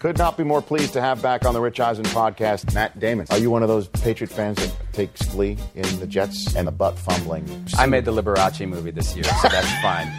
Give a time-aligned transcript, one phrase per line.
[0.00, 3.26] Could not be more pleased to have back on the Rich Eisen podcast Matt Damon.
[3.30, 6.72] Are you one of those Patriot fans that takes glee in the Jets and the
[6.72, 7.48] butt fumbling?
[7.78, 10.12] I made the Liberace movie this year, so that's fine.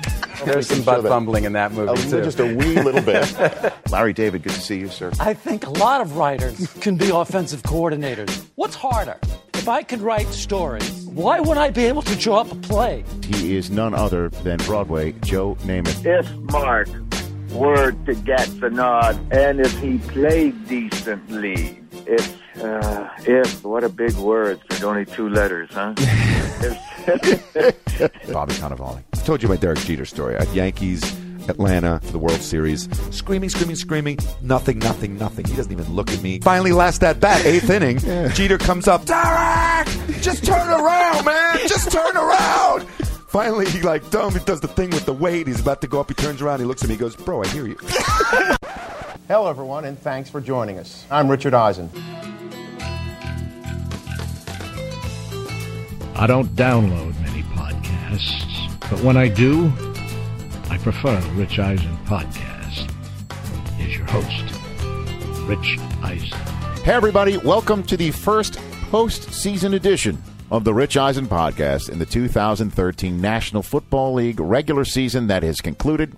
[0.46, 2.22] There's some butt fumbling in that movie, a, too.
[2.24, 3.32] Just a wee little bit.
[3.92, 5.12] Larry David, good to see you, sir.
[5.20, 8.46] I think a lot of writers can be offensive coordinators.
[8.56, 9.20] What's harder?
[9.54, 13.04] If I could write stories, why wouldn't I be able to draw up a play?
[13.26, 16.06] He is none other than Broadway Joe Namath.
[16.06, 16.88] If Mark
[17.56, 23.90] were to get the nod, and if he played decently, if, uh, if, what a
[23.90, 25.94] big word for only two letters, huh?
[28.32, 29.04] Bobby Cannavale.
[29.14, 31.02] I told you my Derek Jeter story at Yankees.
[31.48, 32.90] Atlanta for the World Series.
[33.16, 34.18] Screaming, screaming, screaming.
[34.42, 35.46] Nothing, nothing, nothing.
[35.46, 36.40] He doesn't even look at me.
[36.40, 38.00] Finally, last at bat, eighth inning.
[38.34, 39.06] Jeter comes up.
[39.06, 39.88] Derek!
[40.22, 41.60] Just turn around, man!
[41.68, 42.88] Just turn around!
[43.36, 44.32] Finally, he like dumb.
[44.32, 45.46] He does the thing with the weight.
[45.46, 46.08] He's about to go up.
[46.08, 46.60] He turns around.
[46.60, 46.96] He looks at me.
[46.96, 47.76] He goes, "Bro, I hear you."
[49.28, 51.06] Hello, everyone, and thanks for joining us.
[51.12, 51.90] I'm Richard Eisen.
[56.16, 59.66] I don't download many podcasts, but when I do,
[60.70, 62.90] I prefer the Rich Eisen podcast.
[63.82, 66.40] Is your host, Rich Eisen.
[66.86, 68.60] Hey, everybody, welcome to the first
[68.92, 75.28] post-season edition of the Rich Eisen podcast in the 2013 National Football League regular season
[75.28, 76.16] that has concluded.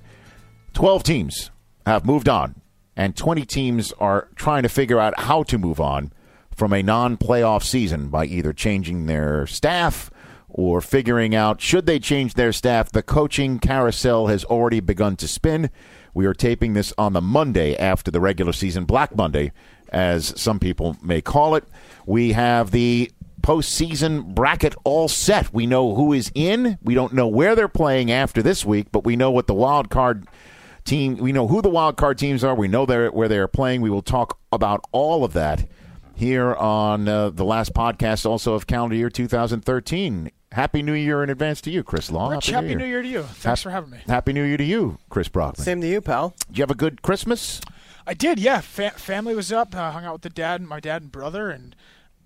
[0.73, 1.51] 12 teams
[1.85, 2.61] have moved on,
[2.95, 6.11] and 20 teams are trying to figure out how to move on
[6.55, 10.11] from a non playoff season by either changing their staff
[10.49, 12.91] or figuring out should they change their staff.
[12.91, 15.69] The coaching carousel has already begun to spin.
[16.13, 19.51] We are taping this on the Monday after the regular season, Black Monday,
[19.89, 21.63] as some people may call it.
[22.05, 23.11] We have the
[23.47, 25.53] postseason bracket all set.
[25.53, 26.77] We know who is in.
[26.83, 29.89] We don't know where they're playing after this week, but we know what the wild
[29.89, 30.27] card
[30.83, 31.15] team.
[31.15, 32.53] We know who the wild card teams are.
[32.53, 33.79] We know they're, where they are playing.
[33.79, 35.65] We will talk about all of that
[36.13, 40.29] here on uh, the last podcast, also of calendar year 2013.
[40.51, 42.31] Happy New Year in advance to you, Chris Long.
[42.31, 43.01] Rich, happy, New, Year.
[43.01, 43.23] to you.
[43.23, 43.99] Thanks for having me.
[44.07, 45.63] Happy New Year to you, Chris Brockman.
[45.63, 46.33] Same to you, pal.
[46.49, 47.61] Did you have a good Christmas?
[48.05, 48.59] I did, yeah.
[48.59, 51.49] Fa- family was up, uh, hung out with the dad, and my dad and brother,
[51.49, 51.75] and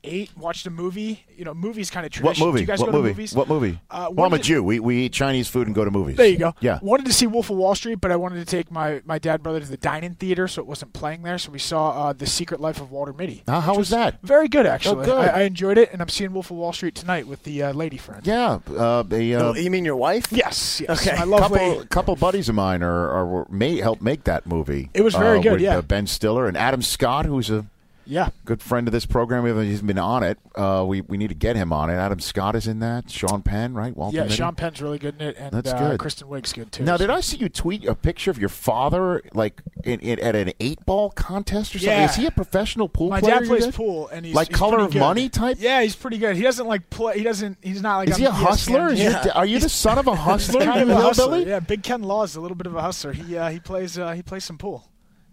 [0.03, 1.25] ate, watched a movie.
[1.35, 2.45] You know, movies kind of tradition.
[2.45, 2.57] What movie?
[2.59, 3.09] Do you guys what go movie?
[3.09, 3.34] to movies?
[3.34, 3.79] What movie?
[3.89, 4.63] Uh, well, I'm a Jew.
[4.63, 6.17] We, we eat Chinese food and go to movies.
[6.17, 6.53] There you go.
[6.59, 6.79] Yeah.
[6.81, 9.35] Wanted to see Wolf of Wall Street, but I wanted to take my, my dad
[9.35, 11.38] and brother to the dining theater, so it wasn't playing there.
[11.38, 13.44] So we saw uh, The Secret Life of Walter Mitty.
[13.47, 14.22] Ah, how which was that?
[14.22, 15.06] Very good, actually.
[15.06, 15.17] good.
[15.17, 17.73] I, I enjoyed it, and I'm seeing Wolf of Wall Street tonight with the uh,
[17.73, 18.25] lady friend.
[18.25, 18.59] Yeah.
[18.69, 20.28] Uh, a, uh, Oh, you mean your wife?
[20.31, 21.07] Yes, yes.
[21.07, 21.18] Okay.
[21.18, 21.59] My lovely.
[21.59, 24.89] couple couple buddies of mine are, are may help make that movie.
[24.94, 25.78] It was very uh, good, with, yeah.
[25.78, 27.66] uh, Ben Stiller and Adam Scott, who's a
[28.12, 28.30] Yeah.
[28.44, 29.44] good friend of this program.
[29.44, 30.38] We haven't- He's been on it.
[30.56, 31.94] Uh, we we need to get him on it.
[31.94, 33.10] Adam Scott is in that.
[33.10, 33.96] Sean Penn, right?
[33.96, 34.36] Walter Yeah, Mitty?
[34.36, 36.00] Sean Penn's really good in it, and That's uh, good.
[36.00, 36.84] Kristen Wiig's good too.
[36.84, 40.36] Now, did I see you tweet a picture of your father, like in, in, at
[40.36, 41.90] an eight ball contest or something?
[41.98, 42.10] Yeah.
[42.10, 43.40] Is he a professional pool My player?
[43.40, 45.00] dad plays pool, and he's Like he's color of good.
[45.00, 45.58] money type?
[45.62, 46.36] Yeah, he's pretty good.
[46.36, 47.18] He doesn't like play.
[47.18, 47.60] He doesn't.
[47.62, 48.10] He's not like.
[48.10, 48.90] Is he a hustler?
[48.90, 49.24] Is your Yeah.
[49.24, 50.66] da- are you the son of a hustler?
[50.66, 51.40] kind of a hustler.
[51.40, 53.14] Yeah, Big Ken Law is a little bit of a hustler.
[53.14, 54.86] He uh, he plays uh, he plays some pool.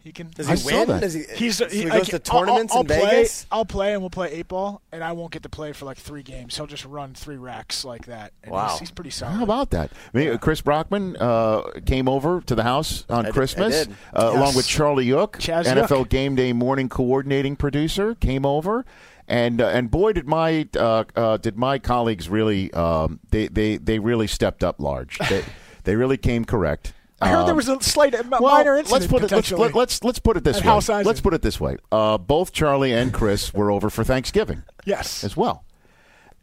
[0.09, 0.31] He can.
[0.31, 0.89] Does I he saw win?
[0.89, 1.01] that.
[1.03, 1.25] Does he?
[1.35, 3.47] He's so he, he I goes can- to tournaments I'll, I'll in play, Vegas.
[3.53, 5.99] I'll play and we'll play eight ball, and I won't get to play for like
[5.99, 6.57] three games.
[6.57, 8.33] He'll just run three racks like that.
[8.43, 8.69] And Wow.
[8.71, 9.33] he's, he's pretty solid.
[9.35, 9.91] How about that?
[10.15, 13.85] I mean, Chris Brockman uh, came over to the house on I did- Christmas, I
[13.85, 13.93] did.
[14.15, 14.37] Uh, Yes.
[14.37, 16.09] along with Charlie Yook, Chaz NFL Yook.
[16.09, 18.87] Game Day morning coordinating producer, came over,
[19.29, 23.77] and uh, and boy did my uh, uh, did my colleagues really um, they, they
[23.77, 25.19] they really stepped up large.
[25.29, 25.45] They,
[25.85, 26.95] they really came correct.
[27.21, 29.01] I heard Um, there was a slight a well, minor incident.
[29.01, 30.69] let's put it let's, let, let's let's put it this At way.
[30.69, 31.07] House Eisen.
[31.07, 31.77] Let's put it this way.
[31.91, 35.25] Uh, both Charlie and Chris were over for Thanksgiving yes.
[35.25, 35.65] as well.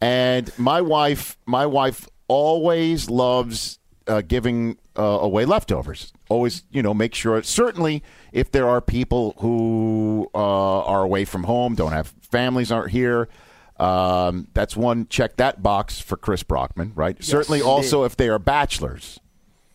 [0.02, 6.12] And my wife, my wife always loves uh, giving uh, away leftovers.
[6.30, 7.42] Always, you know, make sure.
[7.44, 8.04] Certainly,
[8.34, 10.38] if there are people who uh,
[10.84, 13.30] are away from home, don't have families, aren't here.
[13.78, 15.08] Um, that's one.
[15.08, 17.22] Check that box for Chris Brockman, right?
[17.24, 19.20] Certainly, also if they are bachelors,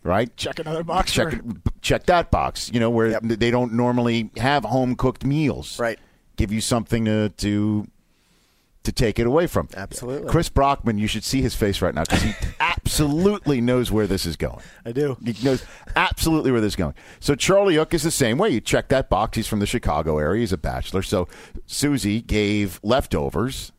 [0.03, 0.35] right?
[0.37, 1.11] Check another box.
[1.11, 1.43] check for-
[1.81, 2.69] check that box.
[2.73, 3.23] You know where Yep.
[3.23, 5.79] they don't normally have home cooked meals.
[5.79, 5.99] Right.
[6.37, 7.87] Give you something to to
[8.83, 9.67] to take it away from.
[9.77, 10.27] Absolutely.
[10.31, 14.25] Chris Brockman, you should see his face right now because he absolutely knows where this
[14.25, 14.63] is going.
[14.83, 15.17] I do.
[15.23, 15.63] He knows
[15.95, 16.95] absolutely where this is going.
[17.19, 18.49] So Charlie Yook is the same way.
[18.49, 19.35] You check that box.
[19.35, 20.39] He's from the Chicago area.
[20.39, 21.03] He's a bachelor.
[21.03, 21.27] So
[21.67, 23.71] Susie gave leftovers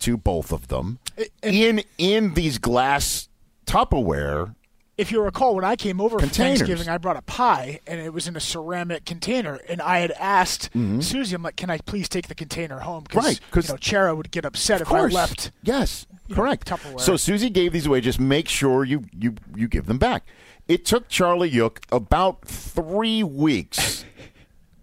[0.00, 0.98] to both of them
[1.42, 3.28] And- in in these glass
[3.64, 4.54] Tupperware
[5.00, 6.60] if you recall, when I came over Containers.
[6.60, 9.58] for Thanksgiving, I brought a pie, and it was in a ceramic container.
[9.68, 10.70] And I had asked
[11.00, 13.18] Susie, I'm like, "Can I please take the container home?" Mm-hmm.
[13.18, 15.50] Right, 'cause- you know, Chera would get upset if I left.
[15.62, 16.68] Yes, know, correct.
[16.68, 17.00] Tupperware.
[17.00, 18.00] So Susie gave these away.
[18.00, 20.24] Just make sure you you you give them back.
[20.68, 24.04] It took Charlie Yook about three weeks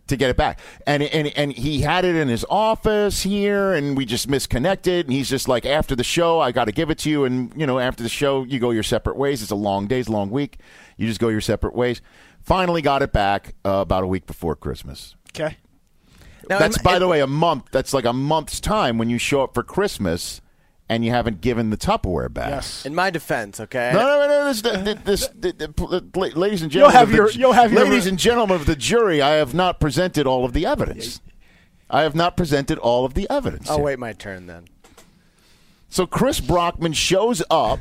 [0.07, 0.59] to get it back.
[0.85, 5.05] And and and he had it in his office here, and we just misconnected.
[5.05, 7.25] And he's just like, after the show, I got to give it to you.
[7.25, 9.41] And you know, after the show, you go your separate ways.
[9.41, 10.59] It's a long day, it's a long week.
[10.97, 12.01] You just go your separate ways.
[12.41, 15.15] Finally, got it back uh, about a week before Christmas.
[15.35, 15.57] Okay.
[16.49, 17.65] Now, That's am- by the way a month.
[17.71, 20.41] That's like a month's time when you show up for Christmas
[20.89, 22.49] and you haven't given the Tupperware back.
[22.49, 22.85] Yes.
[22.85, 23.91] in my defense, okay.
[23.93, 24.45] No, no, no, no.
[24.45, 27.53] This, this, this, this, this, ladies and gentlemen, You'll gentlemen, have of the your- you'll
[27.53, 29.21] have your- ladies and gentlemen of the jury.
[29.21, 31.19] I have not presented all of the evidence.
[31.89, 33.69] I have not presented all of the evidence.
[33.69, 33.85] I'll here.
[33.85, 34.65] wait my turn then.
[35.89, 37.79] So Chris Brockman shows up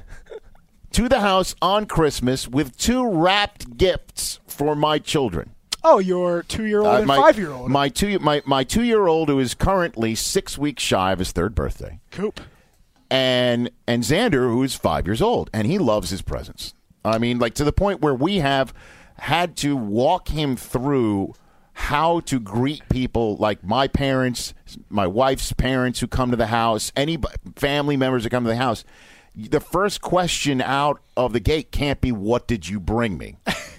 [0.92, 5.50] to the house on Christmas with two wrapped gifts for my children.
[5.82, 7.70] Oh, your two-year-old Uh, and my, five-year-old.
[7.70, 11.32] My two my, my two year old who is currently six weeks shy of his
[11.32, 11.98] third birthday.
[12.10, 12.40] Coop.
[13.10, 16.74] And and Xander, who is five years old, and he loves his presents.
[17.04, 18.74] I mean, like to the point where we have
[19.18, 21.34] had to walk him through
[21.72, 24.54] how to greet people, like my parents,
[24.88, 27.18] my wife's parents who come to the house, any
[27.54, 28.84] family members that come to the house.
[29.34, 33.36] The first question out of the gate can't be, "What did you bring me?"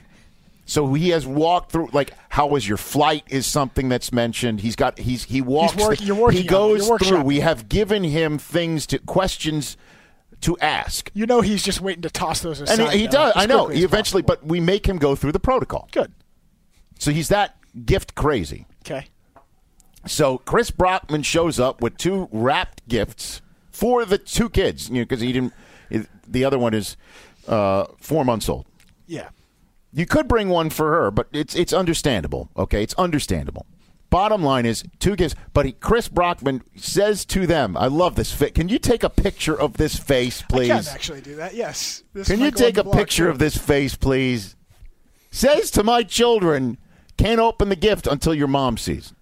[0.69, 4.59] So he has walked through like how was your flight is something that's mentioned.
[4.61, 7.21] He's got he's he walks work- the- you're working he goes through.
[7.21, 9.77] We have given him things to questions
[10.41, 11.09] to ask.
[11.13, 12.79] You know he's just waiting to toss those aside.
[12.81, 13.33] And he, he does.
[13.35, 13.67] I know.
[13.67, 14.43] He eventually, possible.
[14.43, 15.87] but we make him go through the protocol.
[15.91, 16.11] Good.
[16.99, 17.55] So he's that
[17.85, 18.67] gift crazy.
[18.81, 19.07] Okay.
[20.05, 23.41] So Chris Brockman shows up with two wrapped gifts
[23.71, 25.53] for the two kids, you know, because he didn't.
[26.27, 26.97] The other one is
[27.47, 28.65] uh, four months old.
[29.05, 29.29] Yeah.
[29.97, 32.51] You could bring one for her, but it's it's understandable.
[32.55, 33.65] Okay, it's understandable.
[34.11, 38.31] Bottom line is two gifts, but he, Chris Brockman says to them, "I love this
[38.31, 38.53] fit.
[38.53, 40.69] Can you take a picture of this face, please?
[40.69, 41.55] I can actually do that.
[41.55, 42.03] Yes.
[42.13, 43.31] This Can you might go on take a picture too.
[43.31, 44.55] of this face, please?"
[45.31, 46.77] Says to my children,
[47.17, 49.13] "Can't open the gift until your mom sees.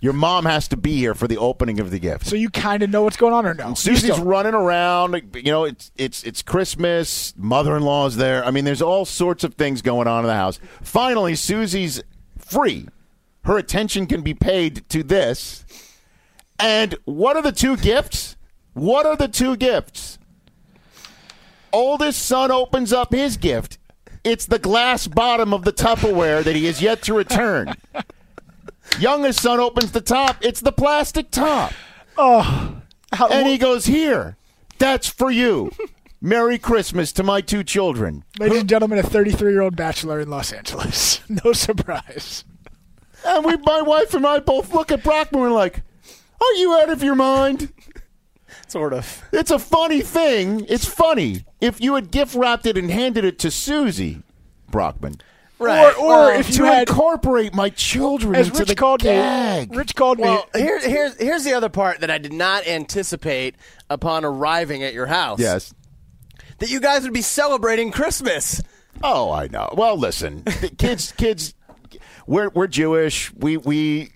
[0.00, 2.82] Your mom has to be here for the opening of the gift." So you kind
[2.82, 3.74] of know what's going on or no?
[3.74, 5.14] Susie's running around.
[5.34, 7.34] You know, it's it's it's Christmas.
[7.36, 8.44] Mother-in-law's there.
[8.44, 10.60] I mean, there's all sorts of things going on in the house.
[10.82, 12.02] Finally, Susie's
[12.38, 12.88] free.
[13.44, 15.64] Her attention can be paid to this.
[16.58, 18.36] And what are the two gifts?
[18.72, 20.18] What are the two gifts?
[21.72, 23.78] Oldest son opens up his gift.
[24.22, 27.74] It's the glass bottom of the Tupperware that he has yet to return.
[28.98, 30.36] Youngest son opens the top.
[30.40, 31.72] It's the plastic top.
[32.16, 32.76] Oh,
[33.12, 34.36] how- And he goes, Here,
[34.78, 35.70] that's for you.
[36.20, 38.24] Merry Christmas to my two children.
[38.38, 41.20] Ladies and gentlemen, a 33 year old bachelor in Los Angeles.
[41.44, 42.44] No surprise.
[43.26, 45.82] And we, my wife and I both look at Brockman and we're like,
[46.40, 47.72] Are you out of your mind?
[48.68, 49.22] Sort of.
[49.32, 50.64] It's a funny thing.
[50.68, 51.44] It's funny.
[51.60, 54.22] If you had gift wrapped it and handed it to Susie
[54.70, 55.16] Brockman,
[55.58, 55.94] Right.
[55.96, 59.00] Or, or Well, if you to had, incorporate my children as into Rich the called
[59.02, 59.70] gag.
[59.70, 60.60] me, Rich called Well, me.
[60.60, 63.54] here, here's here's the other part that I did not anticipate
[63.88, 65.38] upon arriving at your house.
[65.38, 65.72] yes.
[66.58, 68.60] that you guys would be celebrating Christmas.
[69.02, 69.70] Oh, I know.
[69.76, 70.42] Well, listen,
[70.78, 71.54] kids, kids,
[72.26, 73.32] we're we're Jewish.
[73.34, 74.10] We we,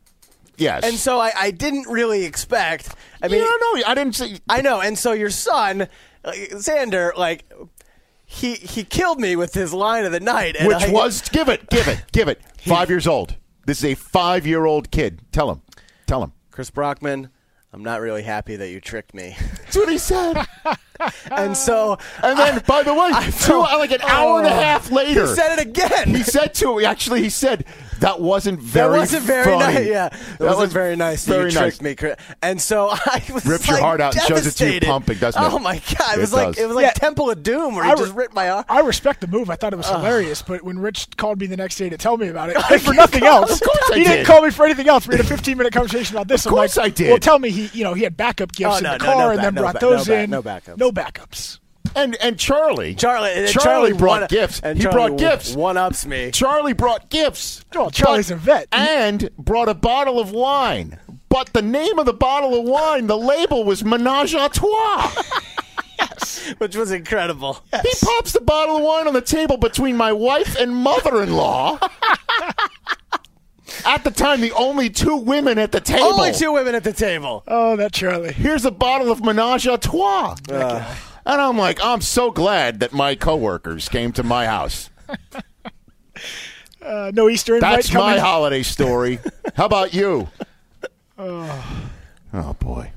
[0.57, 0.85] yes.
[0.85, 2.95] And so I, I didn't really expect.
[3.23, 4.39] I mean, no, no, I didn't say.
[4.49, 4.81] I know.
[4.81, 5.83] And so your son,
[6.25, 7.45] uh, Xander, like
[8.31, 11.49] he he killed me with his line of the night, and Which I- was give
[11.49, 12.41] it, give it, give it.
[12.59, 13.37] Five years old.
[13.67, 15.21] This is a five-year-old kid.
[15.33, 15.63] Tell him,
[16.07, 16.33] tell him.
[16.51, 17.31] Chris Brockman.
[17.73, 19.37] I'm not really happy that you tricked me.
[19.65, 20.47] That's what he said.
[21.31, 24.51] And so, And then, by the way, I two, felt- like an hour and a
[24.51, 26.09] half later, he said it again.
[26.09, 27.65] He said to actually, he said
[28.01, 28.91] that wasn't very.
[28.93, 29.75] that wasn't very funny.
[29.75, 29.87] nice.
[29.87, 31.25] Yeah, that, wasn't was very nice.
[31.25, 31.79] that Very you nice.
[31.79, 34.65] tricked me, And so I was Rips your like, heart out and shows it to
[34.65, 34.87] you devastated.
[34.87, 35.53] pumping, doesn't it?
[35.53, 36.15] Oh my god!
[36.15, 36.91] It It was like it was like Yeah.
[36.93, 38.65] Temple of Doom, where I he re- just ripped my arm.
[38.69, 39.51] I respect the move.
[39.51, 42.17] I thought it was hilarious, but when Rich called me the next day to tell
[42.17, 44.11] me about it, I and for nothing call- else, of course I he did.
[44.11, 45.07] didn't call me for anything else.
[45.09, 46.47] We had a 15 minute conversation about this.
[46.47, 47.09] Of I'm course like, I did.
[47.11, 49.15] Well, tell me he, you know, he had backup gifts Oh, in no, the car
[49.17, 50.31] no and then brought those in.
[50.31, 50.79] no backups.
[50.79, 51.59] No backups.
[51.97, 54.61] And and Charlie, Charlie, uh, Charlie, brought one- gifts.
[54.63, 55.55] And he Charlie brought gifts.
[55.55, 56.31] One ups me.
[56.31, 57.65] Charlie brought gifts.
[57.75, 58.69] Oh, Charlie's But- a vet.
[58.73, 60.99] And brought a bottle of wine.
[61.29, 65.13] But the name of the bottle of wine, the label was Menage a Trois.
[65.99, 66.55] yes.
[66.59, 67.59] which was incredible.
[67.83, 71.79] He pops the bottle of wine on the table between my wife and mother-in-law.
[73.85, 76.05] At the time, the only two women at the table.
[76.15, 77.45] Only two women at the table.
[77.47, 78.33] Oh, that Charlie.
[78.33, 80.37] Here's a bottle of Menage a Trois.
[81.29, 84.91] And I'm like, I'm so glad that my coworkers came to my house.
[86.83, 88.07] Uh, no Easter invite That's coming.
[88.17, 89.19] my holiday story.
[89.55, 90.29] How about you?
[92.31, 92.93] Oh boy,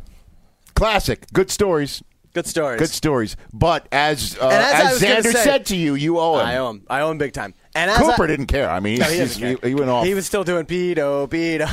[0.76, 1.26] classic.
[1.32, 2.04] Good stories.
[2.34, 2.80] Good stories.
[2.80, 3.38] Good stories.
[3.54, 6.46] But as uh, as I as, Xander say- said to you, you owe him.
[6.46, 6.84] I owe him.
[6.90, 7.54] I owe him big time.
[7.74, 8.70] And Cooper I- didn't care.
[8.70, 10.06] I mean, No, he he, he went off.
[10.06, 11.68] He was still doing pedo, pedo.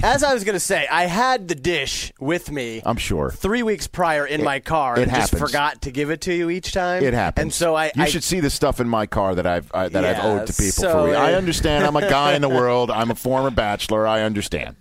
[0.02, 2.80] As I was going to say, I had the dish with me.
[2.84, 3.30] I'm sure.
[3.30, 6.48] Three weeks prior in my car, it and just forgot to give it to you
[6.48, 7.02] each time.
[7.02, 7.42] It happens.
[7.42, 9.88] And so I, you I should see the stuff in my car that I've I,
[9.88, 11.14] that I've owed to people so for.
[11.16, 11.84] I understand.
[11.84, 12.90] I'm a guy in the world.
[12.90, 14.06] I'm a former bachelor.
[14.06, 14.76] I understand.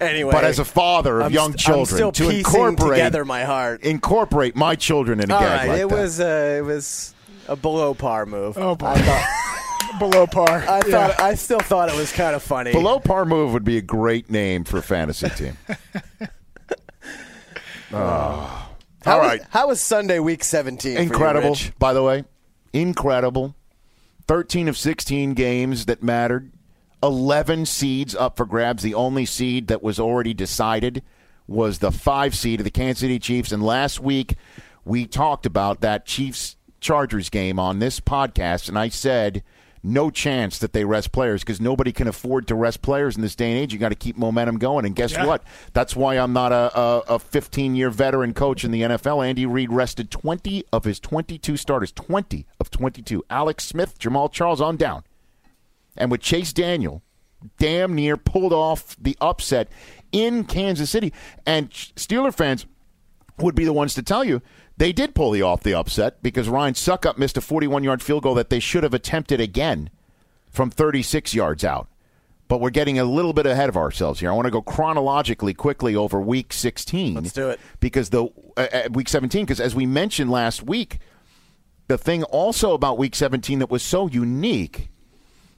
[0.00, 0.32] anyway.
[0.32, 3.82] But as a father of I'm young children, I'm still to incorporate together my heart.
[3.82, 5.94] incorporate my children in a All gag right, like it that.
[5.94, 7.14] was uh, it was
[7.48, 8.56] a below par move.
[8.56, 8.94] Oh boy,
[9.98, 10.48] below par.
[10.48, 11.08] I, Yeah.
[11.08, 12.72] thought I still thought it was kind of funny.
[12.72, 15.56] Below par move would be a great name for a fantasy team.
[17.92, 18.60] Oh.
[19.04, 19.42] How All was- right.
[19.50, 20.94] how was Sunday week 17?
[20.94, 21.72] for you, Incredible, Rich?
[21.78, 22.24] by the way.
[22.72, 23.54] Incredible.
[24.26, 26.50] 13 of 16 games that mattered.
[27.02, 28.82] 11 seeds up for grabs.
[28.82, 31.02] The only seed that was already decided
[31.46, 33.52] was the five seed of the Kansas City Chiefs.
[33.52, 34.36] And last week,
[34.86, 39.42] we talked about that Chiefs Chargers game on this podcast, and I said
[39.86, 43.36] no chance that they rest players because nobody can afford to rest players in this
[43.36, 43.72] day and age.
[43.72, 44.86] You got to keep momentum going.
[44.86, 45.26] And guess Yeah.
[45.26, 45.42] what?
[45.74, 49.24] That's why I'm not a, a, a 15 year veteran coach in the NFL.
[49.26, 53.22] Andy Reid rested 20 of his 22 starters, 20 of 22.
[53.28, 55.04] Alex Smith, Jamaal Charles on down.
[55.96, 57.02] And with Chase Daniel,
[57.58, 59.68] damn near pulled off the upset
[60.12, 61.12] in Kansas City.
[61.44, 62.64] And Steeler fans
[63.38, 64.40] would be the ones to tell you
[64.76, 68.22] they did pull the off the upset because Ryan Succop missed a 41 yard field
[68.22, 69.90] goal that they should have attempted again
[70.50, 71.88] from 36 yards out.
[72.46, 74.30] But we're getting a little bit ahead of ourselves here.
[74.30, 77.14] I want to go chronologically quickly over week 16.
[77.14, 77.58] Let's do it.
[77.80, 78.26] Because the
[78.56, 80.98] uh, uh, week 17 because as we mentioned last week,
[81.88, 84.88] the thing also about week 17 that was so unique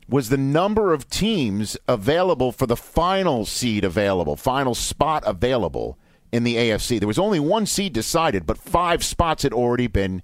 [0.09, 5.99] was the number of teams available for the final seed available, final spot available
[6.33, 6.99] in the AFC.
[6.99, 10.23] There was only one seed decided, but five spots had already been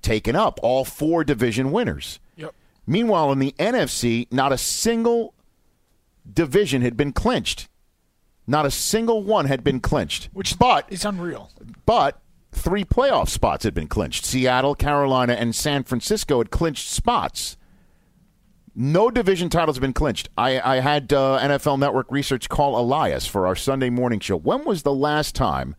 [0.00, 2.18] taken up, all four division winners.
[2.36, 2.54] Yep.
[2.86, 5.34] Meanwhile, in the NFC, not a single
[6.30, 7.68] division had been clinched.
[8.46, 10.28] Not a single one had been clinched.
[10.32, 11.50] Which but It's unreal.
[11.86, 14.24] but three playoff spots had been clinched.
[14.24, 17.56] Seattle, Carolina, and San Francisco had clinched spots.
[18.74, 20.30] No division titles have been clinched.
[20.38, 24.36] I, I had uh, NFL Network research call Elias for our Sunday morning show.
[24.36, 25.76] When was the last time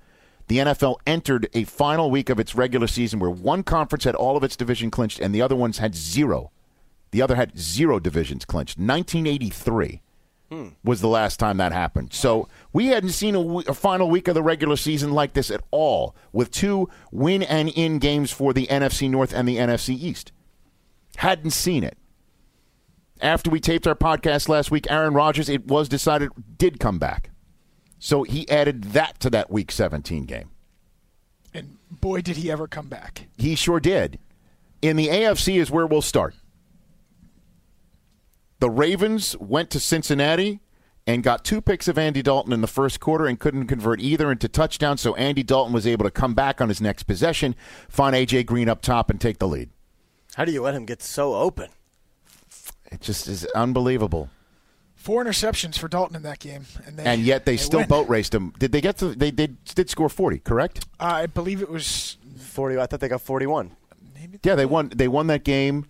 [0.47, 4.37] the NFL entered a final week of its regular season where one conference had all
[4.37, 6.51] of its division clinched and the other ones had zero?
[7.11, 8.77] The other had zero divisions clinched.
[8.77, 10.01] 1983
[10.83, 12.13] was the last time that happened.
[12.13, 15.49] So we hadn't seen a, w- a final week of the regular season like this
[15.49, 19.97] at all, with two win and in games for the NFC North and the NFC
[19.99, 20.31] East.
[21.17, 21.97] Hadn't seen it.
[23.23, 27.31] After we taped our podcast last week, Aaron Rodgers, it was decided, did come back.
[27.97, 30.49] So he added that to that Week 17 game.
[31.53, 33.29] And boy, did he ever come back.
[33.37, 34.19] He sure did.
[34.81, 36.35] In the AFC is where we'll start.
[38.59, 40.59] The Ravens went to Cincinnati
[41.07, 44.33] and got two picks of Andy Dalton in the first quarter and couldn't convert either
[44.33, 47.55] into touchdowns, so Andy Dalton was able to come back on his next possession,
[47.87, 48.43] find A.J.
[48.43, 49.69] Green up top, and take the lead.
[50.35, 51.69] How do you let him get so open?
[52.93, 54.29] It just is unbelievable.
[54.95, 57.89] Four interceptions for Dalton in that game, and they And yet they, still win.
[57.89, 58.53] boat raced him.
[58.57, 60.85] Did they get to they, they did score 40, correct?
[60.99, 62.77] Uh, I believe it was 40.
[62.79, 63.71] I thought they got 41.
[64.43, 65.85] Yeah, they won they won that game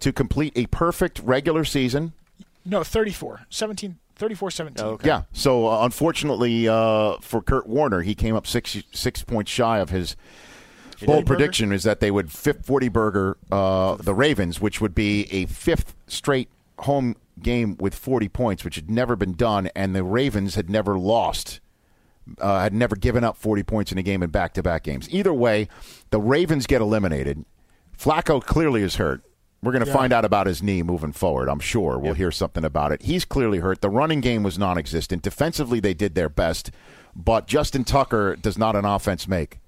[0.00, 2.12] to complete a perfect regular season.
[2.64, 4.84] no 34, 17, 34, 17.
[4.84, 5.08] Okay.
[5.08, 5.22] Yeah.
[5.32, 9.90] So uh, unfortunately uh, for Kurt Warner, he came up six six points shy of
[9.90, 10.14] his
[11.06, 11.36] bold burger?
[11.36, 15.46] prediction is that they would fifth forty burger uh, the Ravens, which would be a
[15.46, 20.54] fifth straight home game with forty points, which had never been done, and the Ravens
[20.54, 21.60] had never lost.
[22.38, 25.08] Uh, had never given up 40 points in a game in back-to-back games.
[25.10, 25.66] Either way,
[26.10, 27.44] the Ravens get eliminated.
[27.98, 29.24] Flacco clearly is hurt.
[29.60, 31.48] We're going to find out about his knee moving forward.
[31.48, 33.02] I'm sure we'll hear something about it.
[33.02, 33.80] He's clearly hurt.
[33.80, 35.22] The running game was non-existent.
[35.22, 36.70] Defensively, they did their best,
[37.16, 39.58] but Justin Tucker does not an offense make.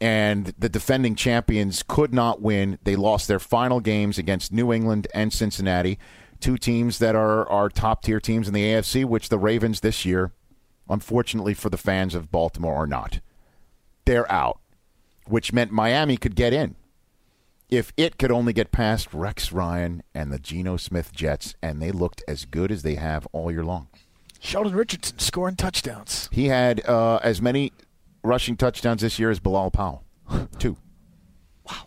[0.00, 2.78] And the defending champions could not win.
[2.82, 5.98] They lost their final games against New England and Cincinnati,
[6.40, 10.04] two teams that are are top tier teams in the AFC, which the Ravens this
[10.04, 10.32] year,
[10.88, 13.20] unfortunately for the fans of Baltimore, are not.
[14.04, 14.60] They're out,
[15.26, 16.76] which meant Miami could get in.
[17.68, 21.90] If it could only get past Rex Ryan and the Geno Smith Jets, and they
[21.90, 23.88] looked as good as they have all year long.
[24.38, 26.28] Sheldon Richardson scoring touchdowns.
[26.30, 27.72] He had uh, as many
[28.26, 30.04] rushing touchdowns this year is Bilal Powell.
[30.58, 30.76] Two.
[31.64, 31.86] Wow.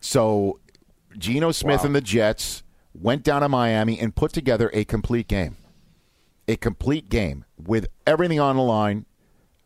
[0.00, 0.60] So
[1.16, 2.62] Geno Smith and the Jets
[2.94, 5.56] went down to Miami and put together a complete game.
[6.48, 9.06] A complete game with everything on the line.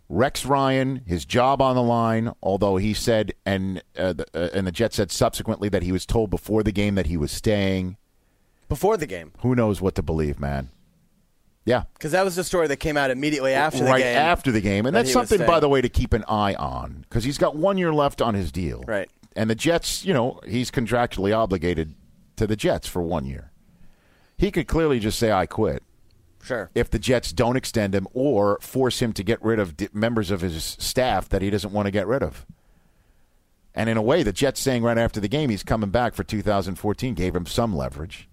[0.09, 4.67] Rex Ryan, his job on the line, although he said, and uh, the, uh, and
[4.67, 7.97] the Jets said subsequently that he was told before the game that he was staying.
[8.69, 9.33] Before the game.
[9.43, 10.71] Who knows what to believe, man?
[11.71, 11.85] Yeah.
[11.95, 14.17] Because that was the story that came out immediately after the right game.
[14.17, 14.87] after the game.
[14.87, 17.55] And that that's something, by the way, to keep an eye on because he's got
[17.57, 18.83] one year left on his deal.
[18.87, 19.09] Right.
[19.37, 21.95] And the Jets, you know, he's contractually obligated
[22.37, 23.53] to the Jets for one year.
[24.37, 25.83] He could clearly just say, I quit.
[26.43, 26.71] Sure.
[26.75, 30.31] if the Jets don't extend him or force him to get rid of d- members
[30.31, 32.47] of his staff that he doesn't want to get rid of.
[33.75, 36.25] And in a way, the Jets saying right after the game he's coming back for
[36.25, 38.27] 2014 gave him some leverage.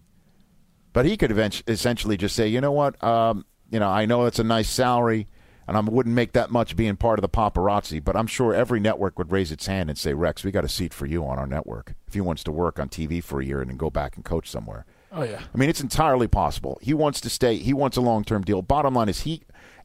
[0.97, 4.25] But he could eventually, essentially just say, you know what, um, you know, I know
[4.25, 5.27] it's a nice salary,
[5.67, 8.79] and I wouldn't make that much being part of the paparazzi, but I'm sure every
[8.79, 11.37] network would raise its hand and say, Rex, we got a seat for you on
[11.37, 13.91] our network if he wants to work on TV for a year and then go
[13.91, 14.87] back and coach somewhere.
[15.11, 15.39] Oh yeah.
[15.53, 16.79] I mean, it's entirely possible.
[16.81, 17.57] He wants to stay.
[17.57, 18.63] He wants a long term deal.
[18.63, 19.43] Bottom line is, he,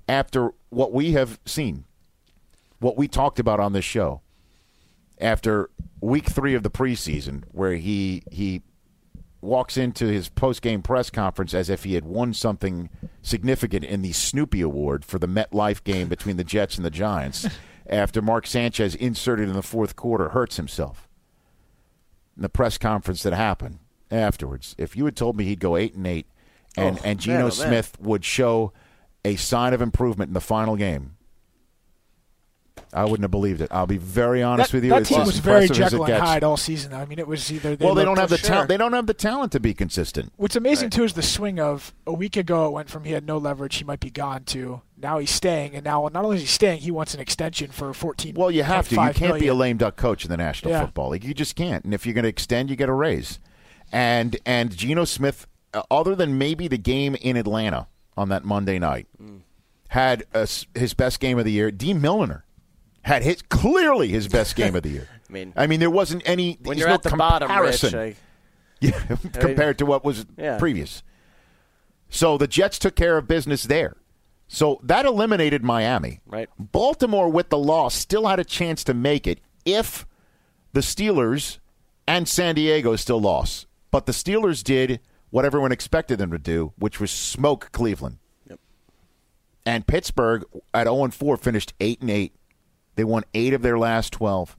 [0.09, 1.85] after what we have seen,
[2.78, 4.23] what we talked about on this show,
[5.21, 5.69] after
[6.00, 8.62] week three of the preseason, where he he
[9.42, 12.88] walks into his post game press conference as if he had won something
[13.20, 17.46] significant in the Snoopy Award for the MetLife game between the Jets and the Giants,
[17.87, 21.08] after Mark Sanchez inserted in the fourth quarter hurts himself.
[22.37, 23.80] In the press conference that happened
[24.11, 26.26] afterwards, if you had told me he'd go eight and eight,
[26.76, 27.50] and Oh, and Geno oh.
[27.50, 28.72] Smith would show
[29.25, 31.16] a sign of improvement in the final game.
[32.94, 33.68] I wouldn't have believed it.
[33.70, 34.90] I'll be very honest That, with you.
[34.90, 36.22] that It's team was very impressive Jekyll and.
[36.22, 36.92] Hyde all season.
[36.92, 38.49] I mean, it was either they Well, they don't have the sure.
[38.49, 38.68] talent.
[38.68, 40.32] They don't have the talent to be consistent.
[40.37, 42.66] What's amazing too is the swing of a week ago.
[42.66, 45.75] It went from he had no leverage, he might be gone, to now he's staying,
[45.75, 48.34] and now not only is he staying, he wants an extension for fourteen.
[48.34, 48.94] Well, you have to.
[48.96, 50.84] You can't be a lame duck coach in the National Yeah.
[50.84, 51.25] Football League.
[51.25, 51.84] You just can't.
[51.84, 53.38] And if you're going to extend, you get a raise.
[53.90, 57.87] And and Geno Smith, uh, other than maybe the game in Atlanta
[58.18, 59.06] on that Monday night,
[59.88, 61.70] had a s his best game of the year.
[61.70, 62.44] Dee Milliner
[63.02, 65.09] had his clearly his best game of the year.
[65.28, 66.59] I mean- I mean, there wasn't any.
[66.62, 67.99] When you're no at the bottom, comparison.
[67.99, 68.16] Rich,
[68.80, 70.59] Yeah, compared to what was Yeah.
[70.59, 71.02] previous.
[72.09, 73.97] So the Jets took care of business there.
[74.49, 76.21] So that eliminated Miami.
[76.26, 76.49] Right.
[76.59, 80.04] Baltimore, with the loss, still had a chance to make it if
[80.73, 81.58] the Steelers
[82.08, 83.67] and San Diego still lost.
[83.91, 88.19] But the Steelers did what everyone expected them to do, which was smoke Cleveland.
[88.50, 88.60] Yep.
[89.65, 92.34] And Pittsburgh at 0 4 finished 8 and 8.
[92.97, 94.57] They won 8 of their last 12.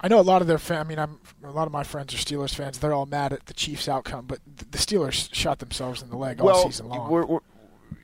[0.00, 0.58] I know a lot of their.
[0.58, 2.78] Fa- I mean, I'm a lot of my friends are Steelers fans.
[2.78, 6.38] They're all mad at the Chiefs' outcome, but the Steelers shot themselves in the leg
[6.40, 7.10] all well, season long.
[7.10, 7.38] We're, we're,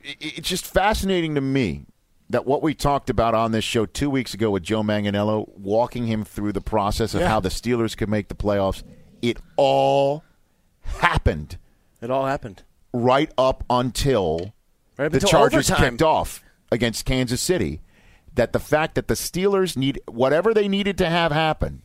[0.03, 1.85] it's just fascinating to me
[2.31, 6.07] that what we talked about on this show two weeks ago with Joe Manganiello, walking
[6.07, 7.27] him through the process of Yeah.
[7.29, 8.81] how the Steelers could make the playoffs,
[9.21, 10.23] it all
[10.81, 11.57] happened
[12.01, 12.63] It all happened.
[12.91, 14.53] right up until
[14.97, 15.91] Right up the until Chargers overtime.
[15.91, 17.81] kicked off against Kansas City.
[18.35, 21.83] That the fact that the Steelers need whatever they needed to have happen,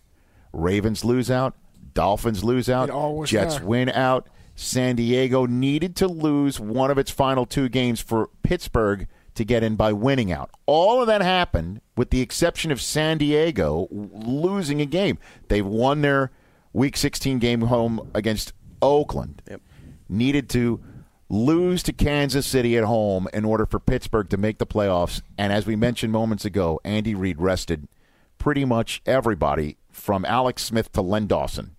[0.52, 1.54] Ravens lose out,
[1.94, 3.66] Dolphins lose out, It all was Jets there.
[3.66, 4.28] win out.
[4.54, 9.62] San Diego needed to lose one of its final two games for Pittsburgh to get
[9.62, 10.50] in by winning out.
[10.66, 15.18] All of that happened with the exception of San Diego losing a game.
[15.48, 16.32] They won their
[16.72, 19.42] Week 16 game home against Oakland.
[19.48, 19.60] Yep.
[20.08, 20.80] Needed to
[21.28, 25.20] lose to Kansas City at home in order for Pittsburgh to make the playoffs.
[25.36, 27.88] And as we mentioned moments ago, Andy Reid rested
[28.38, 31.76] pretty much everybody from Alex Smith to Len Dawson.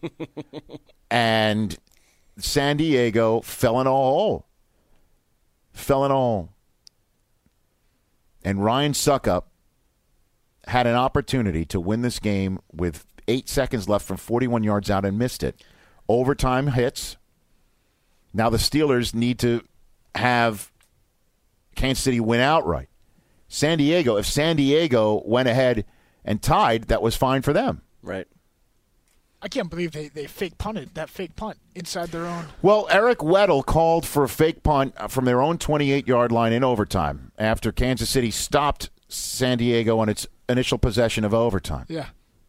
[1.10, 1.76] and
[2.38, 4.46] San Diego fell in a hole.
[5.72, 6.50] Fell in a hole.
[8.44, 9.44] And Ryan Succop
[10.68, 15.04] had an opportunity to win this game with eight seconds left from 41 yards out
[15.04, 15.62] and missed it.
[16.08, 17.16] Overtime hits.
[18.34, 19.62] Now the Steelers need to
[20.14, 20.70] have
[21.76, 22.88] Kansas City win outright.
[23.48, 25.84] San Diego, if San Diego went ahead
[26.24, 27.82] and tied, that was fine for them.
[28.02, 28.26] Right.
[29.40, 32.46] I can't believe they, they fake punted that fake punt inside their own.
[32.62, 36.64] Well, Eric Weddle called for a fake punt from their own 28 yard line in
[36.64, 41.84] overtime after Kansas City stopped San Diego on its initial possession of overtime.
[41.88, 42.06] Yeah.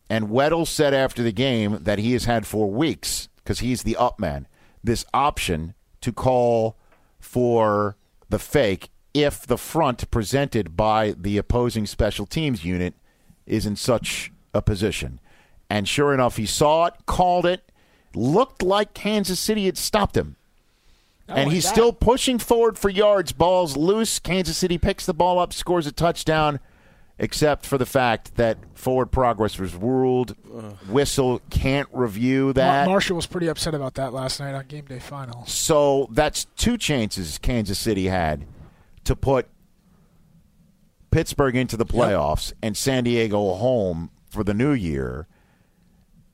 [0.09, 3.97] And Weddle said after the game that he has had for weeks, because he's the
[3.97, 4.47] up man,
[4.83, 5.74] this option
[6.05, 6.77] to call
[7.19, 7.97] for
[8.29, 12.93] the fake if the front presented by the opposing special teams unit
[13.47, 15.19] is in such a position.
[15.67, 17.71] And sure enough, he saw it, called it,
[18.13, 20.35] looked like Kansas City had stopped him.
[21.27, 23.31] Not and he's that, still pushing forward for yards.
[23.31, 24.19] Ball's loose.
[24.19, 26.59] Kansas City picks the ball up, scores a touchdown,
[27.17, 30.35] except for the fact that forward progress was ruled.
[30.89, 32.87] Whistle can't review Mar- that.
[32.87, 35.45] Marshall was pretty upset about that last night on game day final.
[35.45, 38.45] So that's two chances Kansas City had
[39.05, 39.47] to put
[41.11, 45.27] Pittsburgh into the playoffs and San Diego home for the new year.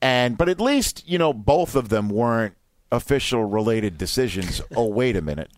[0.00, 2.54] And but at least, you know, both of them weren't
[2.90, 4.60] official related decisions.
[4.76, 5.52] oh, wait a minute.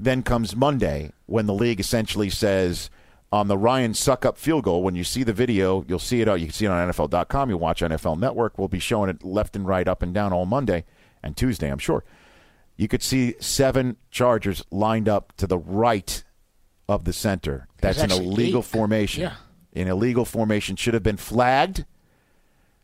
[0.00, 2.88] then comes Monday when the league essentially says
[3.32, 6.28] on the Ryan Succop field goal, when you see the video, you'll see it.
[6.28, 7.48] You can see it on NFL.com.
[7.48, 8.58] You'll watch NFL Network.
[8.58, 10.84] We'll be showing it left and right, up and down all Monday
[11.22, 12.04] and Tuesday, I'm sure.
[12.76, 16.22] You could see seven Chargers lined up to the right
[16.88, 17.68] of the center.
[17.80, 18.66] That's an illegal eight.
[18.66, 19.22] formation.
[19.22, 19.34] Yeah.
[19.74, 21.86] An illegal formation should have been flagged.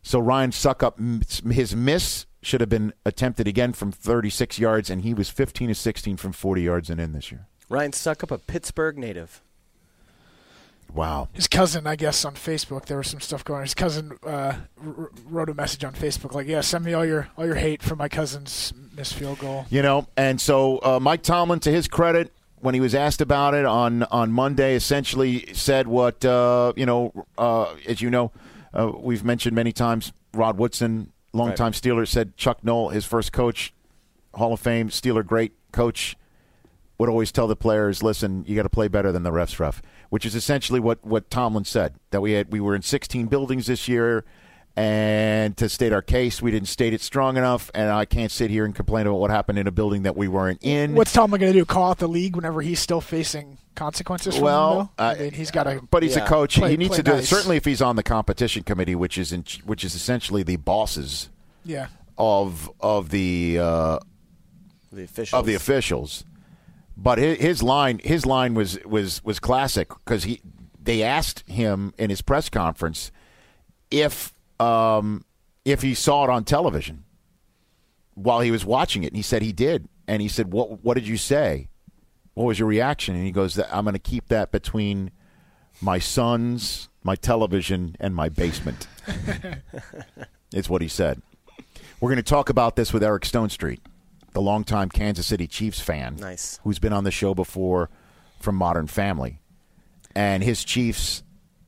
[0.02, 5.12] So Ryan Succop, his miss should have been attempted again from 36 yards, and he
[5.12, 7.46] was 15 to 16 from 40 yards and in this year.
[7.68, 9.42] Ryan Succop a Pittsburgh native.
[10.94, 11.28] Wow.
[11.32, 13.58] His cousin, I guess, on Facebook, there was some stuff going.
[13.58, 13.64] on.
[13.64, 17.28] His cousin uh, r- wrote a message on Facebook like, "Yeah, send me all your
[17.36, 21.22] all your hate for my cousin's missed field goal." You know, and so uh, Mike
[21.22, 25.86] Tomlin, to his credit, when he was asked about it on on Monday, essentially said
[25.86, 28.32] what uh, you know, uh, as you know,
[28.72, 30.12] uh, we've mentioned many times.
[30.34, 33.72] Rod Woodson, longtime Steeler, said Chuck Noll, his first coach,
[34.34, 36.16] Hall of Fame Steeler great coach,
[36.98, 39.80] would always tell the players, "Listen, you got to play better than the refs ref,"
[40.10, 41.94] which is essentially what what Tomlin said.
[42.10, 44.24] That we had we were in 16 buildings this year.
[44.76, 48.48] And to state our case, we didn't state it strong enough, and I can't sit
[48.48, 50.94] here and complain about what happened in a building that we weren't in.
[50.94, 51.64] What's Tomlin going to do?
[51.64, 54.36] Call out the league whenever he's still facing consequences?
[54.36, 55.04] From Well, them, though?
[55.04, 55.82] I uh, mean, he's got to.
[55.90, 56.58] But he's a coach.
[56.58, 57.24] Play- he needs to do it.
[57.24, 61.28] Certainly, if he's on the competition committee, which is in, which is essentially the bosses
[61.64, 61.88] Yeah.
[62.16, 63.98] of of the uh,
[64.92, 65.40] The officials.
[65.40, 66.22] of the officials.
[67.00, 70.40] But his, his line his line was was was classic because he
[70.82, 73.12] they asked him in his press conference
[73.90, 75.24] if um,
[75.64, 77.04] if he saw it on television
[78.14, 79.88] while he was watching it, and he said he did.
[80.08, 81.68] And he said, "What what did you say?
[82.34, 85.10] What was your reaction?" And he goes, "I'm going to keep that between
[85.80, 88.88] my sons, my television, and my basement."
[90.52, 91.22] it's what he said.
[92.00, 93.80] We're going to talk about this with Eric Stonestreet,
[94.32, 96.16] the longtime Kansas City Chiefs fan.
[96.16, 96.60] Nice.
[96.64, 97.90] Who's been on the show before
[98.40, 99.40] from Modern Family.
[100.14, 101.22] And his Chiefs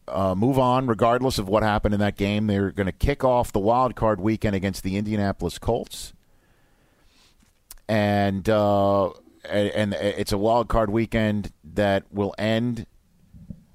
[0.08, 2.46] uh, move on regardless of what happened in that game.
[2.46, 6.12] They're going to kick off the wild card weekend against the Indianapolis Colts.
[7.88, 9.08] And, uh,
[9.48, 12.86] and, and it's a wild card weekend that will end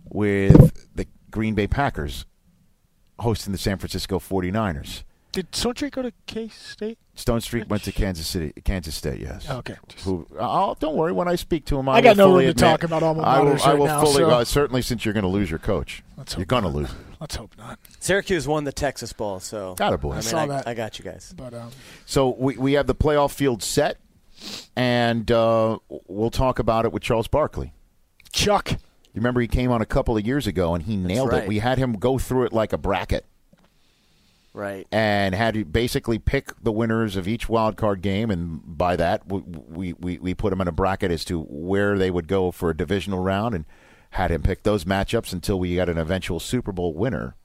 [0.10, 2.26] with the Green Bay Packers
[3.20, 5.04] hosting the San Francisco 49ers.
[5.36, 6.98] Did Stonestreet go to K State?
[7.18, 9.20] Stonestreet went to Kansas City, Kansas State.
[9.20, 9.50] Yes.
[9.50, 9.76] Okay.
[9.90, 10.26] Just- Who?
[10.40, 11.12] Oh, don't worry.
[11.12, 13.04] When I speak to him, I, I got no fully room to admit- talk about
[13.04, 14.14] alma I will, maters I will now, fully.
[14.16, 16.88] so- uh, certainly, since you're going to lose your coach, Let's you're going to lose.
[17.20, 17.80] Let's hope not.
[18.00, 20.12] Syracuse won the Texas Bowl, so Attaboy.
[20.12, 20.68] I, mean, saw I, that.
[20.70, 21.34] I got you guys.
[21.36, 21.72] But um,
[22.06, 23.98] So we we have the playoff field set,
[24.76, 27.74] and uh, we'll talk about it with Charles Barkley.
[28.32, 28.78] Chuck, You
[29.16, 31.44] remember he came on a couple of years ago and he nailed right.
[31.44, 31.48] it.
[31.50, 33.26] We had him go through it like a bracket.
[34.56, 34.88] Right.
[34.90, 39.28] and had to basically pick the winners of each wild card game, and by that
[39.28, 42.70] we, we, we, put them in a bracket as to where they would go for
[42.70, 43.66] a divisional round, and
[44.12, 47.36] had him pick those matchups until we got an eventual Super Bowl winner.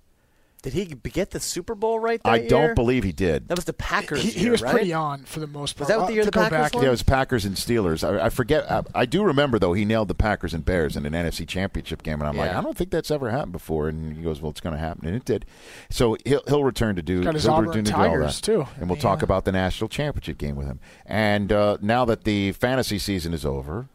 [0.62, 2.48] Did he get the Super Bowl right that I year?
[2.48, 3.48] don't believe he did.
[3.48, 4.72] That was the Packers he, he year, was right?
[4.72, 5.80] pretty on for the most part.
[5.80, 6.74] Was that what the year have the Packers back.
[6.74, 6.82] won?
[6.82, 8.06] Yeah, it was Packers and Steelers.
[8.06, 8.70] I, I forget.
[8.70, 12.02] I, I do remember though he nailed the Packers and Bears in an NFC Championship
[12.02, 13.88] game, and I'm like, I don't think that's ever happened before.
[13.88, 15.46] And he goes, Well, it's going to happen, and it did.
[15.88, 17.22] So he'll he'll return to do.
[17.24, 18.44] Got his he'll Auburn return all Tigers, that.
[18.44, 18.66] too.
[18.78, 19.02] and we'll Yeah.
[19.02, 20.80] talk about the national championship game with him.
[21.06, 23.88] And uh, now that the fantasy season is over,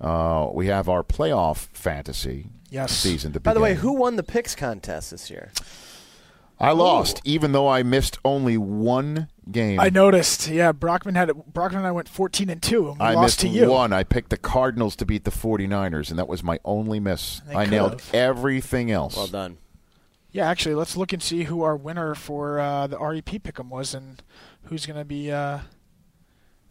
[0.00, 2.92] uh, we have our playoff fantasy Yes.
[2.92, 5.52] season to By the way, who won the picks contest this year?
[6.58, 9.78] I lost, even though I missed only one game.
[9.78, 10.48] I noticed.
[10.48, 12.88] Yeah, Brockman had Brockman and I went 14 and two.
[12.88, 13.70] And we I lost missed to you.
[13.70, 13.92] one.
[13.92, 17.40] I picked the Cardinals to beat the 49ers, and that was my only miss.
[17.46, 18.14] They I nailed could've.
[18.14, 19.16] everything else.
[19.16, 19.58] Well done.
[20.32, 23.92] Yeah, actually, let's look and see who our winner for uh, the REP pick'em was,
[23.94, 24.22] and
[24.64, 25.60] who's going to be uh,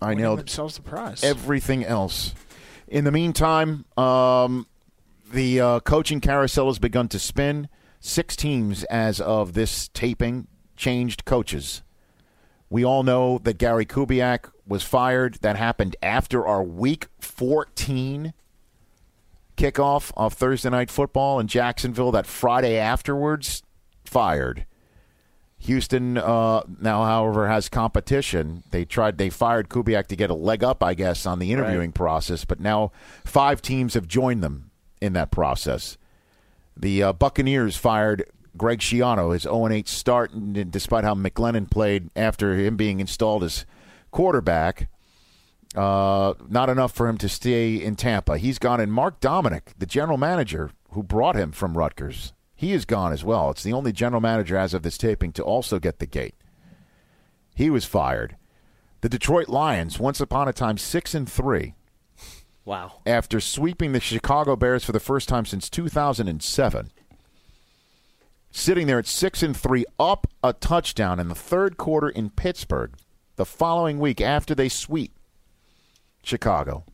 [0.01, 1.23] I winning nailed themselves the prize.
[1.23, 2.33] everything else.
[2.87, 4.65] In the meantime, um,
[5.35, 7.67] the uh, coaching carousel has begun to spin.
[7.99, 11.83] Six teams, as of this taping, changed coaches.
[12.69, 15.35] We all know that Gary Kubiak was fired.
[15.41, 18.33] That happened after our Week 14
[19.57, 22.11] kickoff of Thursday Night Football in Jacksonville.
[22.11, 23.61] That Friday afterwards,
[24.05, 24.65] fired.
[25.57, 28.63] Houston uh, now, however, has competition.
[28.71, 31.91] They tried, they fired Kubiak to get a leg up, I guess, on the interviewing
[31.91, 32.45] process.
[32.45, 32.91] But now
[33.25, 34.71] five teams have joined them
[35.05, 35.97] in that process.
[36.75, 38.25] The uh, Buccaneers fired
[38.57, 42.99] Greg Schiano, his 0 8 start, and despite how Mike Glennon played after him being
[42.99, 43.65] installed as
[44.11, 44.89] quarterback.
[45.75, 48.37] Uh, not enough for him to stay in Tampa.
[48.37, 52.85] He's gone, and Mark Dominik, the general manager, who brought him from Rutgers, he is
[52.85, 53.51] gone as well.
[53.51, 56.35] It's the only general manager as of this taping to also get the gate.
[57.53, 58.37] He was fired.
[59.01, 61.75] The Detroit Lions, once upon a time six and three,
[62.65, 63.01] Wow.
[63.05, 66.89] after sweeping the Chicago Bears for the first time since 2007.
[68.49, 72.93] Sitting there at 6 and 3 up a touchdown in the third quarter in Pittsburgh
[73.35, 75.11] the following week after they sweep
[76.23, 76.85] Chicago.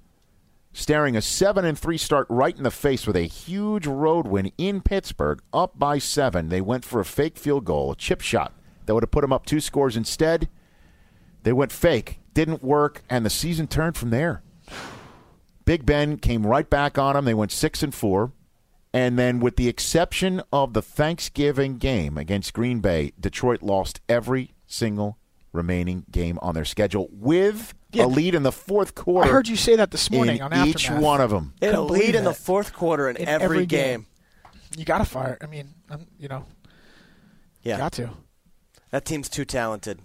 [0.73, 4.51] Staring a 7 and 3 start right in the face with a huge road win
[4.57, 6.49] in Pittsburgh up by 7.
[6.49, 8.53] They went for a fake field goal, a chip shot
[8.85, 10.49] that would have put them up two scores instead.
[11.43, 14.41] They went fake, didn't work, and the season turned from there.
[15.71, 17.23] Big Ben came right back on them.
[17.23, 18.33] They went six and four,
[18.93, 24.53] and then with the exception of the Thanksgiving game against Green Bay, Detroit lost every
[24.67, 25.17] single
[25.53, 28.03] remaining game on their schedule with Yeah.
[28.03, 29.29] a lead in the fourth quarter.
[29.29, 31.01] I heard you say that this morning in on each Aftermath.
[31.03, 31.53] one of them.
[31.61, 34.01] They had a lead believe in the fourth quarter in, In every, every game.
[34.01, 34.05] game.
[34.75, 35.37] You got to fire.
[35.41, 36.47] I mean, um, you know,
[37.63, 37.77] Yeah.
[37.77, 38.09] got to.
[38.89, 39.99] That team's too talented.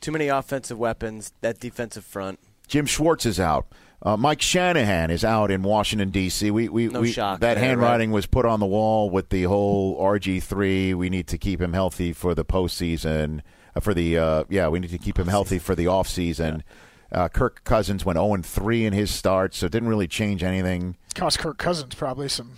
[0.00, 1.32] Too many offensive weapons.
[1.42, 2.40] That defensive front.
[2.66, 3.68] Jim Schwartz is out.
[4.02, 6.50] Uh, Mike Shanahan is out in Washington D.C.
[6.50, 9.42] We we, No we shock that there, handwriting was put on the wall with the
[9.44, 10.94] whole RG three.
[10.94, 13.42] We need to keep him healthy for the postseason.
[13.76, 16.64] Uh, for the uh, yeah, we need to keep him healthy for the off season.
[17.12, 20.42] Uh, Kirk Cousins went zero and three in his start, so it didn't really change
[20.42, 20.96] anything.
[21.14, 22.52] Cost Kirk Cousins probably some.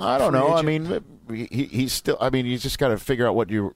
[0.00, 0.54] I don't free know.
[0.54, 2.16] I mean, he, he's still.
[2.20, 3.74] I mean, you just got to figure out what you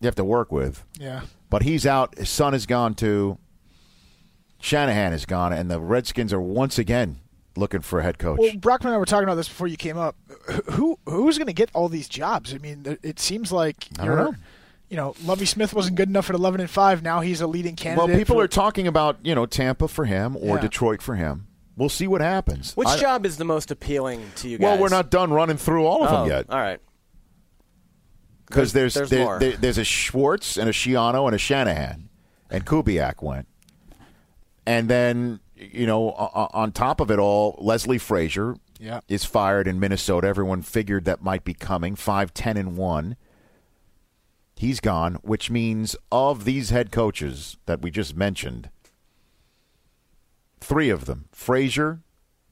[0.00, 0.84] you have to work with.
[0.98, 1.22] Yeah.
[1.48, 2.18] But he's out.
[2.18, 3.38] His son is gone too.
[4.64, 7.18] Shanahan is gone, and the Redskins are once again
[7.54, 8.38] looking for a head coach.
[8.38, 10.16] Well, Brockman and I were talking about this before you came up.
[10.72, 12.54] Who who's going to get all these jobs?
[12.54, 14.34] I mean, it seems like I don't you're, know.
[14.88, 17.02] you know, Lovie Smith wasn't good enough at 11 and 5.
[17.02, 18.08] Now he's a leading candidate.
[18.08, 20.62] Well, people for- are talking about you know Tampa for him or Yeah.
[20.62, 21.46] Detroit for him.
[21.76, 22.72] We'll see what happens.
[22.74, 24.64] Which I- job is the most appealing to you guys?
[24.64, 26.80] Well, we're not done running through all of oh, them yet All right.
[28.46, 29.38] because there's there's there- more.
[29.38, 32.08] there- there's a Schwartz and a Schiano and a Shanahan,
[32.50, 33.46] and Kubiak went,
[34.66, 39.00] and then you know o- o- on top of it all, Leslie Frazier Yeah.
[39.08, 40.26] is fired in Minnesota.
[40.26, 41.94] Everyone figured that might be coming.
[41.96, 43.16] Five, ten, and one.
[44.56, 48.70] He's gone, which means of these head coaches that we just mentioned,
[50.60, 52.00] three of them, Frazier,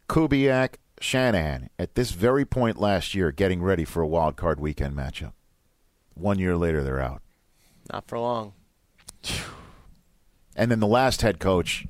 [0.09, 4.97] Kubiak, Shanahan, at this very point last year, getting ready for a wild card weekend
[4.97, 5.33] matchup.
[6.15, 7.23] One year later, they're out.
[7.93, 8.53] Not for long.
[10.57, 11.87] And then the last head coach,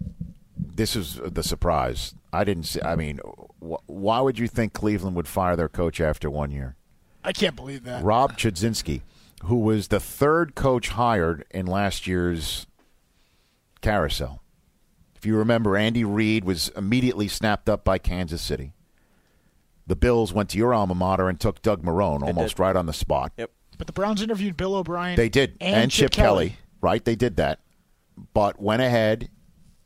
[0.56, 2.14] this is the surprise.
[2.32, 2.80] I didn't see.
[2.82, 3.18] I mean,
[3.60, 6.76] wh- why would you think Cleveland would fire their coach after one year?
[7.24, 8.02] I can't believe that.
[8.02, 9.02] Rob Chudzinski,
[9.44, 12.66] who was the third coach hired in last year's
[13.80, 14.42] carousel.
[15.14, 18.72] If you remember, Andy Reid was immediately snapped up by Kansas City.
[19.86, 22.92] The Bills went to your alma mater and took Doug Marrone almost right on the
[22.92, 23.32] spot.
[23.36, 23.50] Yep.
[23.78, 25.16] But the Browns interviewed Bill O'Brien.
[25.16, 26.56] They did, and, Chip, Kelly.
[26.80, 27.04] right?
[27.04, 27.60] They did that,
[28.32, 29.28] but went ahead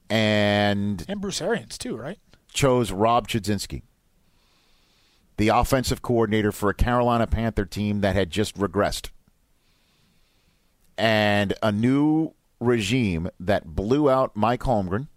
[0.09, 2.19] and and Bruce Arians too, right?
[2.53, 3.83] chose Rob Chudzinski,
[5.37, 9.11] the offensive coordinator for a Carolina Panther team that had just regressed,
[10.97, 15.09] and a new regime that blew out Mike Holmgren,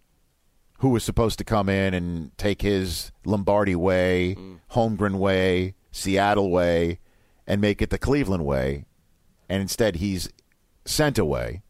[0.80, 4.60] who was supposed to come in and take his Lombardi way, mm.
[4.72, 7.00] Holmgren way, Seattle way,
[7.48, 8.86] and make it the Cleveland way,
[9.48, 10.30] and instead he's
[10.86, 11.62] sent away.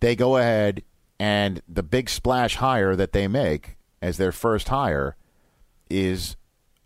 [0.00, 0.82] They go ahead
[1.18, 5.16] and the big splash hire that they make as their first hire
[5.90, 6.36] is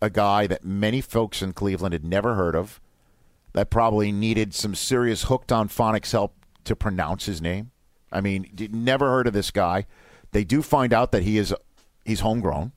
[0.01, 2.81] a guy that many folks in Cleveland had never heard of,
[3.53, 7.71] that probably needed some serious hooked on phonics help to pronounce his name.
[8.11, 9.85] I mean, never heard of this guy.
[10.31, 11.53] They do find out that he is
[12.03, 12.71] he's homegrown.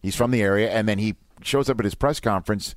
[0.00, 2.74] He's from the area, and then he shows up at his press conference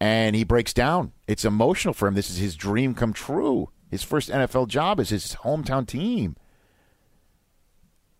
[0.00, 1.12] and he breaks down.
[1.26, 2.14] It's emotional for him.
[2.14, 3.70] This is his dream come true.
[3.90, 6.36] His first NFL job is his hometown team.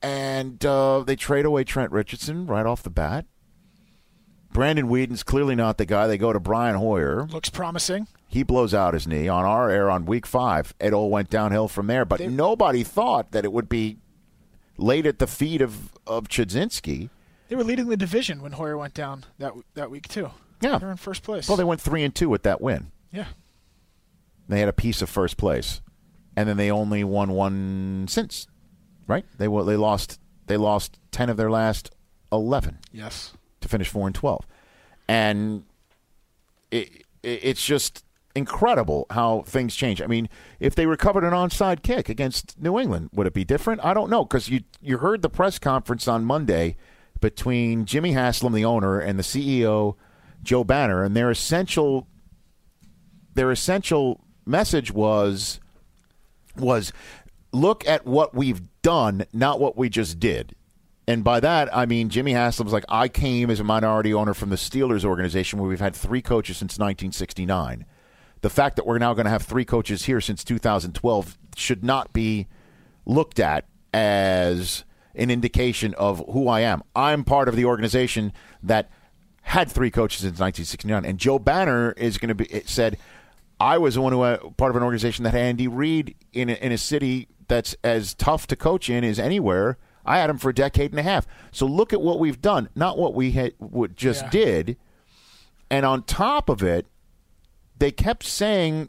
[0.03, 3.27] And uh, they trade away Trent Richardson right off the bat.
[4.53, 6.07] Brandon Weeden's clearly not the guy.
[6.07, 7.27] They go to Brian Hoyer.
[7.31, 8.09] Looks promising.
[8.27, 10.75] He blows out his knee on our air on week five.
[10.81, 12.05] It all went downhill from there.
[12.05, 13.99] But They- nobody thought that it would be
[14.77, 17.11] laid at the feet of, of Chudzinski.
[17.49, 20.31] They were leading the division when Hoyer went down that that week too.
[20.61, 20.79] Yeah.
[20.79, 21.49] They're in first place.
[21.49, 22.91] Well, they went three and two with that win.
[23.13, 23.27] yeah.
[24.51, 25.81] They had a piece of first place,
[26.37, 28.47] and then they only won one since.
[29.07, 29.25] Right?
[29.39, 31.91] They they lost they lost ten of their last
[32.33, 33.33] eleven Yes.
[33.61, 34.47] to finish four and twelve,
[35.09, 35.65] and
[36.71, 38.05] it, it, it's just
[38.37, 40.01] incredible how things change.
[40.01, 40.29] I mean,
[40.61, 43.85] if they recovered an onside kick against New England, would it be different?
[43.85, 46.77] I don't know because you you heard the press conference on Monday
[47.21, 49.97] between Jimmy Haslam, the owner, and the CEO
[50.43, 52.07] Joe Banner, and their essential
[53.35, 55.61] their essential message was
[56.57, 56.93] was
[57.53, 60.55] look at what we've done, not what we just did.
[61.07, 64.51] And by that, I mean Jimmy Haslam's like, I came as a minority owner from
[64.51, 67.85] the Steelers organization where we've had three coaches since 1969.
[68.43, 72.13] The fact that we're now going to have three coaches here since 2012 should not
[72.13, 72.47] be
[73.07, 74.85] looked at as
[75.15, 76.83] an indication of who I am.
[76.95, 78.33] I'm part of the organization
[78.63, 78.89] that
[79.43, 81.05] had three coaches since 1969.
[81.05, 82.99] And Joe Banner is going to be it said,
[83.61, 86.49] I was the one who uh, part of an organization that had Andy Reid in
[86.49, 89.77] a, in a city that's as tough to coach in as anywhere.
[90.05, 91.27] I had him for a decade and a half.
[91.53, 94.31] So look at what we've done, not what we had, what just Yeah.
[94.31, 94.77] did.
[95.71, 96.87] And on top of it,
[97.79, 98.89] they kept saying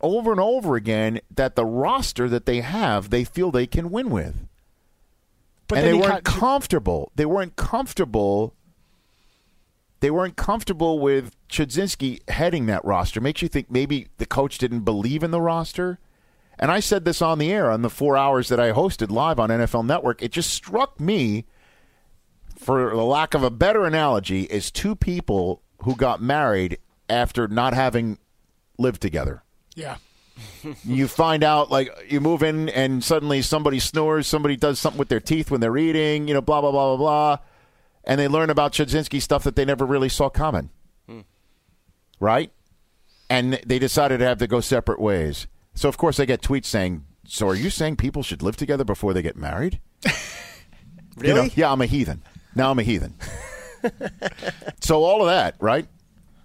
[0.00, 4.10] over and over again that the roster that they have, they feel they can win
[4.10, 4.46] with.
[5.66, 7.12] But and they weren't comfortable.
[7.16, 8.54] They weren't comfortable.
[10.00, 13.20] They weren't comfortable with Chudzinski heading that roster.
[13.20, 15.98] Makes you think maybe the coach didn't believe in the roster.
[16.58, 19.38] And I said this on the air on the four hours that I hosted live
[19.38, 20.22] on NFL Network.
[20.22, 21.46] It just struck me,
[22.58, 27.72] for the lack of a better analogy, as two people who got married after not
[27.72, 28.18] having
[28.78, 29.42] lived together
[29.74, 29.96] yeah.
[30.84, 35.08] you find out like you move in and suddenly somebody snores, somebody does something with
[35.08, 37.44] their teeth when they're eating, you know, blah blah blah blah blah,
[38.04, 40.70] and they learn about Chudzinski stuff that they never really saw coming,
[41.08, 41.20] hmm.
[42.18, 42.52] right?
[43.28, 45.46] And they decided to have to go separate ways.
[45.74, 48.84] So of course I get tweets saying, "So are you saying people should live together
[48.84, 49.80] before they get married?"
[51.16, 51.52] You know, Really?
[51.56, 52.22] yeah, I'm a heathen.
[52.54, 53.14] Now I'm a heathen.
[54.80, 55.86] so all of that, right,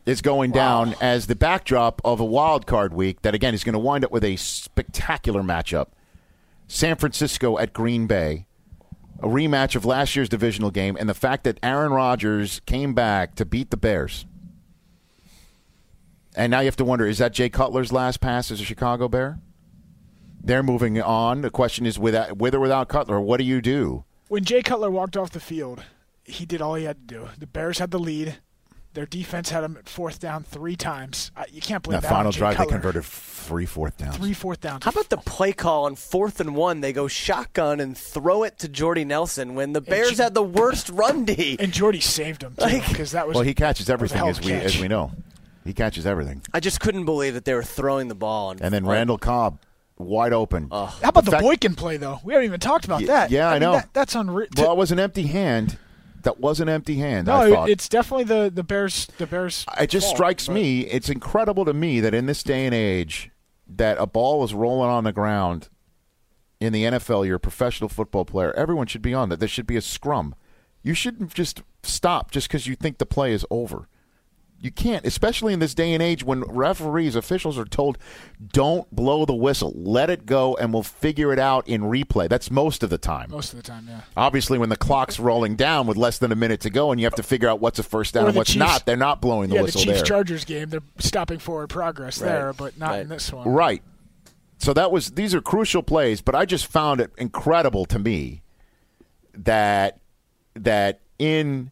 [0.05, 3.73] is going down as the backdrop of a wild card week that again is going
[3.73, 5.87] to wind up with a spectacular matchup.
[6.67, 8.47] San Francisco at Green Bay,
[9.25, 13.33] a rematch of last year's divisional game, and the fact that Aaron Rodgers came back
[13.35, 14.27] to beat the Bears.
[16.35, 19.07] And now you have to wonder: Is that Jay Cutler's last pass as a Chicago
[19.07, 19.39] Bear?
[20.43, 21.41] They're moving on.
[21.41, 24.05] The question is, with, with or without Cutler, what do you do?
[24.27, 25.83] When Jay Cutler walked off the field,
[26.23, 27.29] he did all he had to do.
[27.39, 28.37] The Bears had the lead.
[28.95, 31.31] Their defense had them at fourth down three times.
[31.37, 32.13] I, you can't believe That that.
[32.15, 34.17] final on Jay drive, they converted three fourth downs.
[34.17, 34.83] three fourth downs.
[34.85, 36.81] How about the play call on fourth and one?
[36.81, 40.41] They go shotgun and throw it to Jordy Nelson when the Bears J- had the
[40.41, 41.57] worst run D.
[41.65, 44.53] And Jordy saved him too Like- because that was Well, he catches everything as we
[44.53, 45.11] of a as we know.
[45.63, 46.41] He catches everything.
[46.53, 48.51] I just couldn't believe that they were throwing the ball.
[48.51, 49.59] And, And then Randall Cobb,
[49.97, 50.69] wide open.
[50.71, 52.19] How about the, fact- Boykin play though?
[52.23, 53.31] We haven't even talked about Y- that.
[53.31, 53.71] yeah, I mean, know.
[53.73, 54.47] That, that's unreal.
[54.57, 55.77] Well, it was an empty hand.
[56.25, 57.29] That was an empty hand.
[57.29, 57.69] I no, thought.
[57.69, 59.07] it's definitely the the Bears.
[59.19, 59.63] The Bears.
[59.79, 60.81] it just fault, strikes but- me.
[60.81, 63.29] It's incredible to me that in this day and age,
[63.67, 65.69] that a ball is rolling on the ground
[66.59, 67.25] in the NFL.
[67.27, 68.51] You're a professional football player.
[68.53, 69.39] Everyone should be on that.
[69.39, 70.33] There should be a scrum.
[70.81, 73.87] You shouldn't just stop just because you think the play is over.
[74.65, 77.99] You can't, especially in this day and age when referees, officials are told,
[78.51, 79.71] don't blow the whistle.
[79.75, 82.27] Let it go, and we'll figure it out in replay.
[82.27, 83.29] That's most of the time.
[83.29, 84.01] Most of the time, yeah.
[84.17, 87.05] Obviously, when the clock's rolling down with less than a minute to go, and you
[87.05, 88.97] have to figure out what's a first down Or and the what's Chiefs- not, they're
[88.97, 90.03] not blowing the yeah, the whistle Chiefs there.
[90.03, 92.29] Chargers game, they're stopping forward progress Right.
[92.29, 93.47] there, but not in this one.
[93.47, 93.83] Right.
[94.57, 98.41] So that was these are crucial plays, but I just found it incredible to me
[99.35, 99.99] that
[100.55, 101.69] that in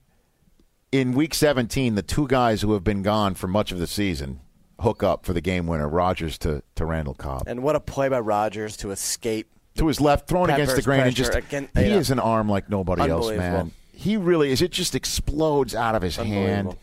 [0.94, 4.40] in week 17 the two guys who have been gone for much of the season
[4.80, 7.44] hook up for the game winner Rodgers to to Randall Cobb.
[7.48, 9.50] And what a play by Rodgers to escape.
[9.76, 11.96] to his left, thrown against the grain, and just again- he yeah.
[11.96, 13.72] is an arm like nobody else, man.
[13.92, 14.62] He really is.
[14.62, 16.78] It just explodes out of his hand.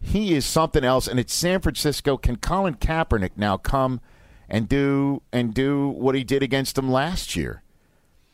[0.00, 2.16] He is something else, and it's San Francisco.
[2.16, 4.00] Can Colin Kaepernick now come
[4.48, 7.62] and do and do what he did against them last year?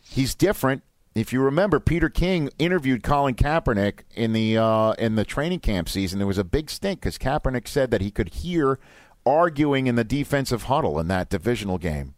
[0.00, 0.82] He's different.
[1.16, 5.88] If you remember, Peter King interviewed Colin Kaepernick in the uh, in the training camp
[5.88, 6.18] season.
[6.18, 8.78] There was a big stink because Kaepernick said that he could hear
[9.24, 12.14] arguing in the defensive huddle in that divisional game.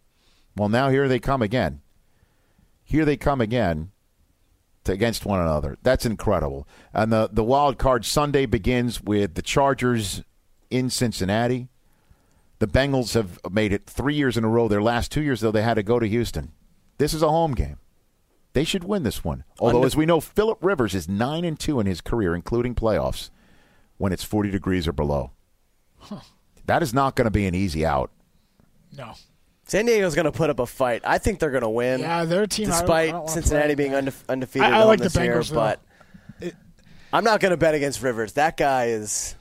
[0.56, 1.80] Well, now here they come again.
[2.82, 3.92] Here they come again
[4.82, 5.78] to, against one another.
[5.84, 6.66] That's incredible.
[6.92, 10.24] And the the wild card Sunday begins with the Chargers
[10.70, 11.68] in Cincinnati.
[12.58, 14.66] The Bengals have made it three years in a row.
[14.66, 16.50] Their last two years, though, they had to go to Houston.
[16.98, 17.76] This is a home game.
[18.54, 19.44] They should win this one.
[19.60, 22.74] Although, Unde- as we know, Philip Rivers is nine and two in his career, including
[22.74, 23.30] playoffs,
[23.98, 25.32] when it's forty degrees or below.
[26.66, 28.10] That is not going to be an easy out.
[28.96, 29.12] No.
[29.64, 31.02] San Diego's going to put up a fight.
[31.04, 32.00] I think they're going to win.
[32.00, 32.68] Yeah, their team.
[32.68, 34.06] I don't- despite I don't Cincinnati being them.
[34.08, 35.54] unde- undefeated I- I at home like the this year, Bengals, though.
[35.56, 36.54] but
[37.12, 38.32] I'm not going to bet against Rivers.
[38.34, 39.34] That guy is.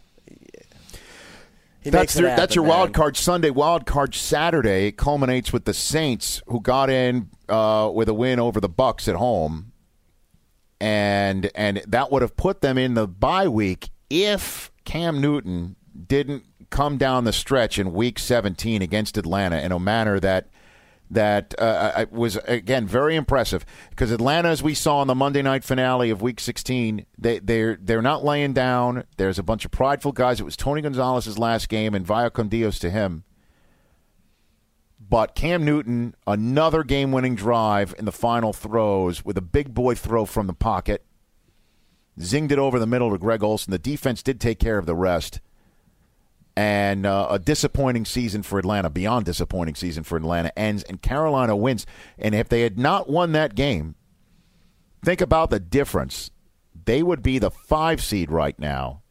[1.88, 2.70] He that's their, happen, that's your man.
[2.76, 3.50] wild card Sunday.
[3.50, 8.60] Wild card Saturday culminates with the Saints, who got in uh, with a win over
[8.60, 9.72] the Bucks at home,
[10.82, 15.78] and and that would have put them in the bye week if Cam Newton
[16.08, 20.50] didn't come down the stretch in Week 17 against Atlanta in a manner that
[21.10, 25.64] that uh, was again very impressive because Atlanta, as we saw in the Monday night
[25.64, 29.06] finale of Week 16, they they're they're not laying down.
[29.18, 30.40] There's a bunch of prideful guys.
[30.40, 33.24] It was Tony Gonzalez's last game, and via con Dios to him.
[35.10, 40.26] But Cam Newton, another game-winning drive in the final throws with a big boy throw
[40.26, 41.06] from the pocket,
[42.20, 43.72] zinged it over the middle to Greg Olsen.
[43.72, 45.40] The defense did take care of the rest
[46.58, 51.56] and uh, a disappointing season for Atlanta, beyond disappointing season for Atlanta ends, and Carolina
[51.56, 51.86] wins.
[52.18, 53.94] And if they had not won that game,
[55.06, 56.32] think about the difference.
[56.86, 59.04] They would be the five seed right now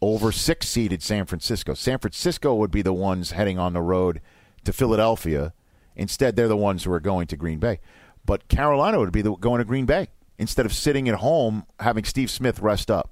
[0.00, 1.74] over six seeded San Francisco.
[1.74, 4.22] San Francisco would be the ones heading on the road
[4.64, 5.52] to Philadelphia.
[5.94, 7.80] Instead, they're the ones who are going to Green Bay.
[8.24, 10.08] But Carolina would be the, going to Green Bay
[10.38, 13.10] instead of sitting at home having Steve Smith rest up.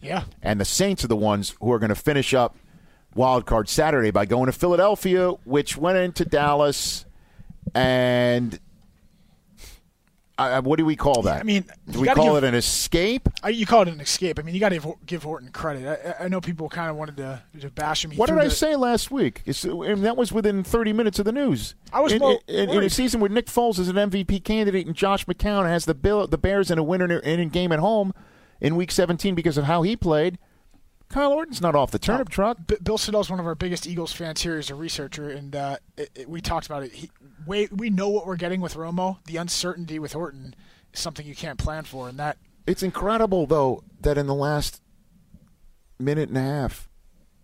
[0.00, 0.24] Yeah.
[0.40, 2.56] And the Saints are the ones who are going to finish up
[3.16, 7.04] wild card Saturday by going to Philadelphia, which went into Dallas,
[7.74, 8.58] and
[10.38, 11.40] uh, what do we call that?
[11.40, 13.28] I mean, do we call give, it an escape?
[13.42, 14.38] Uh, you call it an escape.
[14.38, 16.14] I mean, you got to give Orton credit.
[16.20, 18.10] I, I know people kind of wanted to, to bash him.
[18.10, 19.42] He what did I say last week?
[19.46, 21.74] It's, and that was within 30 minutes of the news.
[21.90, 24.86] I was in, more in, in, a season where Nick Foles is an MVP candidate
[24.86, 27.78] and Josh McCown has the Bill, the Bears in a winner in a game at
[27.78, 28.12] home
[28.60, 30.38] in Week 17 because of how he played.
[31.08, 32.58] Kyle Orton's not off the turnip no, truck.
[32.66, 34.56] B- Bill Siddell's one of our biggest Eagles fans here.
[34.56, 36.92] He's a researcher, and uh, it, it, we talked about it.
[36.92, 37.10] He,
[37.46, 39.18] we, we know what we're getting with Romo.
[39.24, 40.54] The uncertainty with Orton
[40.92, 44.82] is something you can't plan for, and that it's incredible though that in the last
[45.98, 46.88] minute and a half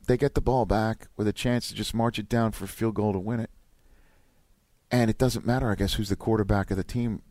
[0.08, 2.68] they get the ball back with a chance to just march it down for a
[2.68, 3.50] field goal to win it,
[4.90, 7.22] and it doesn't matter, I guess, who's the quarterback of the team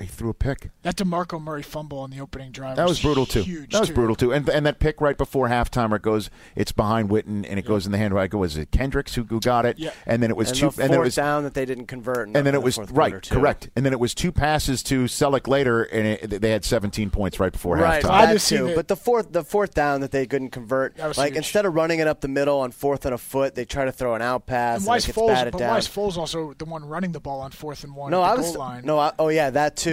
[0.00, 0.70] he threw a pick.
[0.82, 2.76] That DeMarco Murray fumble on the opening drive.
[2.76, 3.42] That was, was brutal too.
[3.70, 3.94] that was too.
[3.94, 4.32] brutal too.
[4.32, 7.68] And and that pick right before halftime, it goes, it's behind Witten, and it yeah.
[7.68, 8.14] goes in the hand.
[8.14, 9.78] Right, was it Kendricks who, who got it?
[9.78, 9.90] Yeah.
[10.06, 10.70] And then it was and two.
[10.70, 12.28] The and then it was down that they didn't convert.
[12.28, 13.70] And then it was right, correct.
[13.74, 17.40] And then it was two passes to Celek later, and it, they had 17 points
[17.40, 18.26] right before right, halftime.
[18.26, 18.74] Right, too.
[18.74, 21.36] But the fourth, the fourth down that they couldn't convert, like huge.
[21.36, 23.92] instead of running it up the middle on fourth and a foot, they try to
[23.92, 24.78] throw an out pass.
[24.78, 25.50] And why Foles?
[25.52, 28.10] But why is Foles also the one running the ball on fourth and one?
[28.10, 28.84] No, I was line?
[28.84, 28.98] no.
[28.98, 29.85] I, oh yeah, that too.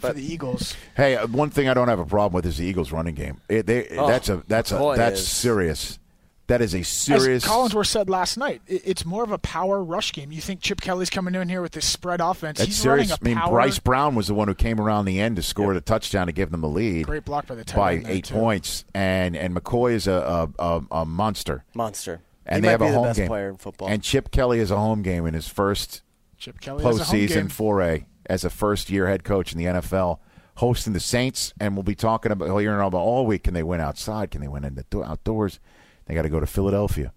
[0.00, 0.74] But Eagles.
[0.96, 3.40] Hey, uh, one thing I don't have a problem with is the Eagles' running game.
[3.48, 5.98] It, they, oh, that's a that's a that's serious.
[6.46, 7.44] That is a serious.
[7.44, 10.30] As Collinsworth said last night, it, it's more of a power rush game.
[10.30, 12.58] You think Chip Kelly's coming in here with this spread offense?
[12.58, 13.10] That's He's serious.
[13.10, 13.52] running a I mean, power.
[13.52, 15.82] Bryce Brown was the one who came around the end to score yep.
[15.82, 17.06] the touchdown to give them the lead.
[17.06, 18.34] Great block by the tight by eight too.
[18.34, 21.64] points, and and McCoy is a a, a, a monster.
[21.74, 22.20] Monster.
[22.44, 23.28] And he they have a home best game.
[23.28, 23.88] player in football.
[23.88, 26.02] And Chip Kelly is a home game in his first
[26.36, 30.18] Chip Kelly postseason foray as a first year head coach in the NFL
[30.56, 33.44] hosting the Saints, and we'll be talking about oh, hearing about all week.
[33.44, 34.30] Can they win outside?
[34.30, 35.60] Can they win in the outdoors?
[36.06, 37.12] They got to go to Philadelphia.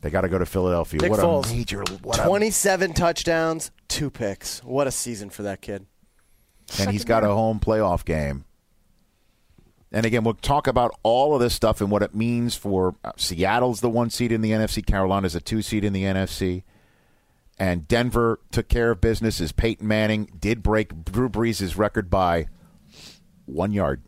[0.00, 1.00] They got to go to Philadelphia.
[1.00, 1.82] Nick what Foles, a major!
[2.02, 4.60] What Twenty-seven a, touchdowns, two picks.
[4.64, 5.86] What a season for that kid!
[6.78, 8.44] And he's got a home playoff game.
[9.92, 13.10] And again, we'll talk about all of this stuff and what it means for uh,
[13.16, 16.62] Seattle's the one seed in the NFC, Carolina's a two seed in the NFC
[17.60, 22.46] and Denver took care of business as Peyton Manning did break Drew Brees' record by
[23.44, 24.00] one yard.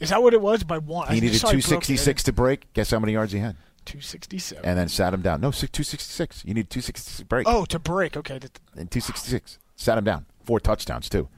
[0.00, 0.62] Is that what it was?
[0.62, 1.08] By one?
[1.08, 2.72] He needed 266 to break.
[2.72, 3.56] Guess how many yards he had?
[3.84, 4.64] 267.
[4.64, 5.40] And then sat him down.
[5.40, 6.44] No, 266.
[6.46, 7.48] You need 266 to break.
[7.48, 8.16] Oh, to break.
[8.16, 8.34] Okay.
[8.34, 9.58] And 266.
[9.74, 10.26] Sat him down.
[10.44, 11.28] Four touchdowns, too.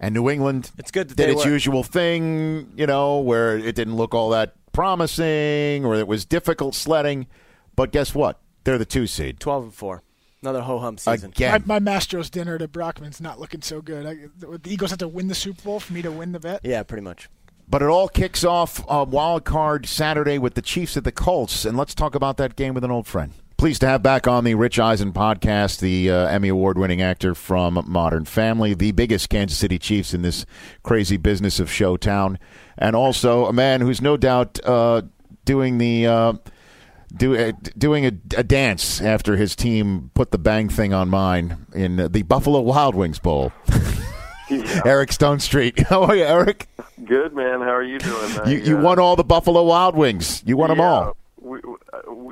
[0.00, 1.50] And New England it's good did its were.
[1.50, 6.74] usual thing, you know, where it didn't look all that promising or it was difficult
[6.74, 7.26] sledding.
[7.76, 8.40] But guess what?
[8.64, 9.38] They're the two seed.
[9.40, 10.02] 12 and 4.
[10.42, 11.32] Another ho hum season.
[11.32, 11.64] Again.
[11.66, 14.06] My, my Mastro's dinner to Brockman's not looking so good.
[14.06, 16.60] I, the Eagles have to win the Super Bowl for me to win the bet.
[16.64, 17.28] Yeah, pretty much.
[17.68, 21.64] But it all kicks off uh, wild card Saturday with the Chiefs at the Colts,
[21.64, 23.32] and let's talk about that game with an old friend.
[23.58, 27.34] Pleased to have back on the Rich Eisen podcast the uh, Emmy Award winning actor
[27.34, 30.46] from Modern Family, the biggest Kansas City Chiefs in this
[30.82, 32.38] crazy business of Showtown,
[32.78, 35.02] and also a man who's no doubt uh,
[35.44, 36.32] doing the uh,
[37.16, 41.66] do, uh, doing a, a, dance after his team put the bang thing on mine
[41.74, 43.52] in the Buffalo Wild Wings Bowl.
[44.50, 44.82] yeah.
[44.84, 45.86] Eric Stonestreet.
[45.88, 46.68] How are you, Eric?
[47.04, 47.60] Good, man.
[47.60, 48.32] How are you doing?
[48.46, 50.42] You, you won all the Buffalo Wild Wings.
[50.46, 51.16] You won yeah, them all.
[51.40, 51.60] We,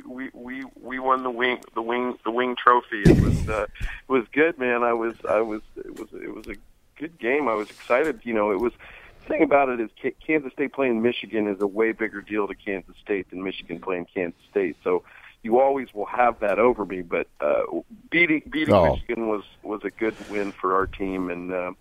[0.07, 3.03] we we we won the wing the wing the wing trophy.
[3.03, 4.83] It was uh, it was good, man.
[4.83, 6.57] I was I was it was it was a
[6.97, 7.49] good game.
[7.49, 8.21] I was excited.
[8.25, 8.73] You know, it was
[9.29, 9.91] thing about it is
[10.27, 14.07] Kansas State playing Michigan is a way bigger deal to Kansas State than Michigan playing
[14.13, 14.77] Kansas State.
[14.83, 15.05] So
[15.43, 17.03] you always will have that over me.
[17.03, 17.63] But uh,
[18.11, 18.95] beating beating oh.
[18.95, 21.73] Michigan was was a good win for our team, and uh,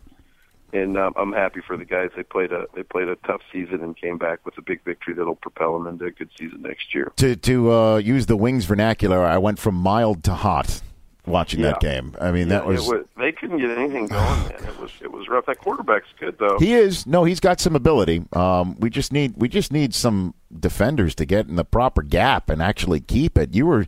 [0.73, 2.11] and um, I'm happy for the guys.
[2.15, 5.13] They played a they played a tough season and came back with a big victory
[5.13, 7.11] that'll propel them into a good season next year.
[7.17, 10.81] To to uh, use the Wings vernacular, I went from mild to hot
[11.27, 12.15] watching that game.
[12.19, 14.63] I mean, Yeah, that was, it they couldn't get anything going, man.
[14.63, 15.45] It was it was rough.
[15.45, 16.57] That quarterback's good though.
[16.59, 18.23] he is no, he's got some ability.
[18.33, 22.49] Um, we just need we just need some defenders to get in the proper gap
[22.49, 23.53] and actually keep it.
[23.53, 23.85] You were.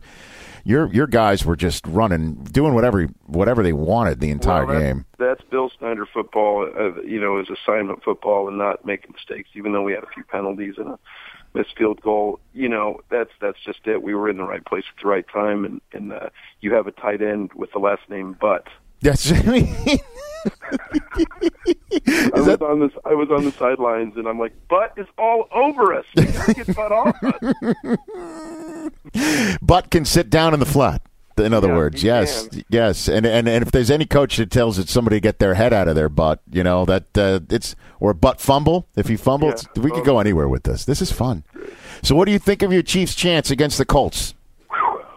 [0.62, 4.84] Your your guys were just running, doing whatever whatever they wanted the entire Well, that's,
[4.84, 5.04] game.
[5.18, 6.70] That's Bill Snyder football.
[6.78, 9.48] Uh, you know, is assignment football and not making mistakes.
[9.54, 10.98] Even though we had a few penalties and a
[11.54, 14.02] missed field goal, you know, that's that's just it.
[14.02, 16.30] We were in the right place at the right time, and and uh,
[16.60, 18.66] you have a tight end with the last name Butt.
[19.00, 19.74] That's I mean,
[20.46, 22.92] I was on this.
[23.04, 26.04] I was on the sidelines, and I'm like, "Butt is all over us.
[26.16, 26.24] We
[26.54, 27.54] get Butt off us."
[29.62, 31.02] Butt can sit down in the flat.
[31.40, 32.64] In other Yeah, words, yes, can.
[32.68, 35.54] yes, and, and and if there's any coach that tells it somebody to get their
[35.54, 38.86] head out of their butt, you know that uh, it's or a butt fumble.
[38.96, 39.82] If he fumbles, Yeah.
[39.82, 40.84] we could go anywhere with this.
[40.84, 41.44] This is fun.
[42.02, 44.34] So, what do you think of your Chiefs' chance against the Colts?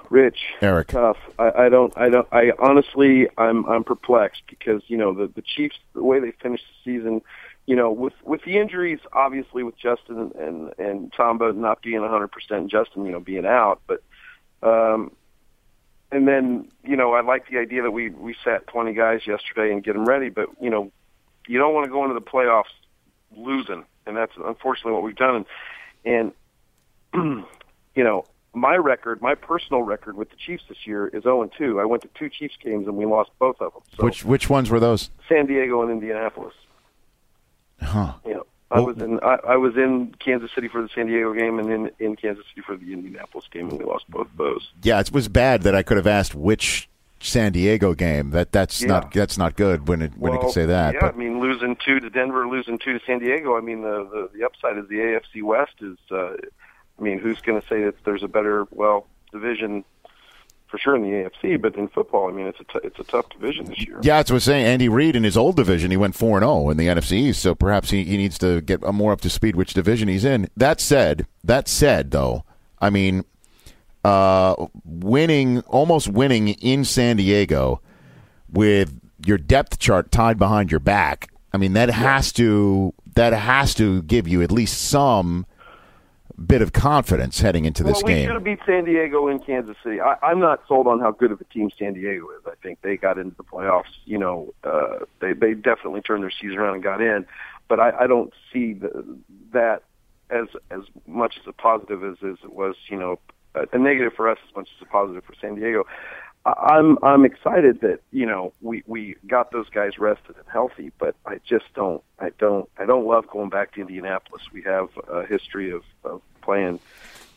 [0.10, 0.90] Rich, Eric.
[0.90, 1.18] tough.
[1.40, 1.92] I, I don't.
[1.98, 2.28] I don't.
[2.32, 6.66] I honestly, I'm I'm perplexed because you know the the Chiefs, the way they finished
[6.86, 7.22] the season,
[7.66, 12.28] you know, with with the injuries, obviously with Justin and and Tamba not being 100
[12.28, 14.04] percent, Justin, you know, being out, but
[14.62, 15.12] um,
[16.14, 19.72] and then you know, I like the idea that we we sat 20 guys yesterday
[19.72, 20.91] and get them ready, but you know,
[21.47, 22.74] you don't want to go into the playoffs
[23.36, 25.45] losing, and that's unfortunately what we've done,
[26.05, 26.32] and
[27.14, 27.45] and
[27.95, 31.51] you know, my record, my personal record with the Chiefs this year is 0 and
[31.57, 31.80] 2.
[31.80, 33.82] I went to two Chiefs games and we lost both of them.
[33.97, 35.09] So Which which ones were those?
[35.28, 36.53] San Diego and Indianapolis.
[37.82, 38.14] Huh.
[38.26, 41.34] You know, I was in I, I was in Kansas City for the San Diego
[41.34, 44.38] game and in in Kansas City for the Indianapolis game and we lost both of
[44.38, 44.72] those.
[44.82, 48.32] Yeah, it was bad that I could have asked which San Diego game.
[48.32, 48.88] That that's Yeah.
[48.90, 50.96] not that's not good when it when you well, can say that.
[50.96, 53.58] Yeah, but I mean losing two to Denver, losing two to San Diego.
[53.58, 55.98] I mean the the, the upside is the AFC West is.
[56.12, 56.34] Uh,
[57.00, 59.84] I mean, who's going to say that there's a better well division
[60.74, 61.62] for sure in the AFC?
[61.62, 64.00] But in football, I mean, it's a t- it's a tough division this year.
[64.02, 64.66] Yeah, that's what I was saying.
[64.66, 67.44] Andy Reid in his old division, he went four and zero in the NFC East.
[67.44, 70.50] So perhaps he, he needs to get more up to speed which division he's in.
[70.58, 72.44] That said, that said though,
[72.80, 73.24] I mean,
[74.04, 77.80] uh, winning almost winning in San Diego
[78.52, 81.32] with your depth chart tied behind your back.
[81.54, 85.46] I mean, that has to that has to give you at least some
[86.38, 88.28] bit of confidence heading into this well, we game.
[88.28, 90.02] should have beat San Diego in Kansas City.
[90.02, 92.42] I, I'm not sold on how good of a team San Diego is.
[92.46, 93.94] I think they got into the playoffs.
[94.06, 97.26] You know, uh, they they definitely turned their season around and got in,
[97.68, 99.18] but I, I don't see the,
[99.52, 99.84] that
[100.30, 102.76] as as much as a positive as, as it was.
[102.90, 103.20] You know,
[103.56, 105.86] a, a negative for us as much as a positive for San Diego.
[106.46, 111.16] I'm I'm excited that you know we we got those guys rested and healthy, but
[111.26, 114.44] I just don't I don't I don't love going back to Indianapolis.
[114.52, 116.80] We have a history of, of playing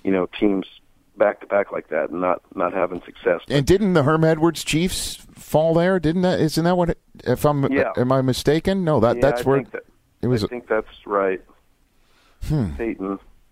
[0.02, 0.66] you know teams
[1.16, 3.42] back to back like that and not not having success.
[3.48, 6.00] And didn't the Herm Edwards Chiefs fall there?
[6.00, 6.40] Didn't that?
[6.40, 6.98] Isn't that what?
[7.24, 7.92] If I'm, Yeah.
[7.96, 8.84] am I mistaken?
[8.84, 9.84] No, that Yeah, that's I where that,
[10.22, 10.44] it was.
[10.44, 11.40] I think that's right.
[12.48, 12.70] Hmm.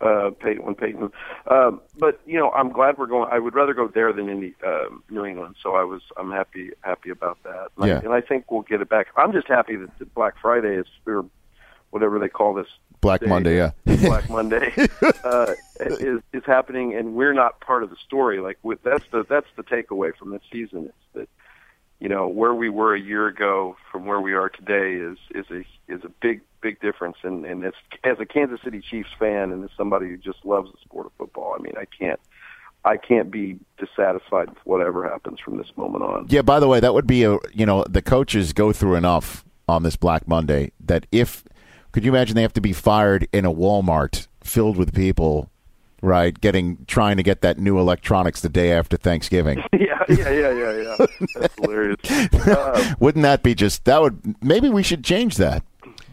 [0.01, 1.11] Uh, Peyton, when Peyton.
[1.51, 3.29] Um, but you know, I'm glad we're going.
[3.33, 5.57] I would rather go there than in the, um New England.
[5.63, 7.69] So I was, I'm happy, happy about that.
[7.79, 7.97] And, Yeah.
[7.97, 9.09] I, and I think we'll get it back.
[9.17, 11.25] I'm just happy that the Black Friday is, or
[11.91, 12.67] whatever they call this.
[13.01, 13.71] Black day, Monday, yeah.
[13.85, 14.73] Black Monday
[15.25, 18.41] uh, is is happening, and we're not part of the story.
[18.41, 21.29] Like with that's the that's the takeaway from this season is that
[22.05, 25.47] you know where we were a year ago from where we are today is is
[25.51, 29.51] a is a big big difference and and it's as a Kansas City Chiefs fan
[29.53, 32.21] and as somebody who just loves the sport of football I mean I can't
[32.85, 36.43] I can't be dissatisfied with whatever happens from this moment on Yeah.
[36.43, 39.83] By the way, that would be a you know the coaches go through enough on
[39.83, 41.43] this Black Monday that if
[41.93, 45.49] could you imagine they have to be fired in a Walmart filled with people,
[46.05, 46.39] right?
[46.39, 49.63] Getting trying to get that new electronics the day after Thanksgiving.
[49.73, 51.99] yeah yeah yeah yeah yeah that's hilarious
[52.47, 55.65] uh, Wouldn't that be just that would maybe we should change that.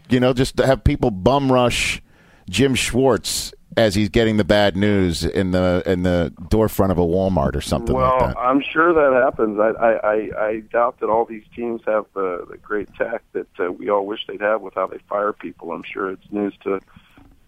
[0.08, 2.02] You know, just to have people bum rush
[2.48, 6.98] Jim Schwartz as he's getting the bad news in the in the door front of
[6.98, 8.38] a Walmart or something well like that.
[8.38, 12.46] I'm sure that happens I I I, I doubt that all these teams have the,
[12.50, 15.72] the great tech that uh, we all wish they'd have with how they fire people
[15.72, 16.80] I'm sure it's news to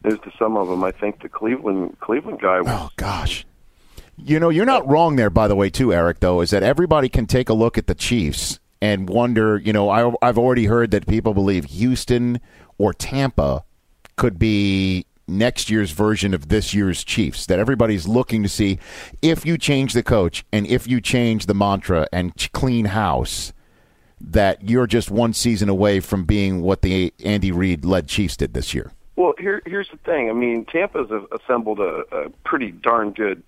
[0.04, 3.46] news to some of them I think the Cleveland Cleveland guy was Oh gosh.
[4.16, 7.08] You know, you're not wrong there by the way too, Eric, though, is that everybody
[7.08, 10.90] can take a look at the Chiefs and wonder, you know, I I've already heard
[10.92, 12.40] that people believe Houston
[12.78, 13.64] or Tampa
[14.16, 17.46] could be next year's version of this year's Chiefs.
[17.46, 18.78] That everybody's looking to see
[19.22, 23.52] if you change the coach and if you change the mantra and clean house,
[24.20, 28.54] that you're just one season away from being what the Andy Reid led Chiefs did
[28.54, 28.92] this year?
[29.16, 30.28] Well, here here's the thing.
[30.28, 33.42] I mean, Tampa's assembled a, a pretty darn good,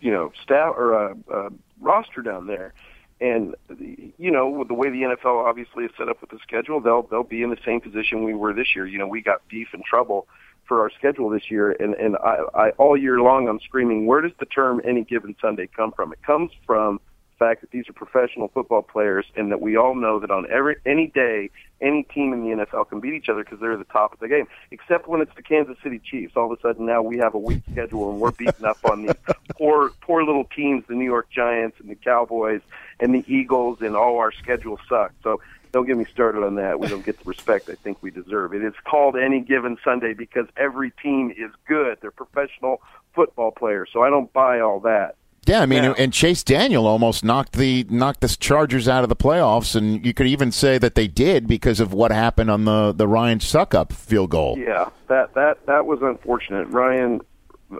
[0.00, 1.48] you know, staff or a, a
[1.80, 2.74] roster down there,
[3.20, 6.80] and you know, with the way the NFL obviously is set up with the schedule,
[6.80, 8.86] they'll they'll be in the same position we were this year.
[8.86, 10.28] You know, we got beef and trouble
[10.66, 14.20] for our schedule this year, and and I, I all year long I'm screaming, where
[14.20, 16.12] does the term any given Sunday come from?
[16.12, 17.00] It comes from
[17.38, 20.76] fact that these are professional football players, and that we all know that on every
[20.84, 23.92] any day, any team in the NFL can beat each other because they're at the
[23.92, 24.46] top of the game.
[24.70, 27.38] Except when it's the Kansas City Chiefs, all of a sudden now we have a
[27.38, 29.16] weak schedule and we're beating up on these
[29.56, 32.62] poor, poor little teams, the New York Giants and the Cowboys
[33.00, 35.14] and the Eagles, and all our schedule sucks.
[35.22, 35.40] So
[35.72, 36.80] don't get me started on that.
[36.80, 38.54] We don't get the respect I think we deserve.
[38.54, 41.98] It is called any given Sunday because every team is good.
[42.00, 42.80] They're professional
[43.14, 45.16] football players, so I don't buy all that.
[45.46, 45.94] Yeah, I mean, Yeah.
[45.96, 50.12] and Chase Daniel almost knocked the knocked the Chargers out of the playoffs, and you
[50.12, 53.92] could even say that they did because of what happened on the the Ryan Succop
[53.92, 54.56] field goal.
[54.58, 56.68] Yeah, that that that was unfortunate.
[56.68, 57.20] Ryan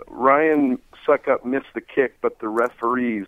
[0.07, 3.25] Ryan Succop missed the kick, but the referees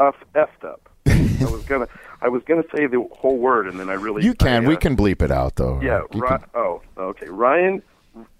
[0.00, 0.88] uff, effed up.
[1.06, 1.88] I was gonna
[2.20, 4.76] I was gonna say the whole word, and then I really You can, I, we
[4.76, 5.80] uh, can bleep it out though.
[5.82, 6.00] Yeah.
[6.12, 7.26] You Ri- can- oh, okay.
[7.28, 7.82] Ryan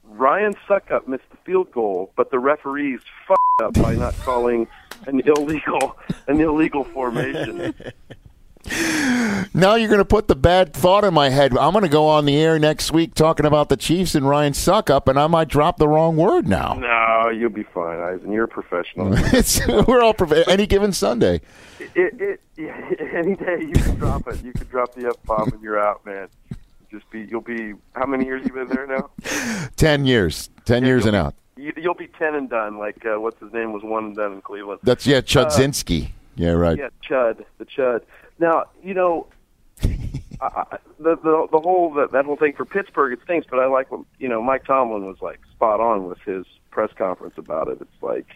[0.08, 4.66] Ryan Succop missed the field goal, but the referees fucked up by not calling
[5.06, 5.96] an illegal
[6.26, 7.74] an illegal formation.
[9.54, 11.56] Now you're going to put the bad thought in my head.
[11.56, 14.52] I'm going to go on the air next week talking about the Chiefs and Ryan
[14.52, 16.74] Succop, and I might drop the wrong word now.
[16.74, 18.30] no, you'll be fine, Eisen.
[18.32, 19.08] You're a professional.
[19.86, 21.40] we're all prof- any given Sunday.
[21.94, 22.40] it, it,
[23.14, 24.42] any day you can drop it.
[24.44, 26.28] You can drop the f bomb and you're out, man.
[26.90, 27.26] Just be.
[27.30, 27.74] You'll be.
[27.94, 29.10] How many years you been there now?
[29.76, 31.34] Ten years, ten years and out.
[31.56, 32.78] You, you'll be ten and done.
[32.78, 34.80] Like uh, what's his name was one and done in Cleveland.
[34.82, 36.10] That's yeah, Chudzinski.
[36.36, 36.78] yeah, right.
[36.78, 38.02] Yeah, Chud, the Chud.
[38.38, 39.26] Now you know.
[40.40, 43.66] I, the the the whole that, that whole thing for Pittsburgh it stinks, but I
[43.66, 44.42] like what you know.
[44.42, 47.78] Mike Tomlin was like spot on with his press conference about it.
[47.80, 48.28] It's like,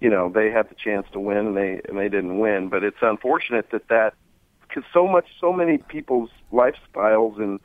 [0.00, 2.82] you know, they had the chance to win and they and they didn't win, but
[2.82, 4.14] it's unfortunate that that
[4.78, 7.60] because so much so many people's lifestyles and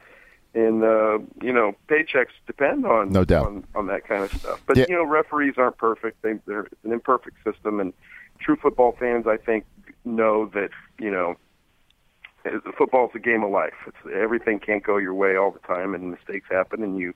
[0.55, 3.47] and uh, you know paychecks depend on No doubt.
[3.47, 4.61] on, on that kind of stuff.
[4.67, 4.85] But Yeah.
[4.89, 6.21] you know, referees aren't perfect.
[6.21, 7.93] They, they're it's an imperfect system, and
[8.39, 9.65] true football fans, I think,
[10.05, 11.35] know that you know
[12.77, 13.73] football's a game of life.
[13.87, 17.13] It's everything can't go your way all the time, and mistakes happen, and you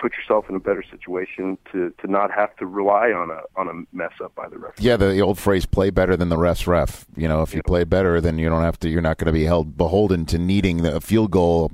[0.00, 3.68] put yourself in a better situation to to not have to rely on a on
[3.68, 4.84] a mess up by the referee.
[4.84, 7.62] Yeah, the, the old phrase "play better than the refs ref." You know, if you
[7.62, 8.88] play better, then you don't have to.
[8.88, 11.70] You're not going to be held beholden to needing a field goal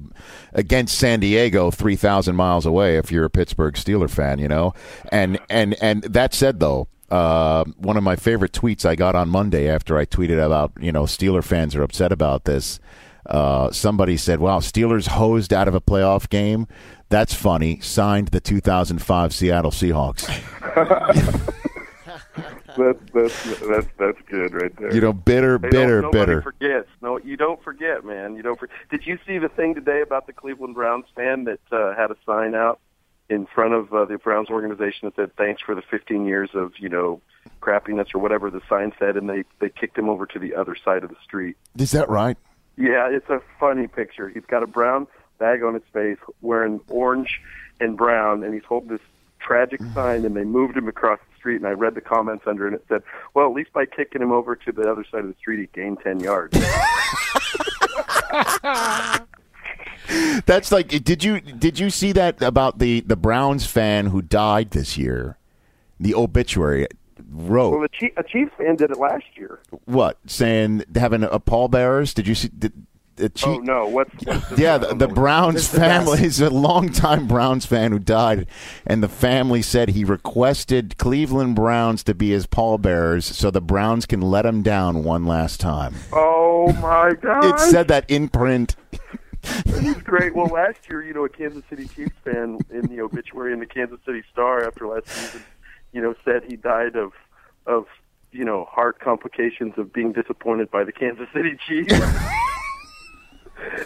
[0.53, 2.97] against San Diego, three thousand miles away.
[2.97, 4.75] If you're a Pittsburgh Steeler fan, you know.
[5.11, 9.29] And and and that said, though, uh, one of my favorite tweets I got on
[9.29, 12.81] Monday after I tweeted about you know Steeler fans are upset about this.
[13.27, 16.69] Uh, somebody said, "Wow, Steelers hosed out of a playoff game.
[17.09, 20.27] That's funny." Signed the 2005 Seattle Seahawks.
[22.77, 24.95] That's that's that's that's good right there.
[24.95, 26.43] You know, bitter, They bitter, don't, bitter.
[26.43, 26.89] forgets.
[27.01, 28.37] No, you don't forget, man.
[28.37, 28.59] You don't.
[28.59, 32.11] For, did you see the thing today about the Cleveland Browns fan that uh, had
[32.11, 32.81] a sign out
[33.31, 36.73] in front of uh, the Browns organization that said thanks for the 15 years of
[36.79, 37.21] you know
[37.63, 40.77] crappiness or whatever the sign said, and they they kicked him over to the other
[40.85, 41.57] side of the street.
[41.79, 42.37] Is that right?
[42.77, 44.29] Yeah, it's a funny picture.
[44.29, 45.07] He's got a brown
[45.39, 47.41] bag on his face, wearing orange
[47.81, 49.01] and brown, and he's holding this
[49.41, 49.95] tragic mm-hmm.
[49.95, 50.25] sign.
[50.25, 52.85] And they moved him across the street, and I read the comments under, and it
[52.89, 53.03] said,
[53.35, 55.81] "Well, at least by kicking him over to the other side of the street, he
[55.81, 56.53] gained ten yards."
[60.47, 64.71] That's like did you did you see that about the the Browns fan who died
[64.71, 65.39] this year?
[65.99, 66.87] The obituary
[67.31, 69.59] wrote well, the Chief, a Chiefs fan did it last year.
[69.85, 72.15] what saying having a pallbearers?
[72.15, 72.73] Did you see the,
[73.17, 73.49] the oh, Chief?
[73.49, 77.99] Oh no, what's, what's Yeah, the, the Browns family is a longtime Browns fan who
[77.99, 78.47] died,
[78.87, 84.07] and the family said he requested Cleveland Browns to be his pallbearers so the Browns
[84.07, 85.95] can let him down one last time.
[86.13, 87.45] Oh my God!
[87.45, 88.77] It said that in print.
[89.43, 90.35] It's great.
[90.35, 93.67] Well, last year, you know, a Kansas City Chiefs fan in the obituary in the
[93.67, 95.43] Kansas City Star after last season,
[95.93, 97.13] you know, said he died of
[97.67, 97.87] of
[98.33, 101.95] you know heart complications of being disappointed by the Kansas City Chiefs.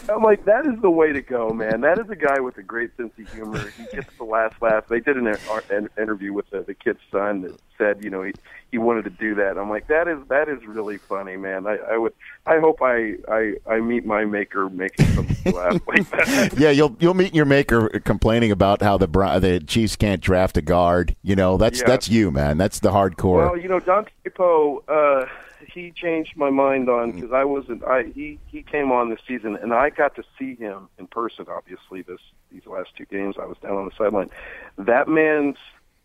[0.09, 1.81] I'm like, that is the way to go, man.
[1.83, 3.59] That is a guy with a great sense of humor.
[3.77, 4.87] He gets the last laugh.
[4.89, 5.27] They did an,
[5.71, 8.33] an interview with the, the kid's son that said, you know, he
[8.71, 9.59] he wanted to do that.
[9.59, 11.67] I'm like, that is that is really funny, man.
[11.67, 12.13] I, I would,
[12.47, 16.55] I hope I I I meet my maker making something laugh like that.
[16.57, 20.63] Yeah, you'll you'll meet your maker complaining about how the the Chiefs can't draft a
[20.63, 21.17] guard.
[21.23, 21.87] You know, that's Yeah.
[21.87, 22.59] that's you, man.
[22.59, 23.47] That's the hardcore.
[23.51, 25.27] Well, you know, Dontari Poe, uh,
[25.67, 27.15] he changed my mind on mm.
[27.17, 27.85] because I wasn't.
[27.85, 31.47] I he he came on this season, and I got to see him in person.
[31.49, 34.31] Obviously, this these last two games, I was down on the sideline.
[34.79, 35.57] That man's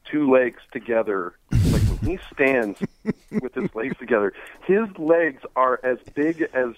[0.10, 2.80] two legs together, like when he stands
[3.32, 4.34] with his legs together,
[4.66, 6.70] his legs are as big as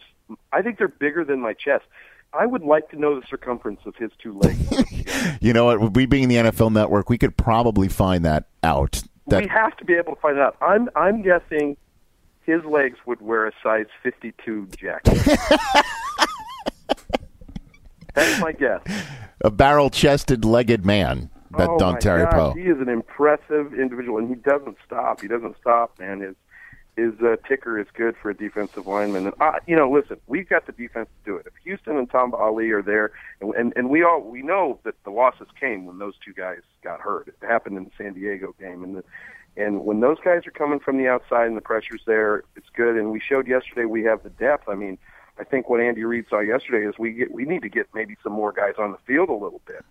[0.52, 1.86] I think they're bigger than my chest.
[2.34, 4.60] I would like to know the circumference of his two legs.
[5.42, 5.94] You know what?
[5.94, 9.04] We being the NFL Network, we could probably find that out.
[9.28, 10.56] That we have to be able to find out.
[10.62, 11.76] I'm I'm guessing
[12.48, 15.14] his legs would wear a size 52 jacket.
[18.16, 18.82] That's my guess.
[19.42, 21.30] a barrel-chested, legged man.
[21.52, 22.54] That oh Don my Terry Poe.
[22.54, 25.22] He is an impressive individual, and he doesn't stop.
[25.22, 26.22] He doesn't stop, man.
[26.22, 26.36] His
[26.98, 29.28] his uh, ticker is good for a defensive lineman.
[29.28, 31.46] And uh, you know, listen, we've got the defense to do it.
[31.46, 34.96] If Houston and Tamba Hali are there, and, and and we all we know that
[35.04, 37.28] the losses came when those two guys got hurt.
[37.28, 39.04] It happened in the San Diego game, and the,
[39.58, 42.96] and when those guys are coming from the outside and the pressure's there, it's good.
[42.96, 44.70] And we showed yesterday we have the depth.
[44.70, 45.00] I mean,
[45.40, 48.16] I think what Andy Reid saw yesterday is we get we need to get maybe
[48.24, 49.84] some more guys on the field a little bit.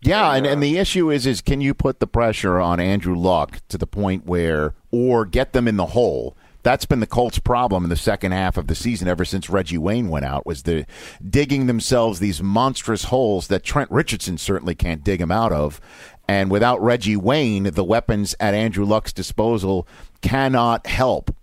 [0.00, 3.16] Yeah, and, and uh, the issue is is can you put the pressure on Andrew
[3.16, 6.36] Luck to the point where or get them in the hole?
[6.64, 9.78] That's been the Colts' problem in the second half of the season ever since Reggie
[9.78, 10.86] Wayne went out was the
[11.26, 15.80] digging themselves these monstrous holes that Trent Richardson certainly can't dig them out of.
[16.28, 19.88] And without Reggie Wayne, the weapons at Andrew Luck's disposal
[20.20, 21.34] cannot help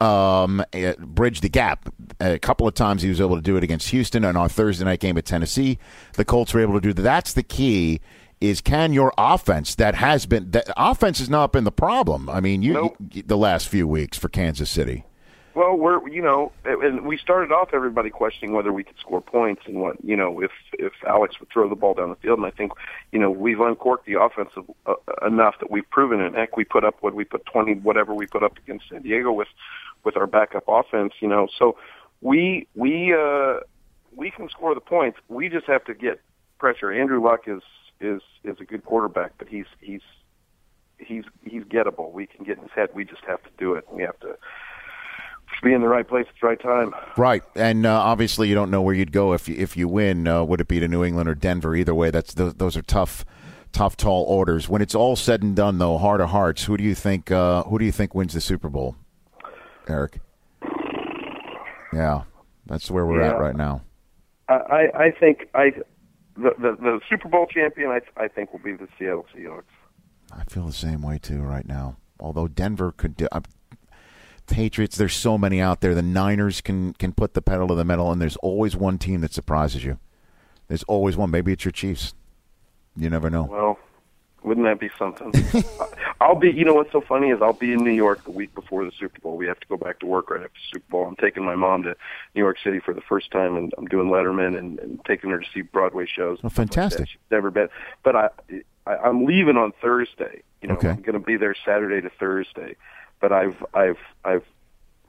[0.00, 1.88] um, eh, bridge the gap.
[2.20, 4.84] A couple of times he was able to do it against Houston on our Thursday
[4.84, 5.78] night game at Tennessee.
[6.14, 7.02] The Colts were able to do that.
[7.02, 8.00] That's the key.
[8.38, 12.28] Is can your offense that has been that offense has not been the problem.
[12.28, 12.96] I mean, you, Nope.
[13.14, 15.04] you- the last few weeks for Kansas City.
[15.56, 19.62] Well, we're you know, and we started off everybody questioning whether we could score points
[19.64, 22.36] and what you know if if Alex would throw the ball down the field.
[22.36, 22.72] And I think
[23.10, 24.96] you know we've uncorked the offensive uh,
[25.26, 26.34] enough that we've proven it.
[26.34, 29.32] Heck, we put up what we put twenty whatever we put up against San Diego
[29.32, 29.48] with
[30.04, 31.14] with our backup offense.
[31.20, 31.78] You know, so
[32.20, 33.60] we we uh,
[34.14, 35.18] we can score the points.
[35.28, 36.20] We just have to get
[36.58, 36.92] pressure.
[36.92, 37.62] Andrew Luck is
[37.98, 40.02] is is a good quarterback, but he's he's
[40.98, 42.12] he's he's gettable.
[42.12, 42.90] We can get in his head.
[42.92, 43.86] We just have to do it.
[43.90, 44.36] We have to
[45.62, 46.94] be in the right place at the right time.
[47.16, 50.26] Right, and uh, obviously you don't know where you'd go if you, if you win.
[50.26, 51.74] Uh, would it be to New England or Denver?
[51.74, 53.24] Either way, that's those, those are tough,
[53.72, 54.68] tough, tall orders.
[54.68, 57.30] When it's all said and done, though, heart of hearts, who do you think?
[57.30, 58.96] Uh, who do you think wins the Super Bowl?
[59.88, 60.20] Eric.
[61.92, 62.22] Yeah,
[62.66, 63.82] that's where we're at right now.
[64.48, 65.70] I I, I think I
[66.36, 69.64] the, the the Super Bowl champion I I think will be the Seattle Seahawks.
[70.32, 71.96] I feel the same way too right now.
[72.18, 73.28] Although Denver could do.
[74.46, 75.94] Patriots, there's so many out there.
[75.94, 79.20] The Niners can can put the pedal to the metal, and there's always one team
[79.22, 79.98] that surprises you.
[80.68, 81.30] There's always one.
[81.30, 82.14] Maybe it's your Chiefs.
[82.96, 83.44] You never know.
[83.44, 83.78] Well,
[84.42, 85.32] wouldn't that be something?
[86.20, 86.50] I'll be.
[86.50, 88.92] You know what's so funny is I'll be in New York the week before the
[88.98, 89.36] Super Bowl.
[89.36, 91.06] We have to go back to work right after the Super Bowl.
[91.06, 91.96] I'm taking my mom to
[92.34, 95.38] New York City for the first time, and I'm doing Letterman and, and taking her
[95.40, 96.38] to see Broadway shows.
[96.42, 97.08] Oh, fantastic.
[97.08, 97.68] She's never been,
[98.02, 98.28] but I,
[98.86, 100.42] I I'm leaving on Thursday.
[100.62, 100.88] You know, Okay.
[100.90, 102.76] I'm going to be there Saturday to Thursday,
[103.20, 104.44] but I've I've I've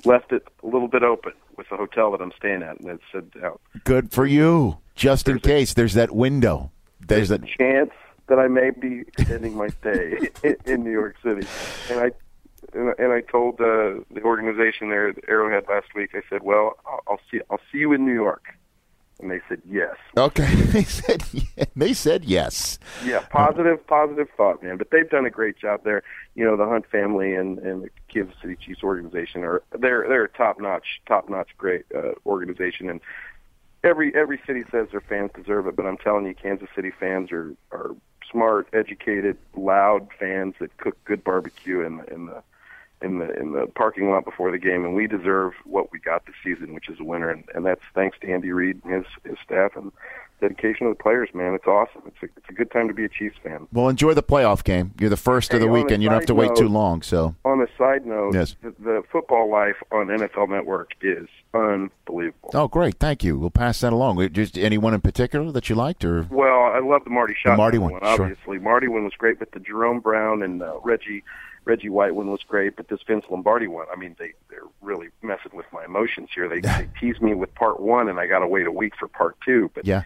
[0.06, 3.00] left it a little bit open with the hotel that I'm staying at, and it
[3.12, 3.60] said out.
[3.84, 4.78] Good for you.
[4.96, 6.72] Just in case, there's that window.
[7.00, 7.46] There's that.
[7.46, 7.92] chance
[8.28, 11.48] that I may be extending my stay in, in New York City.
[11.90, 12.12] And I
[12.74, 16.12] and, I- and I told uh, the organization there, at Arrowhead, last week.
[16.14, 17.40] I said, "Well, I'll, I'll see.
[17.50, 18.44] I'll see you in New York."
[19.20, 21.24] And they said, "Yes." Okay, they said
[21.76, 22.78] they said yes.
[23.04, 24.78] Yeah, positive, positive thought, man.
[24.78, 26.04] But they've done a great job there.
[26.36, 30.26] You know, the Hunt family and and the Kansas City Chiefs organization are they're they're
[30.26, 32.90] a top notch, top notch, great uh, organization.
[32.90, 33.02] And
[33.84, 37.32] every every city says their fans deserve it, but I'm telling you, Kansas City fans
[37.32, 37.96] are are
[38.32, 42.44] smart, educated, loud fans that cook good barbecue in the in the
[43.02, 46.26] in the in the parking lot before the game, and we deserve what we got
[46.26, 49.06] this season, which is a winner, and, and that's thanks to Andy Reid and his
[49.24, 49.92] his staff and
[50.40, 51.30] dedication of the players.
[51.34, 52.04] Man, it's awesome.
[52.06, 53.68] It's a, it's a good time to be a Chiefs fan.
[53.74, 54.94] Well, enjoy the playoff game.
[55.00, 56.04] You're the first of the weekend.
[56.04, 57.02] You don't have to side wait too long.
[57.02, 58.56] So On a side note, Yes.
[58.62, 62.52] the, the football life on NFL Network is unbelievable.
[62.54, 63.00] Oh, great!
[63.00, 63.38] Thank you.
[63.38, 64.28] We'll pass that along.
[64.34, 67.78] Just anyone in particular that you liked, or Well, I love the Marty Schottenheimer Marty
[67.78, 68.04] one, sure.
[68.06, 68.60] obviously.
[68.60, 71.24] Marty one was great, but the Jerome Brown and uh, Reggie
[71.68, 75.10] Reggie White one was great, but this Vince Lombardi one, I mean, they they're really
[75.22, 76.48] messing with my emotions here.
[76.48, 79.08] They, they tease me with part one, and I got to wait a week for
[79.08, 79.70] part two.
[79.76, 80.04] But yeah,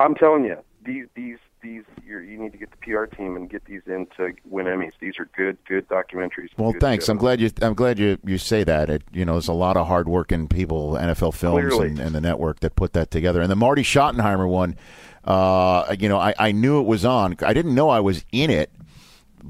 [0.00, 3.50] I'm telling you, these these these you're, you need to get the PR team and
[3.50, 4.92] get these in to win Emmys.
[5.00, 6.50] These are good good documentaries.
[6.56, 7.04] Well, good thanks.
[7.04, 7.10] shows.
[7.10, 7.50] I'm glad you.
[7.62, 8.18] I'm glad you.
[8.24, 8.90] You say that.
[8.90, 12.60] It, you know, there's a lot of hardworking people, NFL Films and, and the network
[12.60, 13.40] that put that together.
[13.40, 14.76] And the Marty Schottenheimer one,
[15.24, 17.36] uh, you know, I, I knew it was on.
[17.40, 18.70] I didn't know I was in it,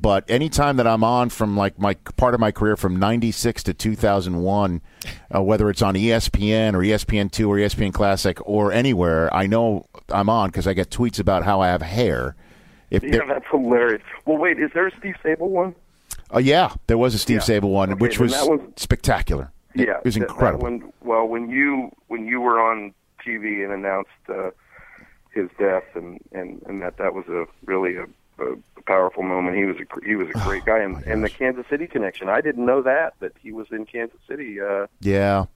[0.01, 3.75] but anytime that I'm on from like my part of my career from '96 to
[3.75, 4.81] 2001,
[5.35, 10.29] uh, whether it's on ESPN or ESPN2 or ESPN Classic or anywhere, I know I'm
[10.29, 12.37] on because I get tweets about how I have hair.
[12.91, 14.03] If Yeah, that's hilarious.
[14.27, 15.75] Well, wait, is there a Steve Sabol one?
[16.35, 17.61] uh, yeah, there was a Steve Yeah.
[17.61, 19.51] Sabol one, Okay, which was, that was- spectacular.
[19.75, 20.63] It was incredible.
[20.63, 22.95] one- well, when you when you were on
[23.27, 24.51] TV and announced uh,
[25.33, 28.05] his death, and, and, and that that was a really a,
[28.43, 28.57] a
[28.87, 29.57] powerful moment.
[29.57, 32.29] He was a he was a great guy, and, and the Kansas City connection.
[32.29, 34.61] I didn't know that that he was in Kansas City.
[34.61, 35.47] Uh, Yeah,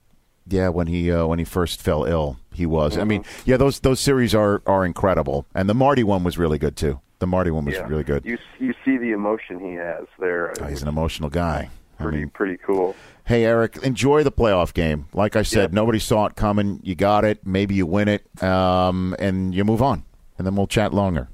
[0.47, 0.69] yeah.
[0.69, 2.97] When he uh, when he first fell ill, he was.
[2.97, 3.49] I mean, Mm-hmm.
[3.49, 3.57] yeah.
[3.57, 6.99] Those those series are are incredible, and the Marty one was really good too.
[7.19, 8.25] The Marty one was yeah, really good.
[8.25, 10.53] You you see the emotion he has there.
[10.61, 11.69] Oh, he's an emotional guy.
[11.99, 12.95] I pretty mean, pretty cool.
[13.25, 15.05] hey Eric, enjoy the playoff game.
[15.13, 15.73] Like I said, Yep.
[15.73, 16.79] nobody saw it coming.
[16.81, 17.45] You got it.
[17.45, 20.03] Maybe you win it, um, and you move on,
[20.39, 21.29] and then we'll chat longer.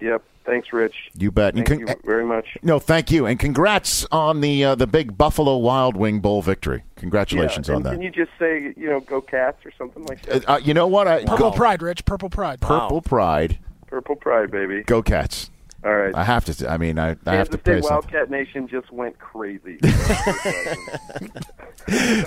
[0.00, 0.22] Yep.
[0.44, 1.10] Thanks, Rich.
[1.16, 1.54] You bet.
[1.54, 2.58] Thank con- you very much.
[2.62, 6.84] No, thank you, and congrats on the uh, the big Buffalo Wild Wing Bowl victory.
[6.96, 7.92] Congratulations yeah, on that.
[7.94, 10.48] Can you just say you know go Cats or something like that?
[10.48, 11.08] uh, you know what?
[11.08, 12.04] I, Purple go- Pride, Rich.
[12.04, 12.60] Purple Pride.
[12.60, 13.58] Purple Pride.
[13.86, 14.82] Purple Pride, baby.
[14.82, 15.50] Go Cats.
[15.84, 16.14] All right.
[16.14, 16.70] I have to.
[16.70, 18.12] I mean, I, I have Kansas to pay State something.
[18.14, 19.78] Wildcat Nation just went crazy.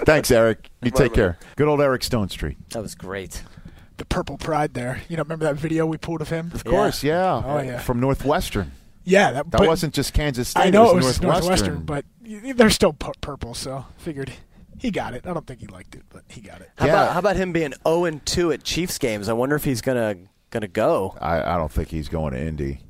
[0.05, 0.69] Thanks, Eric.
[0.83, 1.15] You Bye, take man.
[1.15, 1.37] care.
[1.55, 2.55] Good old Eric Stonestreet.
[2.69, 3.43] That was great.
[3.97, 5.01] The Purple Pride there.
[5.09, 6.51] You know, remember that video we pulled of him?
[6.53, 7.41] Of course, yeah.
[7.45, 7.79] Oh, yeah.
[7.79, 8.71] From Northwestern.
[9.03, 10.65] Yeah, that, That wasn't just Kansas State.
[10.65, 11.85] I know it it was, was Northwestern.
[11.85, 14.33] Northwestern, but they're still purple, so figured
[14.77, 15.25] he got it.
[15.25, 16.69] I don't think he liked it, but he got it.
[16.77, 16.91] How Yeah.
[16.93, 19.29] about how about him being 0 and 2 at Chiefs games?
[19.29, 20.15] I wonder if he's gonna
[20.51, 21.15] gonna go.
[21.21, 22.81] I, I don't think he's going to Indy.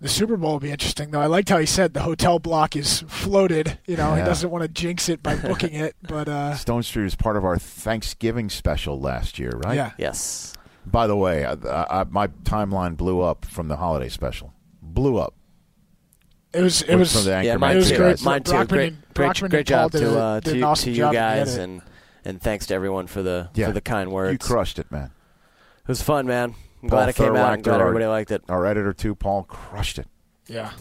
[0.00, 1.20] The Super Bowl will be interesting, though.
[1.20, 3.78] I liked how he said the hotel block is floated.
[3.86, 4.20] You know, Yeah.
[4.20, 7.44] he doesn't want to jinx it by booking it, but uh, Stonestreet was part of
[7.44, 9.74] our Thanksgiving special last year, right?
[9.74, 9.90] yeah.
[9.98, 10.54] Yes.
[10.86, 11.52] By the way, I,
[12.00, 14.54] I, my timeline blew up from the holiday special.
[14.80, 15.34] Blew up.
[16.54, 17.96] It was it From was the Yeah, Anchorman mine too.
[17.96, 18.22] great.
[18.22, 18.50] Mine too.
[18.52, 20.96] Brockman Great, and- great, Brockman great and job did to uh, to, awesome to you
[20.96, 21.82] job guys, and
[22.24, 23.66] and thanks to everyone for the Yeah.
[23.66, 24.32] for the kind words.
[24.32, 25.10] You crushed it, man.
[25.82, 26.54] It was fun, man.
[26.82, 27.52] I'm glad it came out.
[27.52, 28.42] I'm Thurwachter, glad our- everybody liked it.
[28.48, 30.06] Our editor too, Paul, crushed it.
[30.46, 30.72] yeah.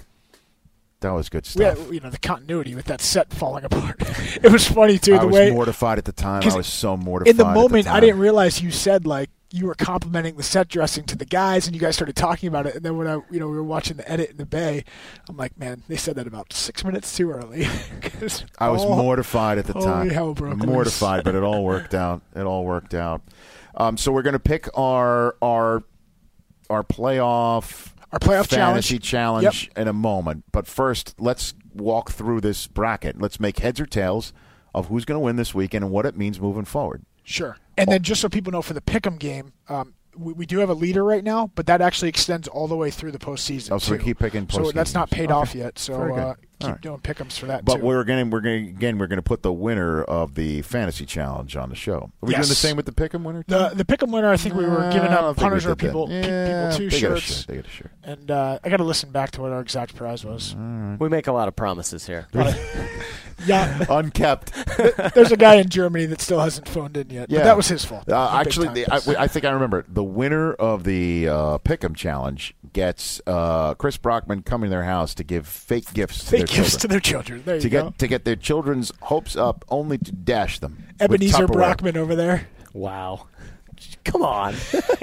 [1.02, 1.94] That was good We had, stuff.
[1.94, 3.98] you know the continuity with that set falling apart.
[4.44, 5.14] it was funny too.
[5.14, 6.42] I the was way mortified at the time.
[6.44, 7.30] I was so mortified.
[7.30, 7.96] in the at moment, time.
[7.96, 11.68] I didn't realize you said like you were complimenting the set dressing to the guys,
[11.68, 12.76] and you guys started talking about it.
[12.78, 14.84] And then when I, you know, we were watching the edit in the bay,
[15.30, 17.66] I'm like, man, they said that about six minutes too early.
[18.58, 20.10] I was all- mortified at the holy time.
[20.10, 22.24] hell broke mortified, but it all worked out.
[22.36, 23.22] It all worked out.
[23.78, 25.84] Um, so we're going to pick our our
[26.70, 29.44] our playoff Our playoff fantasy challenge.
[29.44, 30.46] challenge in a moment.
[30.52, 33.22] But first, let's walk through this bracket.
[33.22, 34.34] Let's make heads or tails
[34.74, 37.06] of who's going to win this weekend and what it means moving forward.
[37.24, 37.58] Sure.
[37.78, 40.70] And then just so people know, for the pick'em game, um, we, we do have
[40.70, 43.72] a leader right now, but that actually extends all the way through the postseason.
[43.72, 44.04] Oh, so we too.
[44.06, 45.34] keep picking So that's not paid Okay.
[45.34, 45.78] off yet.
[45.80, 46.82] So uh, keep All right.
[46.82, 47.82] doing pick'ems for that But too.
[47.86, 51.06] we're going to we're going again we're going to put the winner of the fantasy
[51.06, 52.12] challenge on the show.
[52.22, 53.44] Are we doing the same with the pick'em winner?
[53.44, 53.54] too?
[53.56, 55.76] the the pick'em winner, I think we were giving I don't up think punters or
[55.76, 57.38] people Yeah, people two they got a shirts.
[57.40, 57.48] shirt.
[57.48, 57.92] They get a shirt.
[58.04, 60.56] And uh, I got to listen back to what our exact prize was.
[61.00, 62.28] We make a lot of promises here.
[63.46, 64.52] Yeah, Unkept.
[65.14, 67.30] there's a guy in Germany that still hasn't phoned in yet.
[67.30, 68.10] Yeah, but that was his fault.
[68.10, 69.94] Uh, actually, the, I, I think I remember it.
[69.94, 75.14] the winner of the uh, Pick'em challenge gets uh, Chris Brockman coming to their house
[75.16, 76.80] to give fake gifts to Fake their gifts children.
[76.82, 77.44] to their children.
[77.46, 77.84] There you to go.
[77.86, 80.84] get to get their children's hopes up, only to dash them.
[81.00, 82.48] Ebenezer Brockman over there.
[82.74, 83.28] Wow.
[84.04, 84.56] Come on.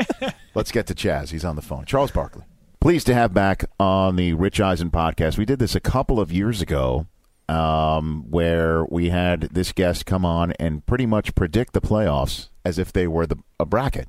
[0.54, 1.30] Let's get to Chaz.
[1.30, 1.84] He's on the phone.
[1.84, 2.42] Charles Barkley.
[2.80, 5.38] Pleased to have back on the Rich Eisen podcast.
[5.38, 7.06] We did this a couple of years ago,
[7.48, 12.78] um, where we had this guest come on and pretty much predict the playoffs as
[12.78, 14.08] if they were the a bracket.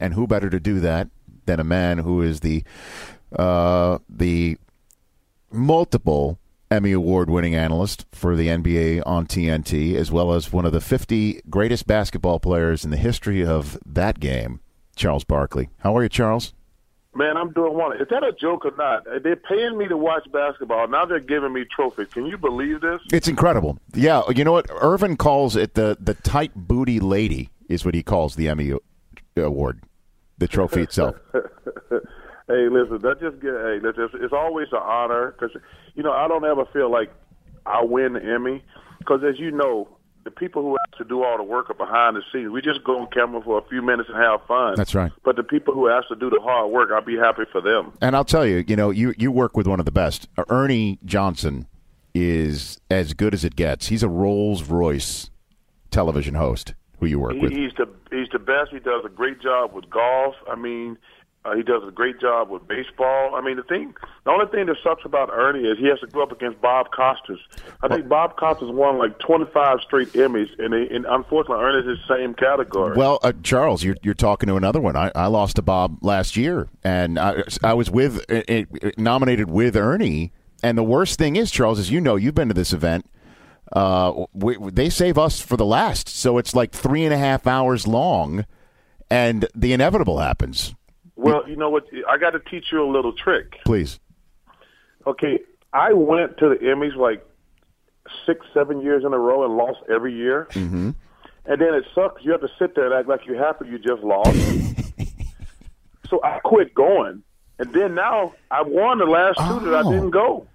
[0.00, 1.08] And who better to do that
[1.46, 2.64] than a man who is the
[3.36, 4.56] uh, the
[5.50, 6.38] multiple
[6.70, 10.80] Emmy Award winning analyst for the NBA on TNT, as well as one of the
[10.80, 14.60] 50 greatest basketball players in the history of that game,
[14.94, 15.68] Charles Barkley.
[15.78, 16.54] How are you, Charles?
[17.14, 18.00] Man, I'm doing one.
[18.00, 19.06] Is that a joke or not?
[19.06, 20.86] Uh, they're paying me to watch basketball.
[20.86, 22.06] Now they're giving me trophies.
[22.12, 23.00] Can you believe this?
[23.12, 23.78] It's incredible.
[23.94, 24.70] Yeah, you know what?
[24.70, 28.72] Irvin calls it the, the tight booty lady, is what he calls the Emmy
[29.36, 29.82] Award,
[30.38, 31.16] the trophy itself.
[31.32, 33.54] hey, listen, that just get.
[33.54, 35.56] Hey, listen, it's, it's always an honor because
[35.96, 37.12] you know I don't ever feel like
[37.66, 38.62] I win the Emmy
[39.00, 39.88] because, as you know,
[40.24, 42.50] the people who have to do all the work are behind the scenes.
[42.50, 44.74] We just go on camera for a few minutes and have fun.
[44.76, 45.10] That's right.
[45.24, 47.92] But the people who have to do the hard work, I'll be happy for them.
[48.02, 50.28] And I'll tell you, you know, you, you work with one of the best.
[50.36, 51.66] Uh, Ernie Johnson
[52.14, 53.86] is as good as it gets.
[53.88, 55.30] He's a Rolls Royce
[55.90, 57.52] television host who you work He, with.
[57.52, 58.70] he's the he's the best.
[58.72, 60.34] He does a great job with golf.
[60.50, 60.98] I mean,
[61.42, 63.34] Uh, he does a great job with baseball.
[63.34, 66.06] I mean, the thing, the only thing that sucks about Ernie is he has to
[66.06, 67.38] go up against Bob Costas.
[67.80, 71.96] I think Bob Costas won like 25 straight Emmys, and, he, and unfortunately, Ernie's in
[71.96, 72.94] the same category.
[72.94, 74.96] Well, uh, Charles, you're you're talking to another one.
[74.96, 79.48] I, I lost to Bob last year, and I, I was with uh, uh, nominated
[79.50, 80.32] with Ernie.
[80.62, 83.06] And the worst thing is, Charles, as you know, you've been to this event.
[83.72, 87.46] Uh, we, they save us for the last, so it's like three and a half
[87.46, 88.44] hours long,
[89.08, 90.74] and the inevitable happens.
[91.20, 91.84] Well, you know what?
[92.08, 93.58] I got to teach you a little trick.
[93.66, 94.00] Please.
[95.06, 95.40] Okay,
[95.72, 97.24] I went to the Emmys like
[98.26, 100.48] six, seven years in a row and lost every year.
[100.52, 100.90] Mm-hmm.
[101.46, 102.24] And then it sucks.
[102.24, 104.34] You have to sit there and act like you're happy you just lost.
[106.08, 107.22] so I quit going.
[107.58, 109.92] And then now I won the last two that I Oh.
[109.92, 110.46] didn't go.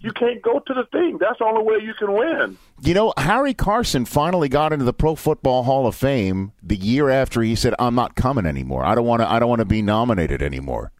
[0.00, 1.18] You can't go to the thing.
[1.18, 2.58] That's the only way you can win.
[2.82, 7.10] You know, Harry Carson finally got into the Pro Football Hall of Fame the year
[7.10, 8.84] after he said, "I'm not coming anymore.
[8.84, 9.30] I don't want to.
[9.30, 10.92] I don't want to be nominated anymore."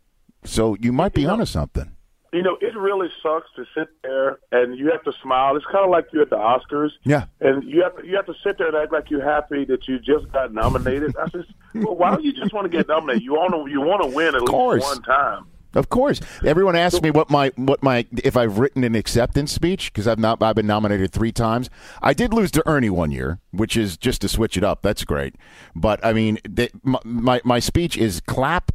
[0.44, 1.96] So you might be onto something.
[2.32, 5.57] You know, it really sucks to sit there and you have to smile.
[5.57, 6.90] It's kind of like you're at the Oscars.
[7.03, 7.24] Yeah.
[7.40, 9.88] And you have to, you have to sit there and act like you're happy that
[9.88, 11.16] you just got nominated.
[11.16, 13.24] I just, well, why don't you just want to get nominated?
[13.24, 15.46] You want to you want to win at least one time.
[15.74, 19.92] Of course, everyone asks me what my what my if I've written an acceptance speech
[19.92, 21.70] because I've not I've been nominated three times.
[22.02, 24.82] I did lose to Ernie one year, which is just to switch it up.
[24.82, 25.36] That's great,
[25.74, 28.72] but I mean, they, my, my my speech is clap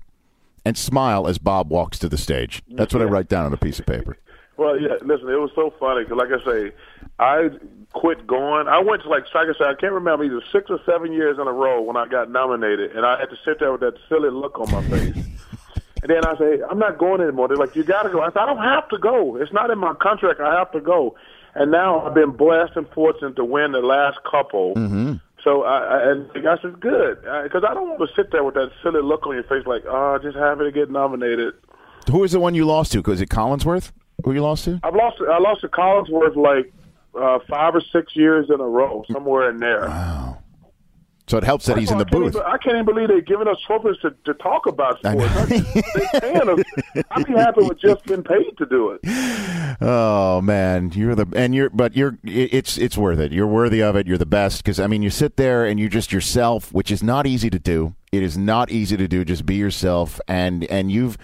[0.63, 2.63] and smile as Bob walks to the stage.
[2.69, 4.17] That's what I write down on a piece of paper.
[4.57, 4.93] Well, yeah.
[5.01, 6.71] Listen, it was so funny because, like I say,
[7.19, 7.49] I
[7.91, 8.69] quit going.
[8.69, 11.37] I went to like, like I said, I can't remember either six or seven years
[11.39, 13.95] in a row when I got nominated, and I had to sit there with that
[14.07, 15.17] silly look on my face.
[16.05, 17.47] and then I say, I'm not going anymore.
[17.47, 18.21] They're like, you got to go.
[18.21, 19.37] I said, I don't have to go.
[19.37, 20.39] It's not in my contract.
[20.39, 21.15] I have to go.
[21.55, 24.75] And now I've been blessed and fortunate to win the last couple.
[24.75, 25.13] Mm-hmm.
[25.43, 28.53] So I, I and I said, good, because I don't want to sit there with
[28.53, 31.55] that silly look on your face, like, oh, just happy to get nominated.
[32.11, 33.01] Who is the one you lost to?
[33.01, 33.91] Was it Collinsworth?
[34.23, 34.79] Who you lost to?
[34.83, 35.17] I've lost.
[35.27, 36.71] I lost to Collinsworth like
[37.19, 39.89] uh, five or six years in a row, somewhere in there.
[41.27, 42.35] So it helps that he's in the booth.
[42.35, 45.33] I can't even believe they're giving us trophies to, to talk about sports.
[47.11, 49.01] I'd be happy with just been paid to do it.
[49.81, 53.33] Oh man, you're the and you're but you're it's it's worth it.
[53.33, 54.07] You're worthy of it.
[54.07, 57.03] You're the best because I mean you sit there and you're just yourself, which is
[57.03, 57.93] not easy to do.
[58.13, 59.25] It is not easy to do.
[59.25, 61.17] Just be yourself and and you've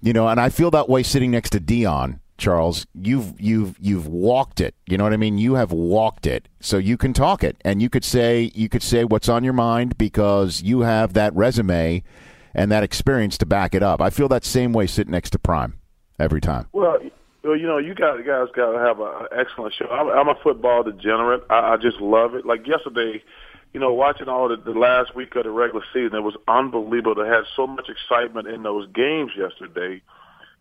[0.00, 2.20] you know and I feel that way sitting next to Dion.
[2.38, 4.74] Charles, you've you've you've walked it.
[4.86, 5.38] You know what I mean?
[5.38, 6.48] You have walked it.
[6.60, 9.52] So you can talk it and you could say you could say what's on your
[9.52, 12.02] mind because you have that resume
[12.54, 14.00] and that experience to back it up.
[14.00, 15.78] I feel that same way sitting next to Prime
[16.18, 16.68] every time.
[16.72, 16.98] Well,
[17.42, 19.86] well, you know, you guys guys got to have an excellent show.
[19.88, 21.42] I'm, I'm a football degenerate.
[21.50, 22.46] I, I just love it.
[22.46, 23.22] Like yesterday,
[23.72, 27.22] you know, watching all the, the last week of the regular season, it was unbelievable.
[27.22, 30.02] They had so much excitement in those games yesterday.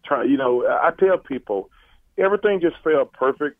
[0.07, 1.69] Try, you know, I tell people
[2.17, 3.57] everything just felt perfect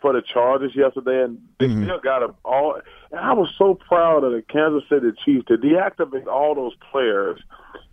[0.00, 2.78] for the Chargers yesterday, and they still got them all.
[3.10, 7.40] And I was so proud of the Kansas City Chiefs to deactivate all those players,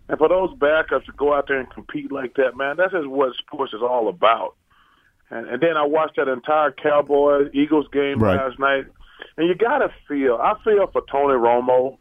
[0.09, 2.57] and for those backups to go out there and compete like that.
[2.57, 4.55] Man, that's just what sports is all about.
[5.29, 8.35] And, and then I watched that entire Cowboys Eagles game Right.
[8.35, 8.85] last night,
[9.37, 10.35] and you got to feel.
[10.35, 11.97] I feel for Tony Romo.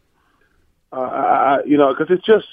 [0.91, 2.47] Uh, I, you know, because it's just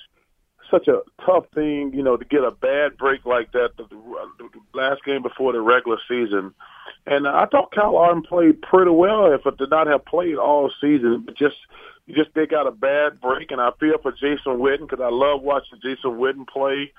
[0.72, 4.48] such a tough thing, you know, to get a bad break like that the, the
[4.74, 6.52] last game before the regular season.
[7.06, 10.72] And I thought Kyle Orton played pretty well if it did not have played all
[10.80, 11.22] season.
[11.26, 11.56] But just,
[12.08, 15.42] just they got a bad break, and I feel for Jason Witten because I love
[15.42, 16.92] watching Jason Witten play.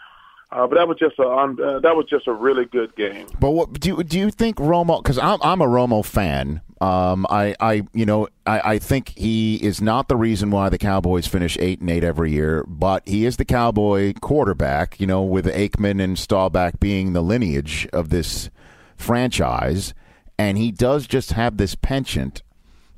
[0.54, 3.26] Uh, but that was just a un- uh, that was just a really good game.
[3.40, 5.02] But what do you, do you think Romo?
[5.02, 6.62] Because I'm I'm a Romo fan.
[6.80, 10.78] Um, I I you know I, I think he is not the reason why the
[10.78, 15.00] Cowboys finish eight and eight every year, but he is the Cowboy quarterback.
[15.00, 18.52] You know, with Aikman and Staubach being the lineage of this
[18.96, 19.96] franchise,
[20.38, 22.44] and he does just have this penchant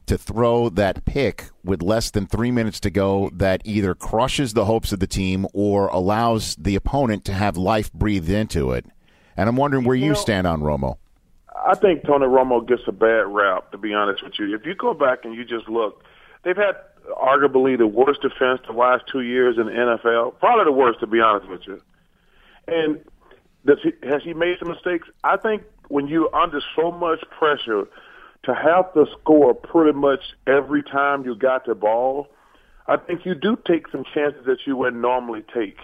[0.08, 4.66] to throw that pick with less than three minutes to go that either crushes the
[4.66, 8.86] hopes of the team or allows the opponent to have life breathed into it.
[9.38, 10.98] And I'm wondering where you, stand on Romo.
[11.66, 14.56] I think Tony Romo gets a bad rap, to be honest with you.
[14.56, 16.04] If you go back and you just look,
[16.44, 16.76] they've had
[17.22, 20.40] arguably the worst defense the last two years in the NFL.
[20.40, 21.82] Probably the worst, to be honest with you.
[22.68, 23.04] And
[23.66, 25.08] does he, has he made some mistakes?
[25.24, 27.88] I think when you're under so much pressure
[28.46, 32.28] to have to score pretty much every time you got the ball,
[32.88, 35.78] I think you do take some chances that you wouldn't normally take.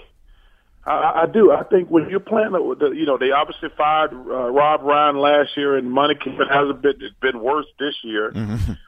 [0.84, 1.52] I- I, do.
[1.52, 5.18] I think when you're playing, the, the- you know, they obviously fired uh, Rob Ryan
[5.18, 8.32] last year, and Monte Kiffin hasn't been it's been worse this year.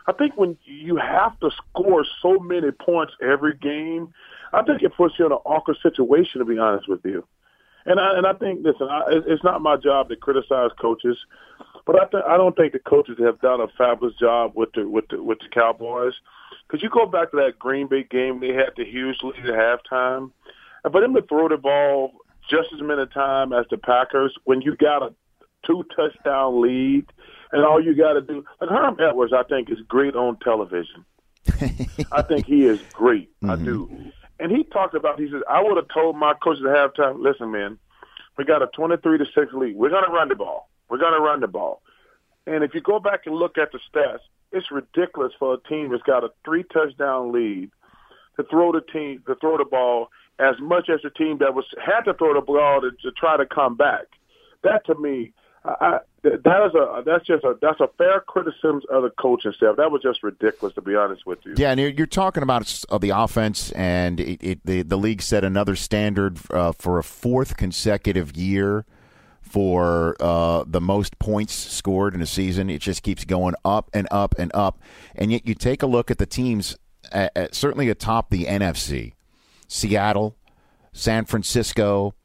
[0.08, 4.12] I think when you have to score so many points every game,
[4.52, 6.40] I think it puts you in an awkward situation.
[6.40, 7.26] To be honest with you,
[7.86, 11.18] and I and I think listen, I, it's not my job to criticize coaches,
[11.86, 14.88] but I th- I don't think the coaches have done a fabulous job with the
[14.88, 16.14] with the with the Cowboys.
[16.68, 19.54] Because you go back to that Green Bay game, they had the huge lead at
[19.54, 20.32] halftime,
[20.84, 22.14] and for them to throw the ball
[22.50, 25.14] just as many times as the Packers when you got a
[25.66, 27.06] two touchdown lead,
[27.52, 28.44] and all you got to do.
[28.62, 31.06] Like Herm Edwards, I think is great on television.
[32.12, 33.30] I think he is great.
[33.42, 33.50] Mm-hmm.
[33.50, 34.12] I do.
[34.40, 35.20] And he talked about.
[35.20, 37.78] He says, "I would have told my coaches at halftime, listen, man,
[38.38, 39.76] we got a twenty-three to six lead.
[39.76, 40.70] We're going to run the ball.
[40.90, 41.82] We're going to run the ball."
[42.46, 44.20] And if you go back and look at the stats,
[44.52, 47.72] it's ridiculous for a team that's got a three touchdown lead
[48.36, 50.10] to throw the team to throw the ball
[50.40, 53.38] as much as the team that was had to throw the ball to, to try
[53.38, 54.06] to come back.
[54.64, 55.32] That to me
[55.66, 59.76] I, that is a that's just a that's a fair criticism of the coaching staff.
[59.78, 61.56] That was just ridiculous, to be honest with you.
[61.58, 62.66] Yeah, and you're, you're talking about
[63.02, 67.58] the offense, and it, it, the the league set another standard uh, for a fourth
[67.58, 68.86] consecutive year
[69.42, 72.70] for uh, the most points scored in a season.
[72.70, 74.80] It just keeps going up and up and up,
[75.16, 76.78] and yet you take a look at the teams,
[77.12, 79.14] at, at, certainly atop the NFC,
[79.68, 80.36] Seattle,
[80.92, 82.16] San Francisco.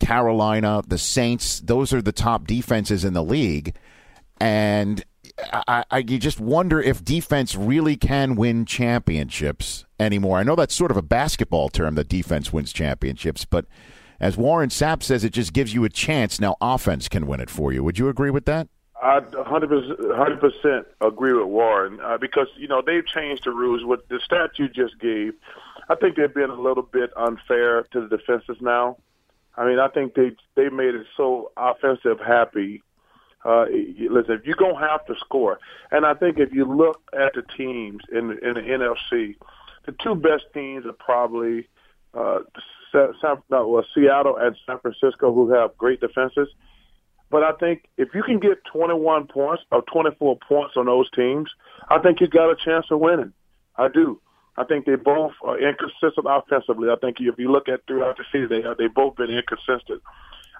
[0.00, 3.76] Carolina, the Saints, those are the top defenses in the league.
[4.40, 5.04] And
[5.52, 10.38] I, I, you just wonder if defense really can win championships anymore.
[10.38, 13.66] I know that's sort of a basketball term that defense wins championships, but
[14.18, 16.40] as Warren Sapp says, it just gives you a chance.
[16.40, 17.82] Now offense can win it for you.
[17.84, 18.68] Would you agree with that?
[19.02, 23.82] I 100 percent agree with Warren uh, because you know they've changed the rules.
[23.82, 25.32] With the stat you just gave,
[25.88, 28.98] I think they've been a little bit unfair to the defenses now.
[29.60, 32.82] I mean, I think they they made it so offensive happy.
[33.44, 33.66] Uh,
[34.10, 35.58] listen, if you're gonna have to score,
[35.90, 39.36] and I think if you look at the teams in in the NFC,
[39.84, 41.68] the two best teams are probably
[42.14, 42.38] uh,
[42.90, 46.48] San, no, well, Seattle and San Francisco, who have great defenses.
[47.30, 51.50] But I think if you can get 21 points or 24 points on those teams,
[51.90, 53.34] I think you got a chance of winning.
[53.76, 54.20] I do.
[54.60, 56.90] I think they both are inconsistent offensively.
[56.90, 60.02] I think if you look at throughout the season, they they both been inconsistent.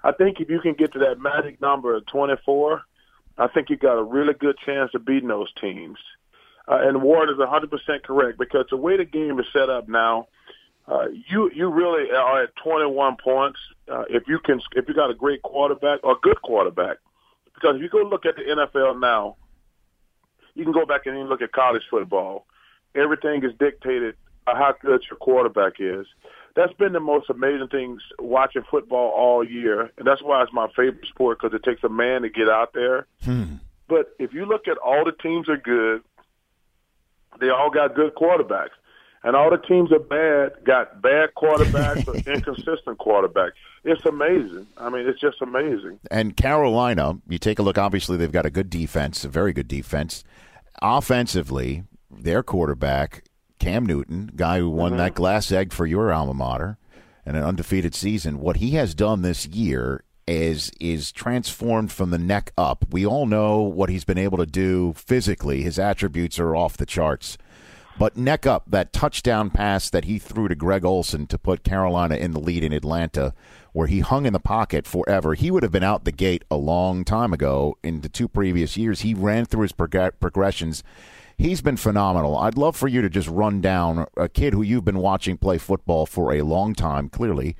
[0.03, 2.81] I think if you can get to that magic number of 24,
[3.37, 5.99] I think you got a really good chance of beating those teams.
[6.67, 10.27] Uh, and Ward is 100% correct because the way the game is set up now,
[10.87, 15.11] uh, you you really are at 21 points uh, if you can if you got
[15.11, 16.97] a great quarterback or good quarterback.
[17.53, 19.35] Because if you go look at the NFL now,
[20.55, 22.47] you can go back and look at college football
[22.95, 24.15] everything is dictated
[24.45, 26.05] by how good your quarterback is.
[26.55, 30.67] That's been the most amazing thing watching football all year, and that's why it's my
[30.75, 33.07] favorite sport because it takes a man to get out there.
[33.23, 33.55] Hmm.
[33.87, 36.01] But if you look at all the teams are good,
[37.39, 38.75] they all got good quarterbacks,
[39.23, 43.51] and all the teams are bad got bad quarterbacks or inconsistent quarterbacks.
[43.83, 44.67] It's amazing.
[44.77, 45.99] I mean, it's just amazing.
[46.09, 47.77] And Carolina, you take a look.
[47.77, 50.23] Obviously, they've got a good defense, a very good defense.
[50.81, 53.23] Offensively, their quarterback,
[53.59, 54.99] Cam Newton, guy who won mm-hmm.
[54.99, 56.77] that glass egg for your alma mater
[57.25, 62.17] and an undefeated season, what he has done this year is is transformed from the
[62.17, 62.85] neck up.
[62.91, 65.61] We all know what he's been able to do physically.
[65.61, 67.37] His attributes are off the charts.
[67.97, 72.15] But neck up, that touchdown pass that he threw to Greg Olsen to put Carolina
[72.15, 73.33] in the lead in Atlanta,
[73.73, 75.33] where he hung in the pocket forever.
[75.33, 78.77] He would have been out the gate a long time ago in the two previous
[78.77, 79.01] years.
[79.01, 80.83] He ran through his prog- progressions
[81.37, 82.37] He's been phenomenal.
[82.37, 85.57] I'd love for you to just run down a kid who you've been watching play
[85.57, 87.55] football for a long time, clearly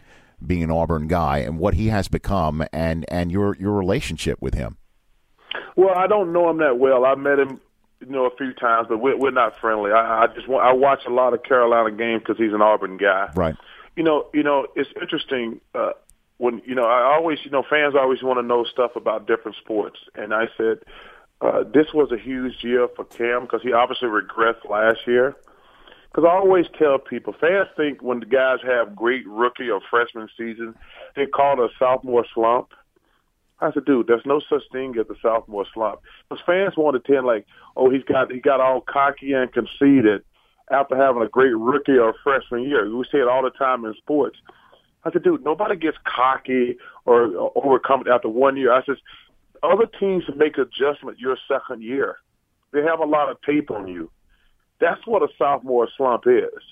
[0.45, 4.53] being an Auburn guy, and what he has become, and and your your relationship with
[4.53, 4.77] him.
[5.75, 7.05] Well, I don't know him that well.
[7.05, 7.59] I met him,
[7.99, 9.91] you know, a few times, but we're, we're not friendly.
[9.91, 12.97] I, I just want, I watch a lot of Carolina games because he's an Auburn
[12.97, 13.31] guy.
[13.35, 13.55] Right.
[13.95, 15.61] You know, you know, it's interesting.
[15.73, 15.91] Uh,
[16.37, 19.57] when you know, I always, you know, fans always want to know stuff about different
[19.57, 20.79] sports, and I said,
[21.41, 25.35] uh, this was a huge year for Cam because he obviously regressed last year.
[26.11, 30.27] Because I always tell people, fans think when the guys have great rookie or freshman
[30.37, 30.75] season,
[31.15, 32.73] they call it a sophomore slump.
[33.61, 36.01] I said, dude, there's no such thing as a sophomore slump.
[36.29, 37.45] Because fans want to tell like,
[37.77, 40.23] oh, he's got he got all cocky and conceited
[40.69, 42.93] after having a great rookie or freshman year.
[42.93, 44.37] We say it all the time in sports.
[45.03, 48.71] I said, dude, nobody gets cocky or, or overcome after one year.
[48.73, 48.97] I said,
[49.63, 52.17] other teams make adjustment your second year.
[52.73, 54.11] They have a lot of tape on you.
[54.79, 56.63] That's what a sophomore slump is.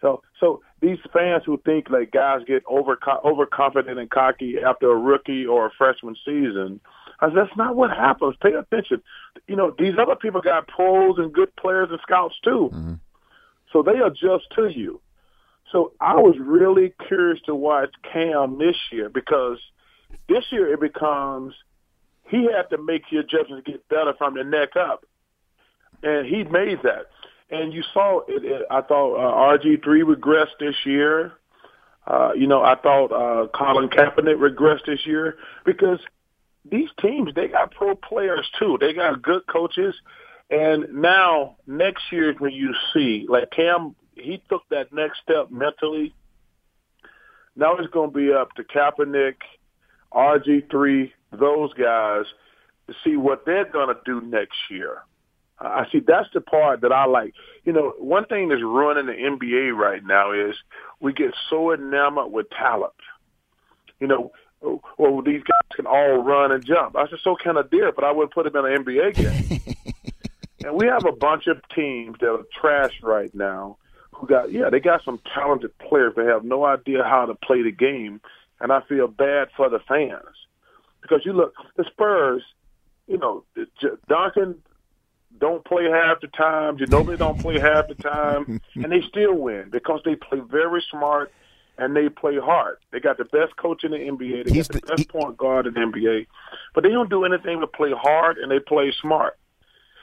[0.00, 4.96] So, so these fans who think like guys get over overconfident and cocky after a
[4.96, 6.80] rookie or a freshman season,
[7.20, 8.36] I said, that's not what happens.
[8.42, 9.02] Pay attention.
[9.46, 12.70] You know, these other people got pros and good players and scouts too.
[12.72, 12.94] Mm-hmm.
[13.72, 15.00] So they adjust to you.
[15.72, 19.58] So I was really curious to watch Cam this year because
[20.28, 21.54] this year it becomes
[22.34, 25.04] he had to make your judgment get better from the neck up,
[26.02, 27.06] and he made that.
[27.50, 28.44] And you saw it.
[28.44, 31.34] it I thought uh, RG three regressed this year.
[32.06, 36.00] Uh, you know, I thought uh, Colin Kaepernick regressed this year because
[36.68, 38.78] these teams they got pro players too.
[38.80, 39.94] They got good coaches,
[40.50, 46.14] and now next year when you see like Cam, he took that next step mentally.
[47.54, 49.36] Now it's going to be up to Kaepernick,
[50.14, 52.24] RG three, those guys
[52.86, 55.02] to see what they're going to do next year.
[55.58, 57.34] I see that's the part that I like.
[57.64, 60.56] You know, one thing that's ruining the NBA right now is
[61.00, 62.92] we get so enamored with talent.
[64.00, 64.32] You know,
[64.62, 66.96] oh, well, these guys can all run and jump.
[66.96, 69.76] I said, so can a deer, but I wouldn't put them in an NBA game.
[70.64, 73.78] and we have a bunch of teams that are trash right now
[74.12, 77.62] who got, yeah, they got some talented players that have no idea how to play
[77.62, 78.20] the game.
[78.60, 80.36] And I feel bad for the fans
[81.02, 82.42] because you look, the Spurs,
[83.06, 83.44] you know,
[84.08, 84.62] Duncan
[85.38, 86.78] don't play half the time.
[86.78, 91.32] Ginobili don't play half the time, and they still win because they play very smart
[91.76, 92.78] and they play hard.
[92.92, 94.46] They got the best coach in the NBA.
[94.46, 96.26] They He's got the, the best he, point guard in the NBA,
[96.74, 99.38] but they don't do anything but play hard and they play smart.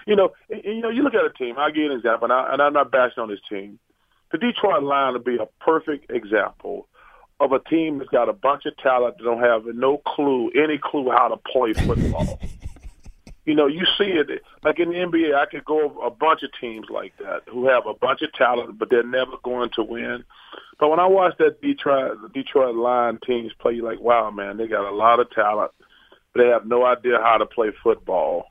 [0.05, 1.55] You know, and, you know, you look at a team.
[1.57, 3.79] I'll give you an example, and, I, and I'm not bashing on this team.
[4.31, 6.87] The Detroit Lions would be a perfect example
[7.41, 10.77] of a team that's got a bunch of talent that don't have no clue, any
[10.77, 12.39] clue how to play football.
[13.45, 15.35] you know, you see it like in the NBA.
[15.35, 18.77] I could go a bunch of teams like that who have a bunch of talent,
[18.77, 20.23] but they're never going to win.
[20.79, 24.67] But when I watch that Detroit Detroit Lion teams play, you're like, wow, man, they
[24.67, 25.71] got a lot of talent,
[26.33, 28.45] but they have no idea how to play football,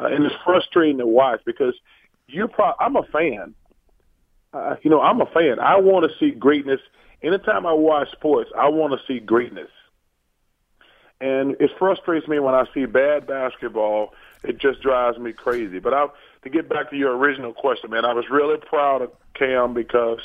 [0.00, 1.74] uh, and it's frustrating to watch because
[2.26, 2.48] you.
[2.48, 3.54] Pro- I'm a fan.
[4.54, 5.58] Uh, you know, I'm a fan.
[5.60, 6.80] I want to see greatness.
[7.22, 9.70] Anytime I watch sports, I want to see greatness.
[11.20, 14.12] And it frustrates me when I see bad basketball.
[14.42, 15.78] It just drives me crazy.
[15.78, 16.06] But I,
[16.42, 20.18] to get back to your original question, man, I was really proud of Cam because,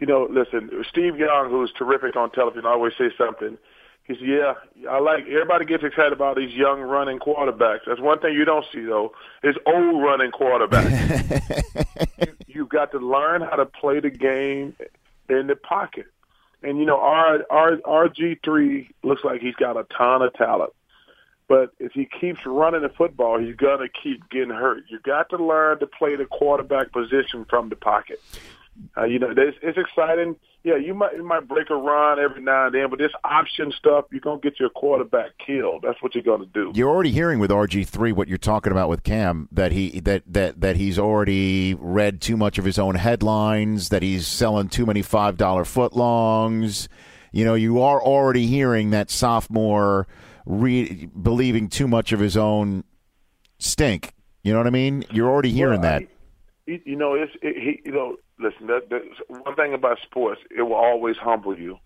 [0.00, 3.58] you know, listen, Steve Young, who's terrific on television, always say something.
[4.08, 4.54] He said, "Yeah,
[4.90, 7.80] I like everybody gets excited about these young running quarterbacks.
[7.86, 9.12] That's one thing you don't see though
[9.44, 12.08] is old running quarterbacks.
[12.26, 14.74] you, you've got to learn how to play the game
[15.28, 16.06] in the pocket.
[16.62, 20.34] And you know, our our our RG three looks like he's got a ton of
[20.34, 20.72] talent.
[21.48, 24.84] But if he keeps running the football, he's gonna keep getting hurt.
[24.88, 28.20] You got to learn to play the quarterback position from the pocket.
[28.96, 30.36] Uh, you know, it's, it's exciting.
[30.68, 33.72] Yeah, you might you might break a run every now and then, but this option
[33.72, 35.82] stuff, you're gonna get your quarterback killed.
[35.82, 36.72] That's what you're gonna do.
[36.74, 40.24] You're already hearing with RG three what you're talking about with Cam that he that
[40.26, 44.84] that that he's already read too much of his own headlines, that he's selling too
[44.84, 46.88] many five dollar footlongs.
[47.32, 50.06] You know, you are already hearing that sophomore
[50.44, 52.84] re- believing too much of his own
[53.58, 54.12] stink.
[54.42, 55.06] You know what I mean?
[55.10, 56.08] You're already hearing well, that.
[56.66, 60.62] You know, it's it, he, you know listen, that, that, one thing about sports, it
[60.62, 61.78] will always humble you,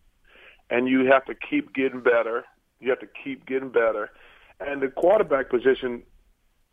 [0.70, 2.44] and you have to keep getting better.
[2.80, 4.10] You have to keep getting better,
[4.60, 6.02] and the quarterback position.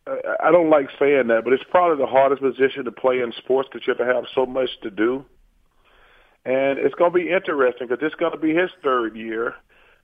[0.08, 3.70] I don't like saying that, but it's probably the hardest position to play in sports
[3.72, 5.24] because you have to have so much to do.
[6.46, 9.54] And it's going to be interesting because it's going to be his third year.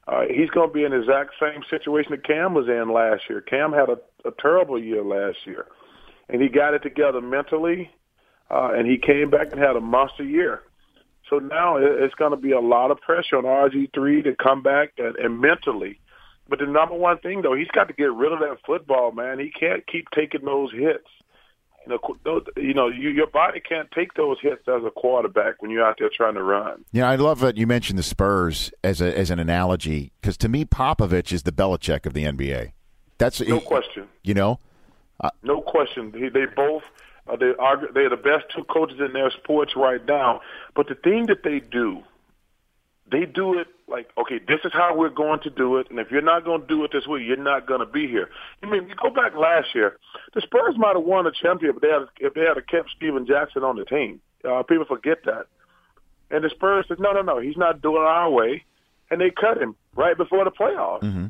[0.08, 3.24] Uh, he's going to be in the exact same situation that Cam was in last
[3.30, 3.42] year.
[3.42, 3.98] Cam had a,
[4.28, 5.66] a terrible year last year,
[6.30, 7.90] and he got it together mentally
[8.50, 10.62] uh, and he came back and had a monster year.
[11.30, 14.94] So now it's going to be a lot of pressure on RG3 to come back
[14.98, 16.00] and, and mentally.
[16.48, 19.40] But the number one thing, though, he's got to get rid of that football, man.
[19.40, 21.08] He can't keep taking those hits.
[21.88, 25.70] You know, you know, you, your body can't take those hits as a quarterback when
[25.70, 26.84] you're out there trying to run.
[26.92, 30.50] Yeah, I love that you mentioned the Spurs as a as an analogy because to
[30.50, 32.72] me, Popovich is the Belichick of the NBA.
[33.20, 34.08] That's no question.
[34.24, 34.60] You know,
[35.20, 36.12] uh, no question.
[36.12, 36.84] They both
[37.28, 40.42] uh, they are they're the best two coaches in their sports right now.
[40.76, 42.04] But the thing that they do,
[43.12, 46.10] they do it like, okay, this is how we're going to do it, and if
[46.12, 48.30] you're not going to do it this way, you're not going to be here.
[48.64, 49.98] I mean, you go back last year,
[50.34, 53.26] the Spurs might have won a championship if they had if they had kept Stephen
[53.26, 54.22] Jackson on the team.
[54.44, 55.48] Uh, people forget that,
[56.30, 58.64] and the Spurs said, no, no, no, he's not doing it our way,
[59.10, 61.02] and they cut him right before the playoffs.
[61.02, 61.28] Mm-hmm.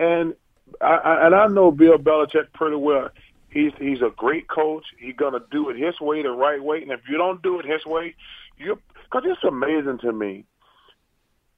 [0.00, 0.34] And
[0.80, 3.10] I, I and I know Bill Belichick pretty well.
[3.50, 4.84] He's he's a great coach.
[4.98, 6.82] He's gonna do it his way, the right way.
[6.82, 8.14] And if you don't do it his way,
[8.58, 10.44] you because it's amazing to me.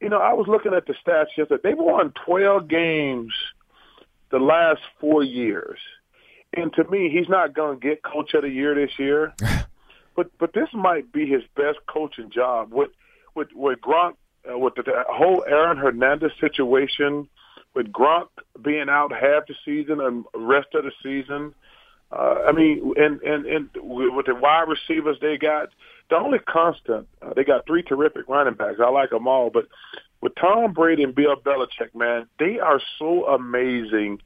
[0.00, 1.60] You know, I was looking at the stats yesterday.
[1.62, 3.34] They've won twelve games
[4.30, 5.78] the last four years,
[6.56, 9.34] and to me, he's not gonna get coach of the year this year.
[10.16, 12.90] but but this might be his best coaching job with
[13.34, 14.14] with with Gronk
[14.48, 17.28] uh, with the, the whole Aaron Hernandez situation,
[17.74, 18.28] with Gronk
[18.62, 21.54] being out half the season and rest of the season.
[22.12, 25.68] Uh, I mean, and and and with the wide receivers they got,
[26.08, 28.78] the only constant uh, they got three terrific running backs.
[28.84, 29.68] I like them all, but
[30.20, 34.20] with Tom Brady and Bill Belichick, man, they are so amazing.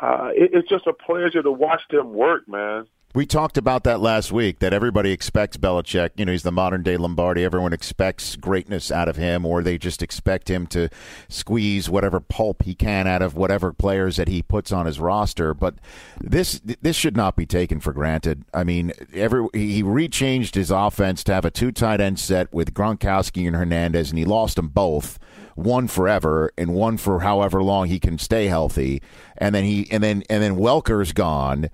[0.00, 2.86] Uh, it, it's just a pleasure to watch them work, man.
[3.16, 4.58] We talked about that last week.
[4.58, 6.10] That everybody expects Belichick.
[6.16, 7.44] You know, he's the modern day Lombardi.
[7.44, 10.90] Everyone expects greatness out of him, or they just expect him to
[11.30, 15.54] squeeze whatever pulp he can out of whatever players that he puts on his roster.
[15.54, 15.76] But
[16.20, 18.44] this this should not be taken for granted.
[18.52, 22.74] I mean, every he rechanged his offense to have a two tight end set with
[22.74, 25.18] Gronkowski and Hernandez, and he lost them both
[25.54, 29.00] one forever and one for however long he can stay healthy.
[29.38, 31.70] And then he and then and then Welker's gone.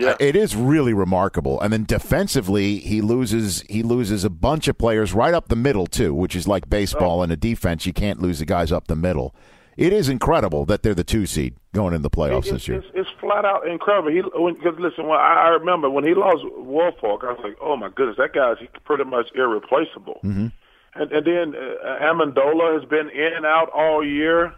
[0.00, 0.16] Yeah.
[0.18, 1.60] It is really remarkable.
[1.60, 5.86] And then defensively, he loses he loses a bunch of players right up the middle
[5.86, 7.86] too, which is like baseball in a defense.
[7.86, 9.34] You can't lose the guys up the middle.
[9.76, 12.78] It is incredible that they're the two seed going in the playoffs it's, this year.
[12.78, 14.10] It's, it's flat out incredible.
[14.10, 17.76] He because listen, when I, I remember when he lost Wilfork, I was like, oh
[17.76, 20.20] my goodness, that guy's pretty much irreplaceable.
[20.24, 20.48] Mm-hmm.
[20.94, 24.54] And and then uh, Amendola has been in and out all year.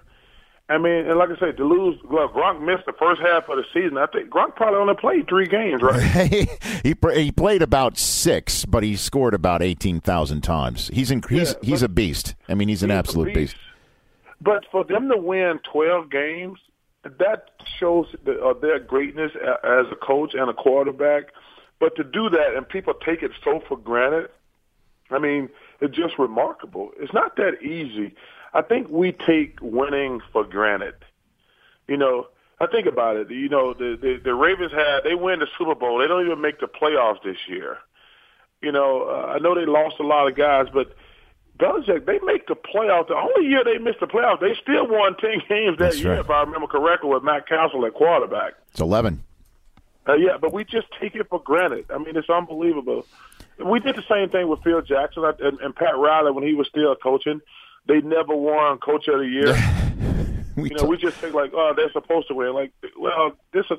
[0.69, 3.57] I mean, and like I said, to lose, well, Gronk missed the first half of
[3.57, 3.99] the season.
[3.99, 6.01] I think Gronk probably only played three games, right?
[6.83, 10.89] he he played about six, but he scored about eighteen thousand times.
[10.93, 12.35] He's in, he's Yeah, he's a beast.
[12.49, 13.57] I mean, he's an He's absolute beast.
[14.43, 16.59] But for them to win 12 games,
[17.05, 21.27] that shows the, uh, their greatness as a coach and a quarterback.
[21.79, 24.31] But to do that and people take it so for granted,
[25.11, 25.49] I mean,
[25.81, 26.91] it's just remarkable.
[26.99, 28.15] It's not that easy.
[28.55, 30.95] I think we take winning for granted.
[31.89, 32.29] You know,
[32.61, 33.31] I think about it.
[33.31, 35.99] You know, the, the the Ravens had they win the Super Bowl.
[35.99, 37.79] They don't even make the playoffs this year.
[38.61, 40.95] You know, uh, I know they lost a lot of guys, but
[41.59, 43.09] Belichick they make the playoffs.
[43.09, 46.13] The only year they missed the playoffs, they still won ten games that That's year,
[46.13, 46.21] right.
[46.21, 48.55] if I remember correctly, with Matt Cassel at quarterback.
[48.71, 49.25] It's eleven.
[50.09, 51.87] Uh, yeah, but we just take it for granted.
[51.91, 53.07] I mean, it's unbelievable.
[53.65, 56.67] We did the same thing with Phil Jackson and, and Pat Riley when he was
[56.67, 57.41] still coaching.
[57.87, 59.55] They never won Coach of the Year.
[60.55, 62.53] You know, we just think like, oh, they're supposed to win.
[62.53, 63.79] Like, well, this is,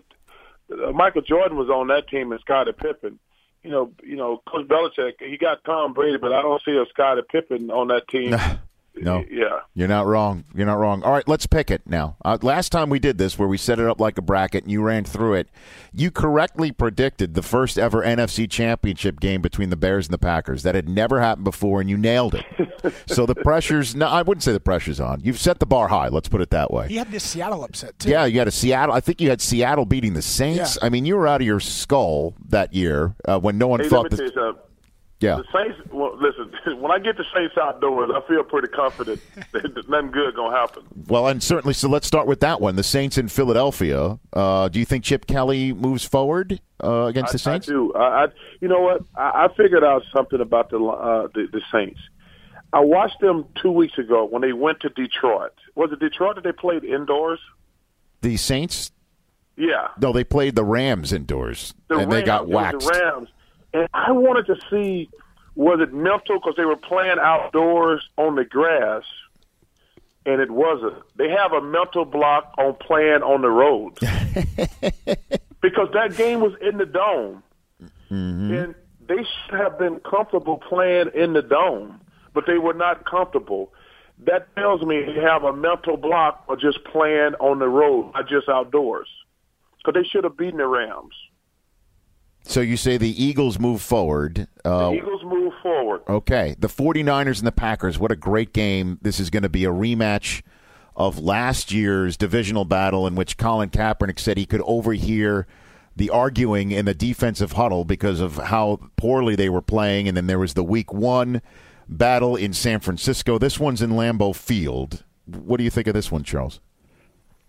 [0.72, 3.20] uh, Michael Jordan was on that team and Scottie Pippen.
[3.62, 6.86] You know, you know, Coach Belichick, he got Tom Brady, but I don't see a
[6.90, 8.32] Scottie Pippen on that team.
[8.96, 9.24] No.
[9.30, 9.60] Yeah.
[9.74, 10.46] You're not wrong.
[10.54, 11.04] You're not wrong.
[11.04, 12.16] All right, let's pick it now.
[12.24, 14.72] Uh, last time we did this, where we set it up like a bracket and
[14.72, 15.50] you ran through it,
[15.92, 20.64] you correctly predicted the first ever NFC championship game between the Bears and the Packers.
[20.64, 22.46] That had never happened before, and you nailed it.
[23.08, 25.22] so the pressure's, no, I wouldn't say the pressure's on.
[25.22, 26.88] You've set the bar high, let's put it that way.
[26.90, 28.10] You had this Seattle upset too.
[28.10, 28.94] Yeah, you had a Seattle.
[28.94, 30.78] I think you had Seattle beating the Saints.
[30.80, 30.86] Yeah.
[30.86, 33.90] I mean, you were out of your skull that year uh, when no one Hey,
[33.90, 34.18] let thought me
[35.24, 35.38] Yeah.
[35.38, 35.80] The Saints.
[35.92, 36.52] Well, listen.
[36.82, 39.22] When I get the Saints outdoors, I feel pretty confident
[39.54, 40.84] that nothing good gonna happen.
[41.08, 42.76] Well, and certainly, so let's start with that one.
[42.76, 44.20] The Saints in Philadelphia.
[44.34, 47.70] Uh, do you think Chip Kelly moves forward uh, against the Saints?
[47.70, 47.94] I do.
[47.94, 48.28] I, I
[48.60, 49.04] you know what?
[49.16, 52.00] I, I figured out something about the, uh, the the Saints.
[52.74, 55.54] I watched them two weeks ago when they went to Detroit.
[55.76, 57.40] Was it Detroit that they played indoors?
[58.22, 58.92] The Saints?
[59.56, 62.88] Yeah, No, they played the Rams indoors, the and they got waxed.
[62.88, 63.30] The Rams,
[63.74, 65.10] and I wanted to see
[65.56, 69.04] was it mental because they were playing outdoors on the grass,
[70.26, 70.96] and it wasn't.
[71.16, 73.94] They have a mental block on playing on the road
[75.62, 77.44] because that game was in the dome,
[78.10, 78.54] mm-hmm.
[78.54, 78.76] and
[79.08, 82.02] they should have been comfortable playing in the dome,
[82.34, 83.74] but they were not comfortable.
[84.26, 88.30] That tells me they have a mental block or just playing on the road, not
[88.30, 89.10] just outdoors.
[89.78, 91.14] Because they should have beaten the Rams.
[92.46, 94.48] So you say the Eagles move forward.
[94.66, 96.02] Uh, The Eagles move forward.
[96.10, 96.56] Okay.
[96.60, 97.98] The 49ers and the Packers.
[97.98, 99.00] What a great game.
[99.02, 100.42] This is going to be a rematch
[100.96, 105.48] of last year's divisional battle in which Colin Kaepernick said he could overhear
[105.96, 110.08] the arguing in the defensive huddle because of how poorly they were playing.
[110.08, 111.42] And then there was the week one
[111.88, 113.38] battle in San Francisco.
[113.38, 115.04] This one's in Lambeau Field.
[115.26, 116.60] What do you think of this one, Charles?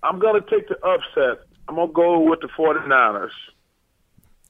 [0.03, 1.45] I'm going to take the upset.
[1.69, 3.31] I'm going to go with the 49ers.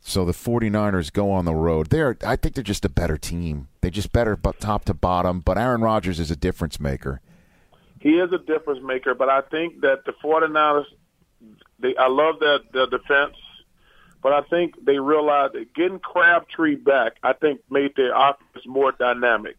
[0.07, 1.89] So the 49ers go on the road.
[1.89, 3.69] They're I think they're just a better team.
[3.81, 7.23] They're just better but top to bottom, but Aaron Rodgers is a difference maker.
[8.01, 10.85] He is a difference maker, but I think that the 49ers,
[11.79, 13.35] they, I love their, their defense,
[14.23, 18.93] but I think they realized that getting Crabtree back, I think, made their offense more
[18.93, 19.57] dynamic.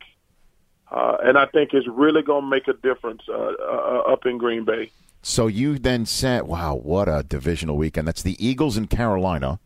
[0.92, 4.38] Uh, and I think it's really going to make a difference uh, uh, up in
[4.38, 4.92] Green Bay.
[5.24, 8.08] So you then said, wow, what a divisional weekend.
[8.08, 9.60] That's the Eagles in Carolina.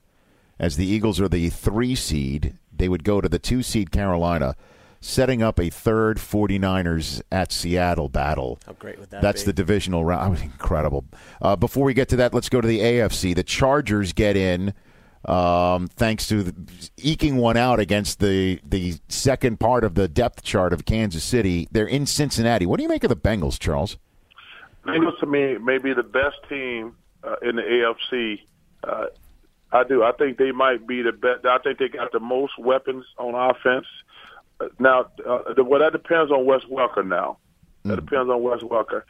[0.59, 4.55] As the Eagles are the three seed, they would go to the two seed Carolina.
[5.01, 8.59] setting up a third 49ers at Seattle battle.
[8.65, 9.45] How great would that That's be?
[9.47, 10.37] the divisional round.
[10.37, 11.05] Oh, incredible.
[11.41, 13.33] Uh, before we get to that, let's go to the AFC.
[13.33, 14.73] The Chargers get in
[15.25, 20.43] um, thanks to the, eking one out against the the second part of the depth
[20.43, 21.67] chart of Kansas City.
[21.71, 22.65] They're in Cincinnati.
[22.65, 23.97] What do you make of the Bengals, Charles?
[24.85, 28.41] Bengals to me may be the best team uh, in the AFC.
[28.83, 29.05] Uh,
[29.71, 30.03] I do.
[30.03, 31.45] I think they might be the best.
[31.45, 33.85] I think they got the most weapons on offense.
[34.79, 37.05] Now, uh, the, well, that depends on Wes Welker.
[37.05, 37.37] Now,
[37.85, 39.03] that depends on Wes Welker.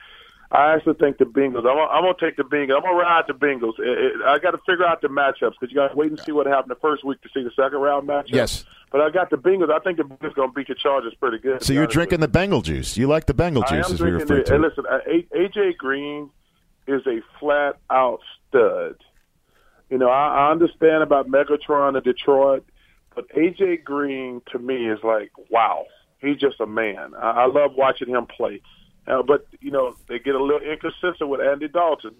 [0.51, 1.59] I actually think the Bengals.
[1.59, 2.75] I'm, gonna- I'm going to take the Bengals.
[2.75, 3.79] I'm going to ride the Bengals.
[3.79, 6.19] It, it, I got to figure out the matchups because you got to wait and
[6.19, 8.25] see what happened the first week to see the second round matchup.
[8.33, 8.65] Yes.
[8.91, 9.71] But I got the Bengals.
[9.71, 11.63] I think the Bengals going to beat the Chargers pretty good.
[11.63, 12.97] So you're drinking the Bengal juice.
[12.97, 16.31] You like the Bengal juice, as we refer to And listen, A- AJ Green
[16.87, 18.19] is a flat out
[18.49, 18.95] stud.
[19.89, 22.65] You know, I, I understand about Megatron and Detroit,
[23.15, 25.85] but AJ Green to me is like, wow,
[26.19, 27.13] he's just a man.
[27.15, 28.61] I, I love watching him play.
[29.07, 32.15] Uh, but you know, they get a little inconsistent with Andy Dalton.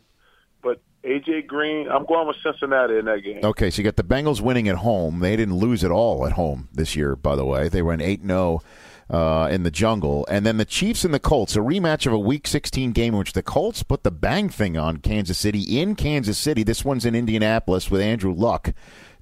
[0.62, 3.40] But AJ Green, I'm going with Cincinnati in that game.
[3.44, 5.20] Okay, so you got the Bengals winning at home.
[5.20, 7.70] They didn't lose at all at home this year, by the way.
[7.70, 8.62] They went 8 0
[9.10, 10.26] uh, in the jungle.
[10.30, 13.19] And then the Chiefs and the Colts, a rematch of a Week 16 game in
[13.19, 16.64] which the Colts put the bang thing on Kansas City in Kansas City.
[16.64, 18.73] This one's in Indianapolis with Andrew Luck.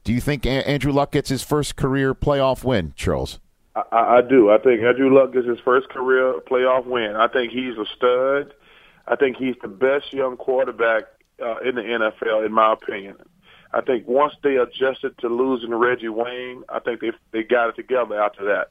[0.04, 3.40] Do you think A- Andrew Luck gets his first career playoff win, Charles?
[3.76, 4.50] I, I do.
[4.50, 7.16] I think Andrew Luck gets his first career playoff win.
[7.16, 8.54] I think he's a stud.
[9.08, 11.04] I think he's the best young quarterback
[11.42, 13.16] uh, in the NFL, in my opinion.
[13.74, 17.76] I think once they adjusted to losing Reggie Wayne, I think they they got it
[17.76, 18.70] together after that.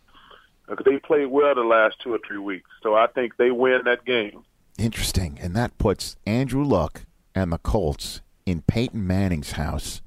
[0.69, 3.83] Because they played well the last two or three weeks, so I think they win
[3.85, 4.43] that game.
[4.79, 5.39] Interesting.
[5.41, 7.03] And that puts Andrew Luck
[7.35, 10.03] and the Colts in Peyton Manning's house.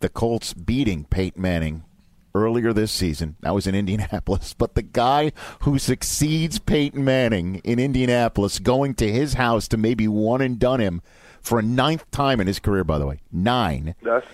[0.00, 1.84] The Colts beating Peyton Manning
[2.34, 3.36] earlier this season.
[3.40, 4.54] That was in Indianapolis.
[4.54, 10.08] But the guy who succeeds Peyton Manning in Indianapolis going to his house to maybe
[10.08, 11.02] one and done him
[11.40, 13.20] for a ninth time in his career, by the way.
[13.30, 13.94] Nine.
[14.02, 14.26] That's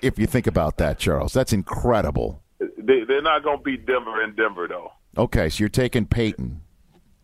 [0.00, 1.32] If you think about that, Charles.
[1.32, 2.42] That's incredible.
[2.86, 4.92] They, they're not going to beat Denver in Denver though.
[5.18, 6.62] Okay, so you're taking Peyton.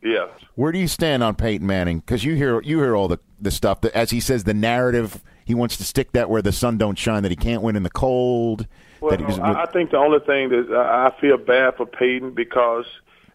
[0.02, 0.30] Yes.
[0.56, 2.00] Where do you stand on Peyton Manning?
[2.00, 5.22] Because you hear you hear all the the stuff that, as he says, the narrative.
[5.44, 7.22] He wants to stick that where the sun don't shine.
[7.22, 8.66] That he can't win in the cold.
[9.00, 12.84] Well, I, I think the only thing that I I feel bad for Peyton because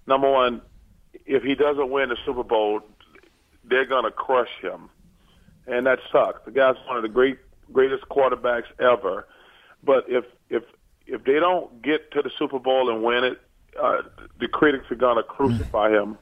[0.07, 0.61] number one,
[1.25, 2.81] if he doesn't win the Super Bowl,
[3.65, 4.89] they're going to crush him,
[5.67, 6.43] and that sucks.
[6.45, 7.37] The guy's one of the great
[7.71, 9.27] greatest quarterbacks ever,
[9.83, 10.63] but if if
[11.07, 13.41] if they don't get to the Super Bowl and win it,
[13.81, 14.01] uh,
[14.39, 16.17] the critics are to crucify him.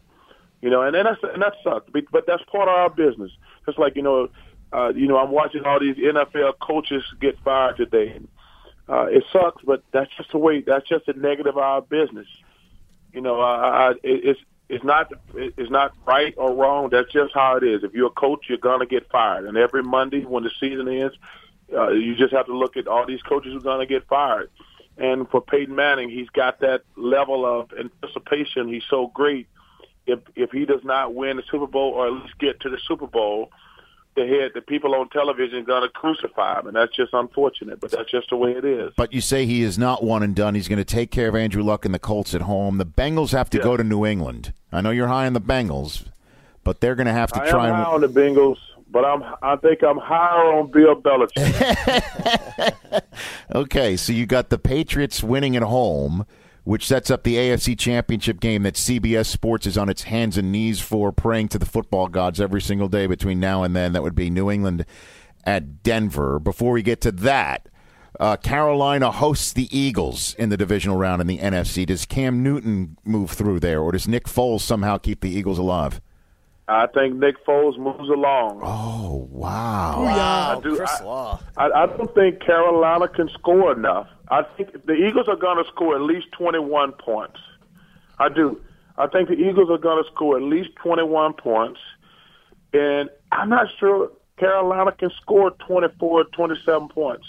[0.61, 1.89] You know, and, and that's and that sucks.
[1.91, 3.31] But that's part of our business.
[3.67, 4.29] It's like you know,
[4.73, 8.19] uh, you know, I'm watching all these NFL coaches get fired today.
[8.87, 10.61] Uh, it sucks, but that's just the way.
[10.61, 12.27] That's just a negative of our business.
[13.13, 14.39] You know, I, I, it, it's
[14.69, 16.89] it's not it's not right or wrong.
[16.89, 17.83] That's just how it is.
[17.83, 19.45] If you're a coach, you're gonna get fired.
[19.45, 21.15] And every Monday when the season ends,
[21.73, 24.49] uh, you just have to look at all these coaches who are gonna get fired.
[24.97, 28.67] And for Peyton Manning, he's got that level of anticipation.
[28.69, 29.47] He's so great.
[30.07, 32.77] If if he does not win the Super Bowl or at least get to the
[32.87, 33.49] Super Bowl,
[34.15, 37.81] the head the people on television are gonna crucify him, and that's just unfortunate.
[37.81, 38.93] But that's just the way it is.
[38.95, 40.55] but you say he is not one and done.
[40.55, 42.77] He's going to take care of Andrew Luck and the Colts at home.
[42.77, 44.53] The Bengals have to go to New England.
[44.71, 46.05] I know you're high on the Bengals,
[46.63, 47.83] but they're going to have to I try am and.
[47.83, 48.57] high on the Bengals,
[48.91, 52.73] but I'm I think I'm higher on Bill Belichick.
[53.53, 56.25] Okay, so you got the Patriots winning at home,
[56.63, 60.51] which sets up the AFC Championship game that CBS Sports is on its hands and
[60.51, 63.93] knees for, praying to the football gods every single day between now and then.
[63.93, 64.85] That would be New England
[65.45, 66.39] at Denver.
[66.39, 67.69] Before we get to that,
[68.19, 71.85] uh, Carolina hosts the Eagles in the divisional round in the NFC.
[71.85, 76.01] Does Cam Newton move through there, or does Nick Foles somehow keep the Eagles alive?
[76.67, 78.61] I think Nick Foles moves along.
[78.63, 80.03] Oh wow!
[80.57, 80.77] I do.
[80.77, 81.39] Chris I, Law.
[81.57, 84.07] I, I don't think Carolina can score enough.
[84.29, 87.39] I think the Eagles are going to score at least 21 points.
[88.17, 88.59] I do.
[88.97, 91.79] I think the Eagles are going to score at least 21 points,
[92.73, 97.25] and I'm not sure Carolina can score 24, 27 points.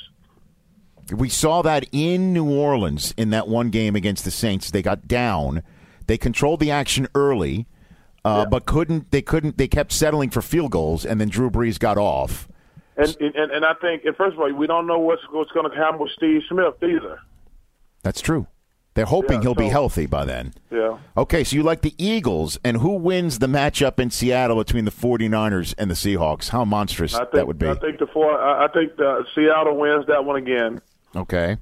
[1.13, 4.71] We saw that in New Orleans in that one game against the Saints.
[4.71, 5.63] They got down.
[6.07, 7.67] They controlled the action early,
[8.27, 9.11] uh, but couldn't.
[9.11, 9.57] They couldn't.
[9.57, 12.49] They kept settling for field goals, and then Drew Brees got off.
[12.97, 15.71] And and, and I think, and first of all, we don't know what's what's going
[15.71, 17.19] to happen with Steve Smith either.
[18.03, 18.47] That's true.
[18.95, 20.55] They're hoping Yeah, he'll be healthy by then.
[20.71, 20.97] Yeah.
[21.19, 24.91] Okay, so you like the Eagles, and who wins the matchup in Seattle between the
[24.91, 26.49] 49ers and the Seahawks?
[26.49, 27.69] How monstrous think that would be.
[27.69, 28.41] I think the four.
[28.41, 30.81] I think the Seattle wins that one again.
[31.15, 31.59] Okay.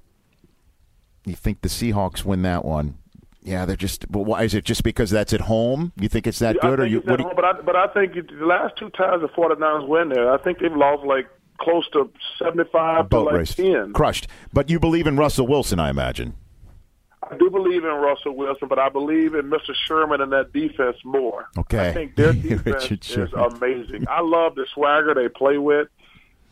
[1.27, 2.99] You think the Seahawks win that one?
[3.45, 4.07] Yeah, they're just.
[4.11, 5.93] Well, why is it just because that's at home?
[6.01, 7.01] You think it's that I good, or you?
[7.01, 9.21] What at do you home, but I but I think it- the last two times
[9.23, 11.29] the 49ers win there, I think they've lost like
[11.61, 13.93] close to 75 to like race 10.
[13.93, 14.27] crushed?
[14.53, 16.35] But you believe in Russell Wilson, I imagine.
[17.31, 19.75] I do believe in Russell Wilson, but I believe in Mr.
[19.87, 21.47] Sherman and that defense more.
[21.57, 21.89] Okay.
[21.89, 24.07] I think their defense is amazing.
[24.09, 25.89] I love the swagger they play with,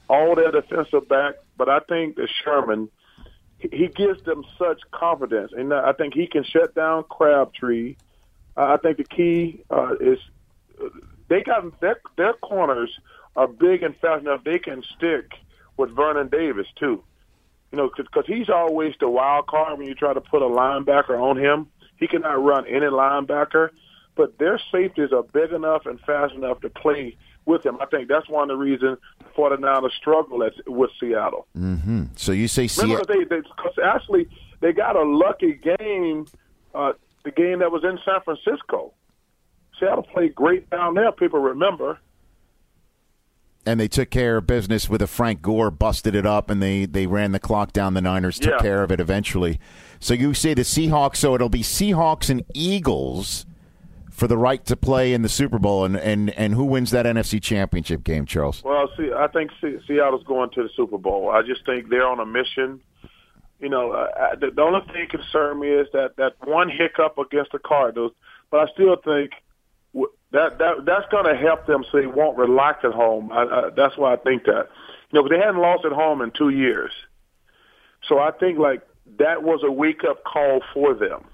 [0.09, 2.89] all their defensive back, but I think that Sherman,
[3.71, 7.97] he- gives them such confidence, and I think he can shut down Crabtree.
[8.57, 10.19] Uh, I think the key uh, is
[10.83, 10.89] uh,
[11.29, 12.91] they got their their corners
[13.37, 15.33] are big and fast enough they can stick
[15.77, 17.03] with Vernon Davis too
[17.73, 21.21] you know, because he's always the wild card when you try to put a linebacker
[21.21, 21.67] on him.
[21.97, 23.71] He cannot run any linebacker,
[24.15, 27.77] but their safeties are big enough and fast enough to play with him.
[27.81, 28.99] I think that's one of the reasons
[29.35, 31.47] for the 49ers struggle at, with Seattle.
[31.55, 33.05] hmm So you say Seattle?
[33.09, 34.29] they, they cause actually
[34.61, 36.27] they got a lucky game,
[36.75, 36.93] uh,
[37.25, 38.93] the game that was in San Francisco.
[39.81, 41.11] Seattle played great down there.
[41.13, 41.99] People remember.
[43.65, 46.85] and they took care of business with a Frank Gore, busted it up, and they,
[46.85, 47.95] they ran the clock down.
[47.95, 48.59] The Niners took Yeah.
[48.59, 49.61] care of it eventually.
[50.01, 53.47] So you say the Seahawks, so it'll be Seahawks and Eagles
[54.23, 57.07] for the right to play in the Super Bowl, and, and, and who wins that
[57.07, 58.63] NFC Championship game, Charles?
[58.63, 61.29] Well, see, I think Seattle's going to the Super Bowl.
[61.29, 62.81] I just think they're on a mission.
[63.59, 67.51] You know, uh, the, the only thing concern me is that that one hiccup against
[67.51, 68.13] the Cardinals,
[68.49, 69.33] but I still think
[70.31, 73.33] that that that's going to help them so they won't relax at home.
[73.33, 74.69] I, I, that's why I think that.
[75.11, 76.93] You know, they hadn't lost at home in two years,
[78.09, 78.83] so I think like
[79.19, 81.25] that was a wake up call for them.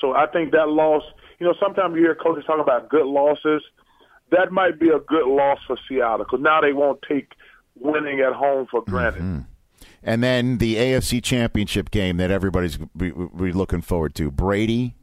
[0.00, 1.02] So I think that loss.
[1.38, 3.62] You know, sometimes you hear coaches talk about good losses.
[4.30, 7.32] That might be a good loss for Seattle because now they won't take
[7.76, 9.22] winning at home for granted.
[9.22, 9.40] Mm-hmm.
[10.02, 14.30] And then the AFC Championship game that everybody's be, be looking forward to.
[14.30, 14.96] Brady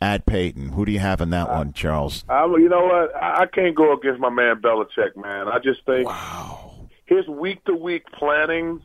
[0.00, 0.70] at Peyton.
[0.70, 2.24] Who do you have in that one, Charles?
[2.28, 3.14] I'm, you know what?
[3.16, 5.48] I, I can't go against my man Belichick, man.
[5.48, 6.08] I just think
[7.06, 8.80] his week to week planning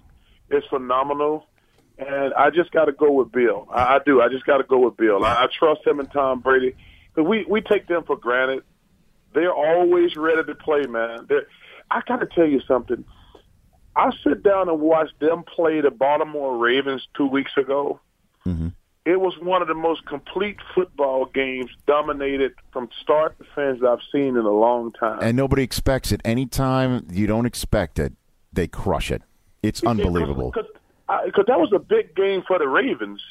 [0.50, 1.48] is phenomenal,
[1.98, 3.68] and I just got to go with Bill.
[3.72, 4.22] I, I do.
[4.22, 5.24] I just got to go with Bill.
[5.24, 6.76] I, I trust him and Tom Brady.
[7.16, 8.64] But we we take them for granted.
[9.34, 11.26] They're always ready to play, man.
[11.28, 11.48] They're,
[11.92, 13.04] I got to tell you something.
[13.96, 18.00] I sit down and watch them play the Baltimore Ravens two weeks ago.
[18.46, 18.70] Mm-hmm.
[19.06, 24.00] It was one of the most complete football games, dominated from start to finish I've
[24.12, 25.20] seen in a long time.
[25.22, 26.22] And nobody expects it.
[26.26, 28.14] Anytime you don't expect it,
[28.52, 29.22] they crush it.
[29.62, 30.54] It's unbelievable.
[31.26, 33.22] Because that was a big game for the Ravens.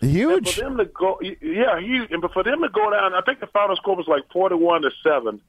[0.00, 0.54] And Huge.
[0.54, 2.12] for them to go, yeah, huge.
[2.12, 4.90] And for them to go down, I think the final score was like forty-one to
[5.02, 5.40] seven,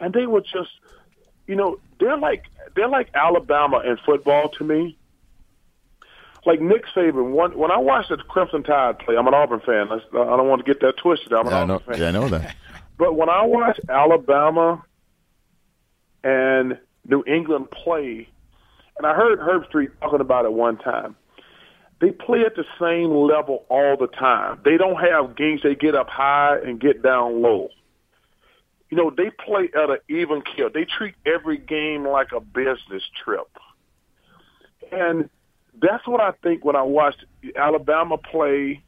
[0.00, 0.68] and they were just,
[1.46, 2.44] you know, they're like
[2.74, 4.98] they're like Alabama in football to me.
[6.44, 9.88] Like Nick Saban, when, when I watched the Crimson Tide play, I'm an Auburn fan.
[9.90, 11.32] I, I don't want to get that twisted.
[11.32, 11.98] I'm an Yeah, I Auburn know, fan.
[12.00, 12.54] yeah, I know that.
[12.98, 14.82] But when I watch Alabama
[16.24, 18.28] and New England play,
[18.98, 21.16] and I heard Herbstreit talking about it one time,
[22.00, 24.60] they play at the same level all the time.
[24.64, 27.70] They don't have games they get up high and get down low.
[28.90, 30.70] You know, they play at an even kill.
[30.72, 33.48] They treat every game like a business trip.
[34.92, 35.28] And
[35.80, 37.24] that's what I think when I watched
[37.56, 38.82] Alabama play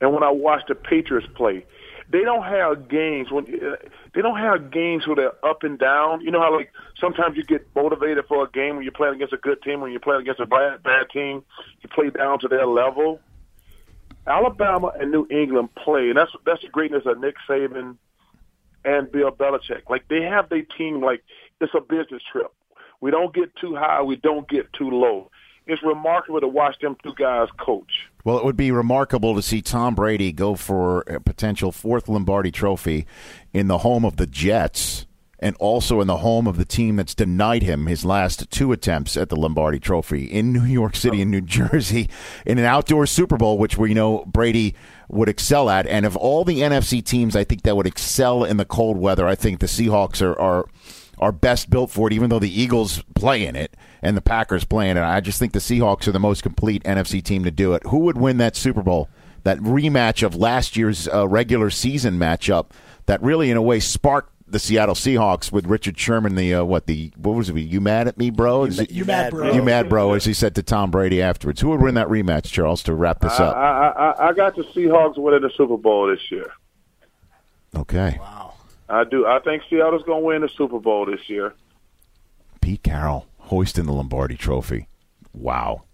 [0.00, 1.64] and when I watched the Patriots play.
[2.10, 3.76] They don't have games when uh,
[4.14, 6.22] they don't have games where they're up and down.
[6.22, 9.32] You know how like sometimes you get motivated for a game when you're playing against
[9.32, 11.44] a good team, when you're playing against a bad bad team,
[11.82, 13.20] you play down to their level.
[14.26, 17.96] Alabama and New England play, and that's that's the greatness of Nick Saban
[18.84, 19.88] and Bill Belichick.
[19.88, 21.22] Like they have their team like
[21.60, 22.52] it's a business trip.
[23.00, 25.30] We don't get too high, we don't get too low.
[25.70, 28.08] It's remarkable to watch them two guys coach.
[28.24, 32.50] Well, it would be remarkable to see Tom Brady go for a potential fourth Lombardi
[32.50, 33.06] trophy
[33.52, 35.06] in the home of the Jets
[35.38, 39.16] and also in the home of the team that's denied him his last two attempts
[39.16, 42.10] at the Lombardi trophy in New York City and New Jersey
[42.44, 44.74] in an outdoor Super Bowl, which we know Brady
[45.08, 45.86] would excel at.
[45.86, 49.26] And of all the NFC teams, I think that would excel in the cold weather.
[49.26, 50.38] I think the Seahawks are.
[50.38, 50.66] are
[51.20, 54.64] are best built for it, even though the Eagles play in it and the Packers
[54.64, 55.02] play in it.
[55.02, 57.82] I just think the Seahawks are the most complete NFC team to do it.
[57.86, 59.08] Who would win that Super Bowl?
[59.44, 62.70] That rematch of last year's uh, regular season matchup
[63.06, 66.34] that really, in a way, sparked the Seattle Seahawks with Richard Sherman.
[66.34, 67.56] The uh, what the what was it?
[67.56, 68.64] You mad at me, bro?
[68.64, 69.52] Is it- You mad, bro?
[69.54, 70.12] You mad, bro?
[70.14, 71.60] As he said to Tom Brady afterwards.
[71.60, 72.82] Who would win that rematch, Charles?
[72.84, 73.54] To wrap this up.
[73.56, 73.88] I,
[74.18, 76.50] I, I got the Seahawks winning the Super Bowl this year.
[77.76, 78.18] Okay.
[78.90, 79.26] I do.
[79.26, 81.54] I think Seattle's going to win the Super Bowl this year.
[82.60, 84.88] Pete Carroll hoisting the Lombardi Trophy.
[85.32, 85.84] Wow,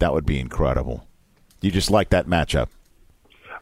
[0.00, 1.06] that would be incredible.
[1.60, 2.68] You just like that matchup.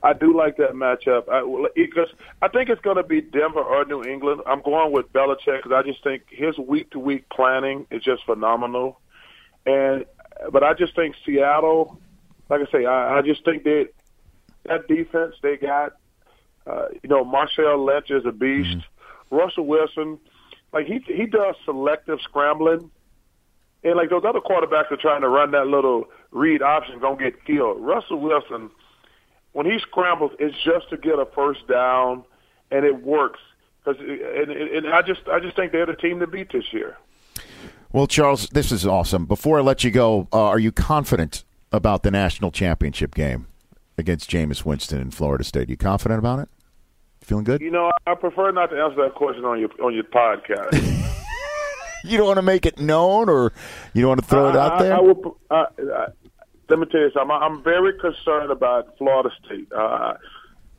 [0.03, 2.09] I, do like that matchup I, because
[2.41, 4.43] I think it's going to be Denver or New England.
[4.47, 8.25] I'm going with Belichick because I just think his week to week planning is just
[8.25, 9.01] phenomenal,
[9.67, 10.05] and
[10.53, 11.99] but I just think Seattle,
[12.49, 13.89] like I say, I, I just think that
[14.65, 15.95] that defense they got,
[16.69, 18.85] uh, you know, Marshawn Lynch is a beast.
[19.31, 20.19] Russell Wilson,
[20.73, 22.91] like he he does selective scrambling,
[23.85, 27.45] and like those other quarterbacks are trying to run that little read option, gonna get
[27.45, 27.81] killed.
[27.81, 28.71] Russell Wilson,
[29.53, 32.25] when he scrambles, it's just to get a first down,
[32.71, 33.41] and it works.
[33.85, 36.97] Because and, and I just I just think they're the team to beat this year.
[37.93, 39.25] Well, Charles, this is awesome.
[39.25, 43.47] Before I let you go, uh, are you confident about the national championship game
[43.97, 45.69] against Jameis Winston in Florida State?
[45.69, 46.49] Are you confident about it?
[47.29, 47.61] Feeling good?
[47.61, 50.73] You know, I prefer not to answer that question on your on your podcast.
[52.05, 53.53] you don't want to make it known, or
[53.93, 54.95] you don't want to throw it out I, there.
[54.95, 56.07] I, I will, I, I,
[56.71, 57.37] let me tell you something.
[57.39, 59.71] I'm very concerned about Florida State.
[59.71, 60.15] Uh,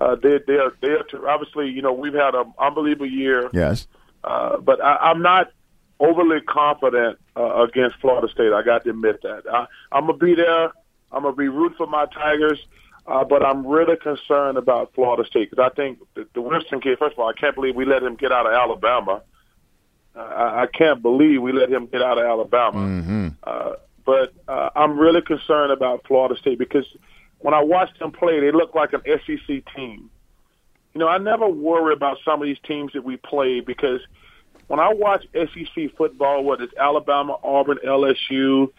[0.01, 3.51] uh, they they are they are obviously you know we've had an unbelievable year.
[3.53, 3.87] yes.
[4.23, 5.51] Uh, but I, I'm not
[5.99, 8.53] overly confident uh, against Florida State.
[8.53, 9.43] I got to admit that.
[9.51, 10.71] I, I'm gonna be there.
[11.11, 12.59] I'm gonna be rooting for my Tigers,
[13.07, 16.97] uh, but I'm really concerned about Florida State because I think the, the Winston kid.
[16.99, 19.21] First of all, I can't believe we let him get out of Alabama.
[20.15, 22.79] Uh, I, I can't believe we let him get out of Alabama.
[22.79, 23.27] Mm-hmm.
[23.43, 23.73] Uh,
[24.05, 26.85] but uh, I'm really concerned about Florida State because
[27.39, 30.09] when I watched them play, they look like an SEC team.
[30.93, 34.01] You know, I never worry about some of these teams that we play because
[34.67, 38.71] when I watch SEC football, whether it's Alabama, Auburn, LSU,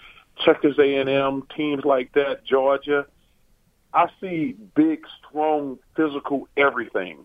[0.44, 3.06] Texas A&M, teams like that, Georgia,
[3.92, 7.24] I see big, strong, physical everything.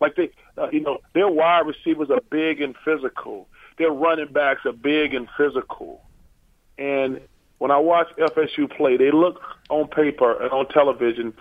[0.00, 3.48] Like they, uh, you know, their wide receivers are big and physical.
[3.78, 6.02] Their running backs are big and physical.
[6.78, 7.20] And
[7.58, 9.40] when I watch FSU play, they look
[9.70, 11.32] on paper and on television,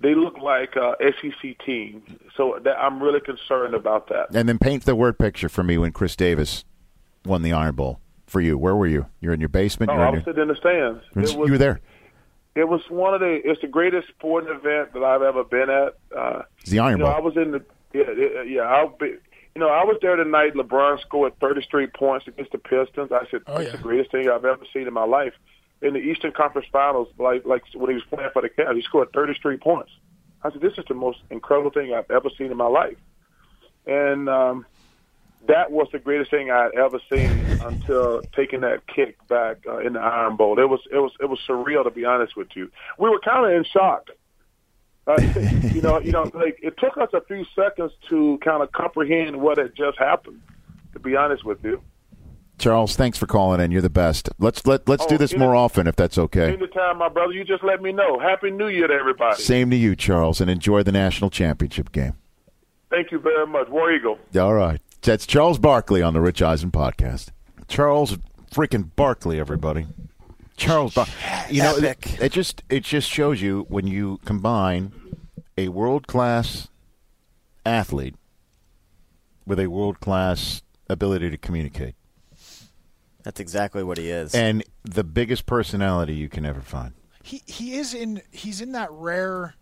[0.00, 2.02] they look like a SEC team.
[2.36, 4.34] So that, I'm really concerned about that.
[4.34, 6.64] And then paint the word picture for me when Chris Davis
[7.24, 8.58] won the Iron Bowl for you.
[8.58, 9.06] Where were you?
[9.20, 9.88] You're in your basement.
[9.88, 11.04] No, You're I in was your, sitting in the stands.
[11.14, 11.80] Was, you were there.
[12.54, 13.40] It was one of the.
[13.44, 15.94] It's the greatest sporting event that I've ever been at.
[16.16, 17.14] Uh, It's the Iron you know, Bowl.
[17.14, 17.64] I was in the.
[17.92, 18.60] Yeah, yeah, yeah.
[18.62, 19.06] I'll be.
[19.56, 20.54] You know, I was there tonight.
[20.54, 23.12] LeBron scored 33 points against the Pistons.
[23.12, 23.76] I said, Oh, "It's yeah.
[23.76, 25.32] the greatest thing I've ever seen in my life."
[25.82, 28.82] In the Eastern Conference Finals, like like when he was playing for the Cavs, he
[28.82, 29.90] scored 33 points.
[30.42, 32.96] I said, "This is the most incredible thing I've ever seen in my life,"
[33.86, 34.66] and um,
[35.48, 37.30] that was the greatest thing I had ever seen
[37.64, 40.58] until taking that kick back uh, in the Iron Bowl.
[40.58, 42.70] It was it was it was surreal to be honest with you.
[42.98, 44.08] We were kind of in shock.
[45.06, 45.20] Uh,
[45.74, 49.38] you know, you know, like it took us a few seconds to kind of comprehend
[49.40, 50.40] what had just happened.
[50.94, 51.82] To be honest with you,
[52.56, 53.72] Charles, thanks for calling in.
[53.72, 54.30] You're the best.
[54.38, 56.52] Let's let let's do Oh, this more often if that's okay.
[56.52, 58.18] anytime, my brother, you just let me know.
[58.20, 59.42] Happy New Year to everybody.
[59.42, 62.14] Same to you, Charles, and enjoy the national championship game.
[62.90, 64.18] Thank you very much, War Eagle.
[64.36, 64.80] All right.
[65.04, 67.28] That's Charles Barkley on the Rich Eisen podcast.
[67.68, 68.16] Charles
[68.50, 69.86] freaking Barkley, everybody.
[70.56, 71.06] Charles Bar-
[71.50, 74.92] You know, it, it just it just shows you when you combine
[75.58, 76.68] a world class
[77.66, 78.14] athlete
[79.46, 81.94] with a world class ability to communicate
[83.24, 84.34] That's exactly what he is.
[84.34, 86.92] and the biggest personality you can ever find.
[87.22, 89.54] He he is in he's in that rare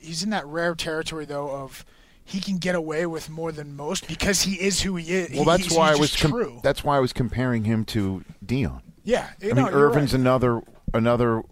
[0.00, 1.84] he's in that rare territory though of
[2.28, 5.30] he can get away with more than most because he is who he is.
[5.30, 6.60] Well, He- that's he's, why I was com- true.
[6.62, 8.82] that's why I was comparing him to Deion.
[9.04, 10.20] yeah, I you mean, Irvin's right.
[10.20, 10.60] another
[10.94, 11.42] another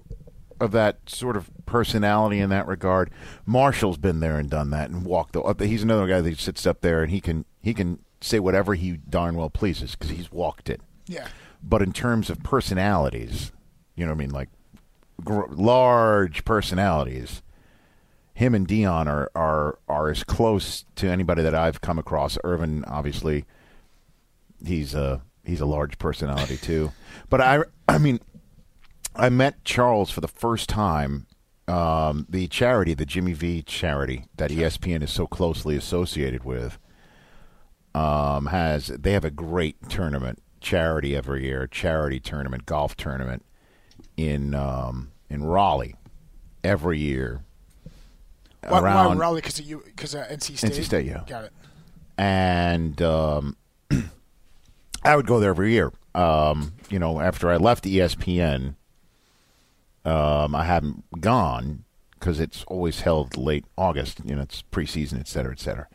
[0.61, 3.11] of that sort of personality in that regard.
[3.45, 5.37] Marshall's been there and done that and walked.
[5.37, 5.61] Up.
[5.61, 8.93] He's another guy that sits up there and he can he can say whatever he
[8.93, 10.81] darn well pleases because he's walked it.
[11.07, 11.29] Yeah.
[11.63, 13.53] But in terms of personalities,
[13.97, 14.49] you know what I mean, like
[15.25, 17.43] gr- large personalities.
[18.37, 22.37] Him and Deion are, are are as close to anybody that I've come across.
[22.45, 23.47] Irvin, obviously,
[24.63, 26.93] he's a he's a large personality too.
[27.31, 28.21] But I I mean,
[29.15, 31.27] I met Charles for the first time.
[31.67, 36.79] Um, the charity, the Jimmy V charity that ESPN is so closely associated with,
[37.95, 43.47] um, has they have a great tournament charity every year, charity tournament, golf tournament
[44.15, 45.95] in um, in Raleigh
[46.63, 47.46] every year.
[48.63, 49.41] Why, why around Raleigh?
[49.41, 50.73] Because you because uh, NC State.
[50.73, 51.23] NC State, yeah.
[51.27, 51.53] Got it.
[52.19, 53.57] and um,
[55.05, 55.93] I would go there every year.
[56.15, 58.75] Um, you know, after I left ESPN,
[60.05, 61.85] um, I haven't gone
[62.19, 64.21] because it's always held late August.
[64.25, 65.87] You know, it's preseason, et cetera, et cetera.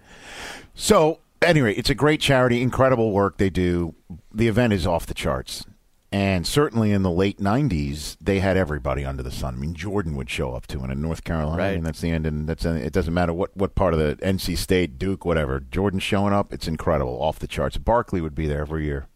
[0.76, 3.96] So, anyway, it's a great charity, incredible work they do.
[4.34, 5.66] The event is off the charts.
[6.14, 9.56] And certainly in the late '90s, they had everybody under the sun.
[9.56, 11.78] I mean, Jordan would show up too, and in North Carolina, Right.
[11.78, 12.28] and that's the end.
[12.28, 12.92] And that's uh, it.
[12.92, 15.62] Doesn't matter what what part of the NC State, Duke, whatever.
[15.62, 17.78] Jordan showing up, it's incredible, off the charts.
[17.78, 19.08] Barkley would be there every year,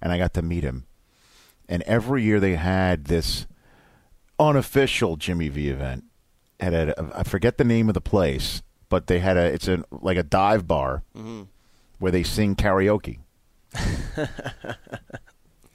[0.00, 0.86] and I got to meet him.
[1.68, 3.46] And every year they had this
[4.38, 6.04] unofficial Jimmy V event.
[6.58, 9.84] Had a, I forget the name of the place, but they had a it's a
[9.92, 11.42] like a dive bar mm-hmm.
[12.00, 13.18] where they sing karaoke.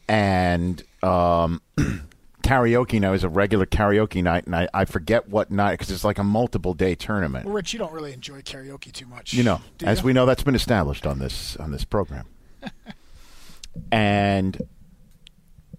[0.08, 1.62] and um,
[2.44, 6.04] karaoke now is a regular karaoke night, and I, I forget what night because it's
[6.04, 7.46] like a multiple day tournament.
[7.46, 9.34] Well, Rich, you don't really enjoy karaoke too much.
[9.34, 10.06] You know, do as you?
[10.06, 12.26] we know, that's been established on this on this program.
[13.92, 14.62] and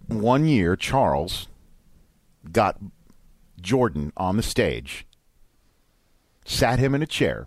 [0.07, 1.49] one year, Charles
[2.51, 2.79] got
[3.61, 5.07] Jordan on the stage,
[6.45, 7.47] sat him in a chair,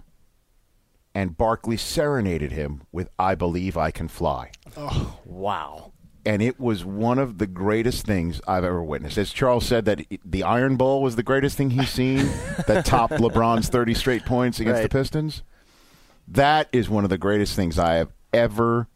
[1.14, 5.91] and Barkley serenaded him with "I Believe I Can Fly." Oh, wow.
[6.26, 9.18] And it was one of the greatest things I've ever witnessed.
[9.18, 12.18] As Charles said, that the Iron Bowl was the greatest thing he's seen
[12.68, 15.44] that topped LeBron's 30 straight points against the Pistons.
[16.28, 18.88] That is one of the greatest things I have ever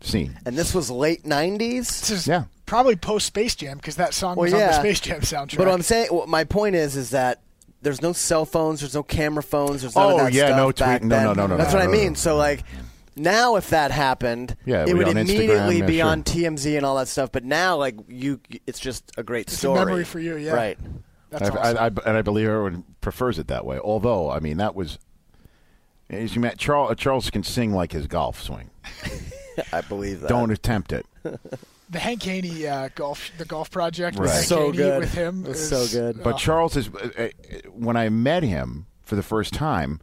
[0.00, 0.38] seen.
[0.44, 2.10] And this was late '90s.
[2.10, 2.44] Is Yeah.
[2.66, 5.56] probably post Space Jam because that song Well, was on the Space Jam soundtrack.
[5.58, 7.40] But what I'm saying, what my point is, is that
[7.80, 10.56] there's no cell phones, there's no camera phones, there's none Oh, of that yeah, stuff
[10.56, 12.12] no back tweet- no, no, no, no, That's no, what no, I no, mean.
[12.12, 12.14] no.
[12.14, 12.64] So like.
[13.16, 16.06] Now, if that happened, Yeah, it would on Instagram, immediately yeah, be sure.
[16.06, 17.30] on TMZ and all that stuff.
[17.32, 19.80] But now, like you, it's just a great it's story.
[19.80, 20.52] a memory for you, yeah.
[20.52, 20.78] Right.
[21.30, 21.76] That's I, awesome.
[21.78, 23.78] I, I, and I believe everyone prefers it that way.
[23.78, 24.98] Although, I mean, that was.
[26.10, 28.70] As you met, Charles, Charles can sing like his golf swing.
[29.72, 30.28] I believe that.
[30.28, 31.06] Don't attempt it.
[31.22, 34.34] the Hank Haney uh, golf, the golf project, with Right.
[34.36, 35.00] Hank So Haney good.
[35.00, 36.22] with him, It was is- so good.
[36.22, 37.28] But oh, Charles is uh, uh,
[37.70, 40.00] when I met him for the first time.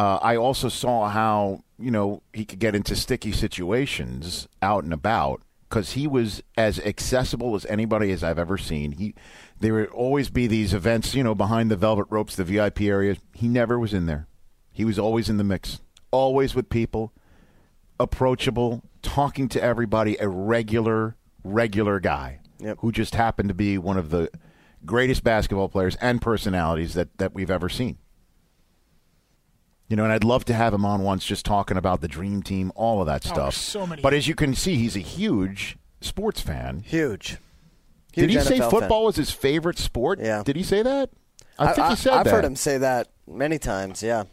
[0.00, 4.94] Uh, I also saw how you know he could get into sticky situations out and
[4.94, 8.92] about because he was as accessible as anybody as I've ever seen.
[8.92, 9.14] He
[9.58, 13.18] there would always be these events, you know, behind the velvet ropes, the VIP areas.
[13.34, 14.26] He never was in there.
[14.72, 17.12] He was always in the mix, always with people,
[17.98, 22.78] approachable, talking to everybody, a regular, regular guy Yep.
[22.80, 24.30] who just happened to be one of the
[24.86, 27.98] greatest basketball players and personalities that, that we've ever seen.
[29.90, 32.42] You know, and I'd love to have him on once just talking about the dream
[32.42, 33.54] team, all of that Oh, stuff.
[33.54, 36.84] so many- But as you can see, he's a huge sports fan.
[36.86, 37.36] Huge.
[38.14, 38.70] Did Huge he say NFL fan.
[38.70, 40.20] football was his favorite sport?
[40.20, 40.42] Yeah.
[40.44, 41.10] Did he say that?
[41.58, 42.30] I think he said I've that.
[42.30, 44.02] heard him say that many times.
[44.02, 44.24] Yeah.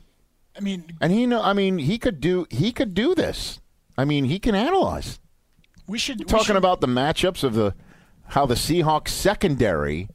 [0.55, 3.59] I mean, And he know I mean, he could do he could do this.
[3.97, 5.19] I mean, he can analyze.
[5.87, 7.73] we should we talking should- about the matchups of the
[8.27, 10.07] how the Seahawks secondary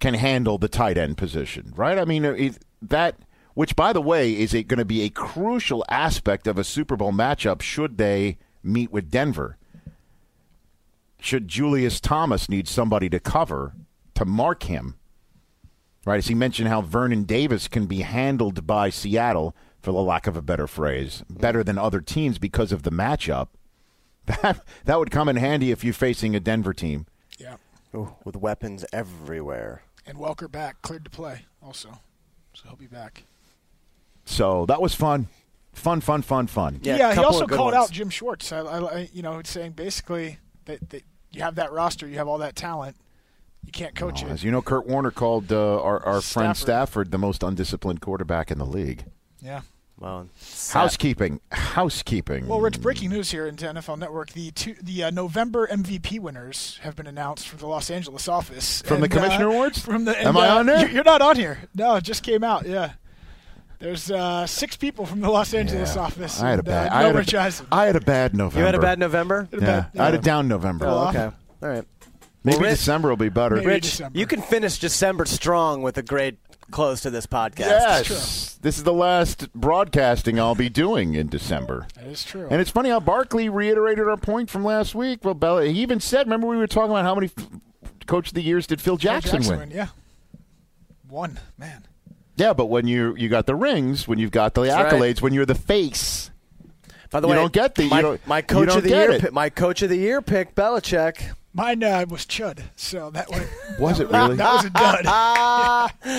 [0.00, 1.98] can handle the tight end position, right?
[1.98, 3.16] I mean, it, that
[3.54, 7.12] which, by the way, is going to be a crucial aspect of a Super Bowl
[7.12, 9.56] matchup should they meet with Denver.
[11.20, 13.74] Should Julius Thomas need somebody to cover
[14.14, 14.96] to mark him,
[16.04, 16.18] right?
[16.18, 20.36] As he mentioned, how Vernon Davis can be handled by Seattle, for the lack of
[20.36, 23.48] a better phrase, better than other teams because of the matchup.
[24.26, 27.04] That that would come in handy if you're facing a Denver team.
[27.38, 27.56] yeah,
[27.94, 29.82] Ooh, with weapons everywhere.
[30.06, 31.98] and Welker back, cleared to play also,
[32.54, 33.24] so he'll be back.
[34.24, 35.28] So that was fun,
[35.72, 36.80] fun, fun, fun, fun.
[36.82, 37.88] Yeah, Yeah, he also called ones.
[37.88, 38.52] out Jim Schwartz.
[38.52, 42.28] I, I, I- you know, saying basically that, that you have that roster, you have
[42.28, 42.96] all that talent,
[43.64, 44.30] you can't coach Oh, it.
[44.32, 46.56] as you know, Kurt Warner called uh, our, our friend Stafford.
[46.56, 49.04] Stafford the most undisciplined quarterback in the league.
[49.42, 49.62] yeah.
[49.96, 50.26] Well,
[50.72, 52.48] Housekeeping, housekeeping.
[52.48, 56.80] Well, Rich, breaking news here into NFL Network: the two, the uh, November MVP winners
[56.82, 59.78] have been announced from the Los Angeles office From the And, uh, Commissioner Awards?
[59.78, 60.88] From the, Am and, I uh, on there?
[60.88, 61.58] you- You're not on here.
[61.76, 62.66] No, it just came out.
[62.66, 62.94] Yeah,
[63.78, 66.02] there's uh, six people from the Los Angeles Yeah.
[66.02, 66.40] office.
[66.40, 66.92] I had a bad.
[66.92, 68.58] Uh, I, had Rich a, had a bad November.
[68.60, 69.48] you had a bad November.
[69.50, 70.86] Had a Yeah, bad- I had a down November.
[70.86, 71.30] Oh, okay.
[71.62, 71.84] All right.
[72.42, 73.56] Maybe Well, Rich- December will be better.
[73.56, 74.18] Rich, December.
[74.18, 76.38] you can finish December strong with a great
[76.70, 77.58] close to this podcast.
[77.60, 81.86] Yes, this is the last broadcasting I'll be doing in December.
[81.94, 82.48] That is true.
[82.50, 85.24] And it's funny how Barkley reiterated our point from last week.
[85.24, 87.30] Well, Bella, he even said, remember we were talking about how many
[88.06, 89.70] Coach of the Years did Phil Phil Jackson, win?
[89.70, 89.88] Yeah,
[91.08, 91.84] one man.
[92.36, 95.22] Yeah, but when you you got the rings, when you've got the That's accolades, right.
[95.22, 96.30] when you're the face,
[97.10, 98.78] By the way, You way, don't get the- you my, don't- my you coach don't
[98.78, 99.10] of the year.
[99.12, 99.20] it.
[99.22, 101.34] Pick, my coach of the year pick Belichick.
[101.56, 103.48] Mine uh, was Chud, so that went.
[103.78, 104.34] was it really?
[104.34, 105.04] that was a dud.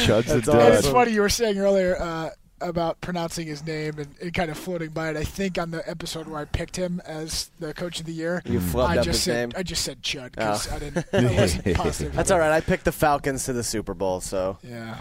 [0.06, 0.56] Chud's a dud.
[0.56, 2.30] And it's funny you were saying earlier uh,
[2.62, 5.18] about pronouncing his name and, and kind of floating by it.
[5.18, 8.42] I think on the episode where I picked him as the coach of the year,
[8.46, 9.52] You flubbed I up just his said name?
[9.58, 10.76] I just said Chud because Oh.
[10.76, 11.06] I didn't.
[11.12, 12.14] I wasn't positive.
[12.16, 12.54] That's all right.
[12.54, 15.00] I picked the Falcons to the Super Bowl, so Yeah.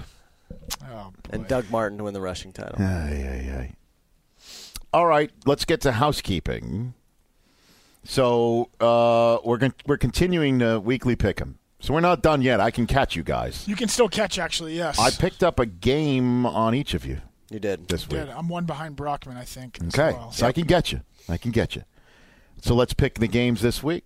[0.91, 2.77] Oh and Doug Martin to win the rushing title.
[2.79, 3.73] Ay, ay, ay.
[4.93, 6.95] All right, let's get to housekeeping.
[8.05, 11.59] So uh, we're con- we're continuing the weekly pick 'em.
[11.81, 12.61] So we're not done yet.
[12.61, 13.67] I can catch you guys.
[13.69, 14.77] You can still catch, actually.
[14.77, 14.99] Yes.
[14.99, 17.89] I picked up a game on each of you You did.
[17.89, 18.21] this week.
[18.21, 18.31] Did.
[18.31, 19.79] I'm one behind Brockman, I think.
[19.83, 20.33] as Okay, well.
[20.33, 21.01] so I can get you.
[21.29, 21.83] I can get you.
[22.63, 24.05] So let's pick the games this week,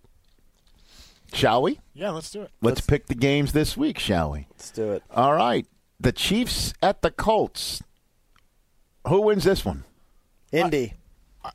[1.32, 1.78] shall we?
[1.94, 2.50] Yeah, let's do it.
[2.62, 4.46] Let's, pick the games this week, shall we?
[4.50, 5.02] Let's do it.
[5.10, 5.64] All right.
[6.00, 7.82] The Chiefs at the Colts.
[9.06, 9.84] Who wins this one?
[10.52, 10.94] Indy.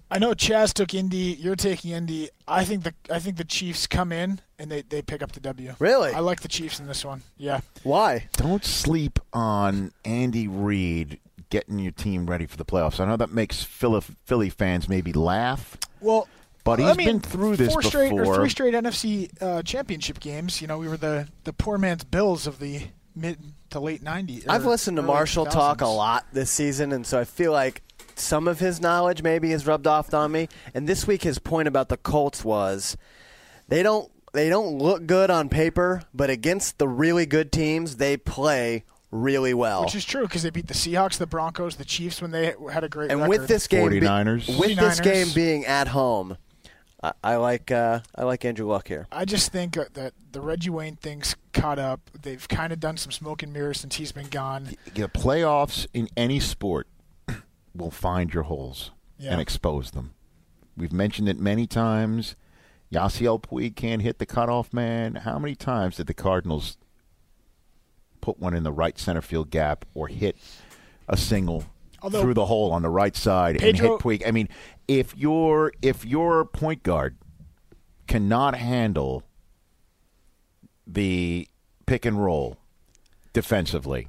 [0.10, 1.38] I know Chaz took Indy.
[1.40, 2.30] You're taking Indy.
[2.48, 5.40] I think the I think the Chiefs come in and they, they pick up the
[5.40, 5.76] W.
[5.80, 6.12] Really?
[6.14, 7.22] I like the Chiefs in this one.
[7.38, 7.62] Yeah.
[7.84, 8.28] Why?
[8.34, 13.00] Don't sleep on Andy Reid getting your team ready for the playoffs.
[13.00, 16.28] I know that makes Philly, Philly fans maybe laugh, Well,
[16.64, 17.90] but I he's mean, been through this four before.
[17.90, 20.62] straight or three straight NFC uh, championship games.
[20.62, 23.38] You know, we were the the poor man's Bills of the mid
[23.74, 24.46] to late '90s.
[24.48, 27.82] I've listened to Marshall talk a lot this season, and so I feel like
[28.16, 30.48] some of his knowledge maybe has rubbed off on me.
[30.74, 32.98] And this week, his point about the Colts was
[33.68, 38.18] they don't they don't look good on paper, but against the really good teams, they
[38.18, 39.84] play really well.
[39.84, 42.84] Which is true because they beat the Seahawks, the Broncos, the Chiefs when they had
[42.84, 43.30] a great and record.
[43.30, 44.60] with this game, 49ers.
[44.60, 45.04] with this 49ers.
[45.04, 46.38] game being at home,
[47.04, 49.08] I, I like uh, I like Andrew Luck here.
[49.12, 52.10] I just think uh, that the Reggie Wayne thing's caught up.
[52.22, 54.70] They've kind of done some smoke and mirrors since he's been gone.
[54.94, 56.88] the playoffs in any sport
[57.76, 59.34] will find your holes Yeah.
[59.34, 60.14] and expose them.
[60.78, 62.36] We've mentioned it many times.
[62.92, 65.16] Yasiel Puig can't hit the cutoff man.
[65.16, 66.78] How many times did the Cardinals
[68.22, 70.38] put one in the right center field gap or hit
[71.10, 71.66] a single
[72.04, 74.28] Although- through the hole on the right side Pedro- and hit Puig?
[74.28, 74.50] I mean,
[74.88, 77.18] if your if your point guard
[78.08, 79.24] cannot handle
[80.86, 81.48] the
[81.86, 82.58] pick and roll
[83.32, 84.08] defensively,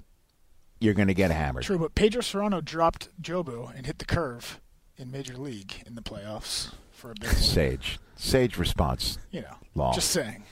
[0.81, 1.63] you're going to get hammered.
[1.65, 4.61] True, but Pedro Serrano dropped Jobu and hit the curve
[4.97, 7.37] in Major League in the playoffs for a big win.
[7.37, 9.19] Sage, sage response.
[9.31, 9.95] You know, Long.
[9.95, 10.45] just saying.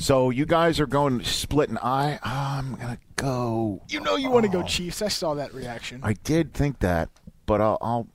[0.00, 3.82] So you guys are going split, and I I'm gonna go.
[3.88, 4.62] You know you want to Oh.
[4.62, 5.02] go Chiefs.
[5.02, 6.00] I saw that reaction.
[6.04, 7.08] I did think that,
[7.46, 7.78] but I'll.
[7.80, 8.06] I'll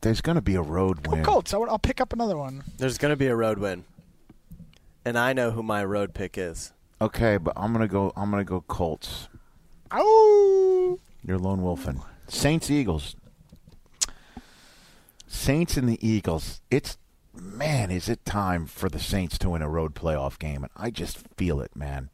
[0.00, 1.24] there's gonna be a road Go win.
[1.24, 1.54] Colts.
[1.54, 2.64] I would, I'll pick up another one.
[2.76, 3.84] There's going to be a road win,
[5.04, 6.72] and I know who my road pick is.
[7.00, 8.12] Okay, but I'm gonna go.
[8.16, 9.28] I'm gonna go Colts.
[9.92, 12.02] Oh, You're lone wolfing.
[12.26, 13.14] Saints Eagles.
[15.28, 16.60] Saints and the Eagles.
[16.68, 16.98] It's
[17.58, 20.62] man, is it time for the Saints to win a road playoff game?
[20.62, 22.10] And I just feel it, man.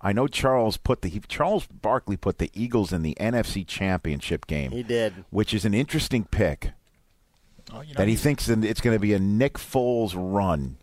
[0.00, 4.46] I know Charles put the he, Charles Barkley put the Eagles in the NFC Championship
[4.46, 4.70] game.
[4.70, 5.24] He did.
[5.30, 6.72] which is an interesting pick.
[7.72, 10.76] Oh, you know, that he thinks it's going to be a Nick Foles run.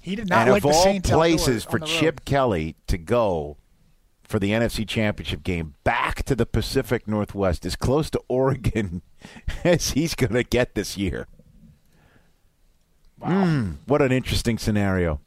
[0.00, 2.00] he did not and like of the all Saints places for on the road.
[2.00, 3.56] Chip Kelly to go
[4.22, 9.02] for the NFC Championship game back to the Pacific Northwest, as close to Oregon
[9.64, 11.26] as he's going to get this year.
[13.30, 15.20] Mm, what an interesting scenario.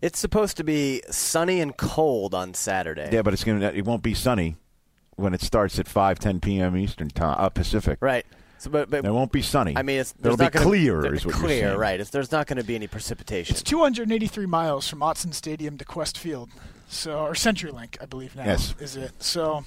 [0.00, 3.10] It's supposed to be sunny and cold on Saturday.
[3.12, 4.56] Yeah, but it's going to it won't be sunny
[5.16, 6.76] when it starts at 5:10 p.m.
[6.76, 7.98] Eastern time, uh, Pacific.
[8.00, 8.26] Right.
[8.58, 9.76] So, but, but It won't be sunny.
[9.76, 11.78] I mean, it's It'll there's be not gonna, clear, there- is what you're clear, saying.
[11.78, 11.98] right?
[12.00, 13.54] It's, there's not going to be any precipitation.
[13.54, 16.48] It's 283 miles from Autzen Stadium to Qwest Field,
[16.88, 18.44] so or CenturyLink, I believe now.
[18.44, 18.72] Yes.
[18.78, 19.20] is it?
[19.20, 19.64] So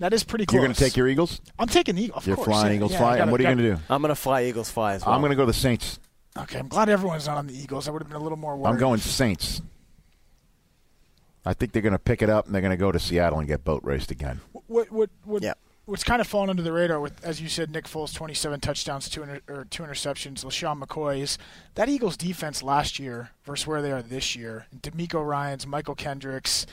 [0.00, 0.54] that is pretty close.
[0.56, 1.40] You're going to take your Eagles?
[1.58, 2.26] I'm taking the Eagles.
[2.26, 3.08] You're course, flying Eagles yeah, fly.
[3.08, 3.82] I And gotta- what are you gotta- going to do?
[3.88, 5.14] I'm going to fly Eagles fly as well.
[5.14, 5.98] I'm going to go to the Saints.
[6.38, 7.88] Okay, I'm glad everyone's not on the Eagles.
[7.88, 8.70] I would have been a little more worried.
[8.72, 9.62] I'm going Saints.
[11.44, 13.38] I think they're going to pick it up and they're going to go to Seattle
[13.38, 14.40] and get boat raced again.
[14.66, 15.42] What what what?
[15.42, 15.54] Yeah.
[15.84, 19.08] What's kind of fallen under the radar with, as you said, Nick Foles, 27 touchdowns,
[19.08, 20.44] two inter, or two interceptions.
[20.44, 21.38] LeSean McCoy is
[21.76, 24.66] that Eagles defense last year versus where they are this year.
[24.76, 26.66] DeMeco Ryans, Mychal Kendricks.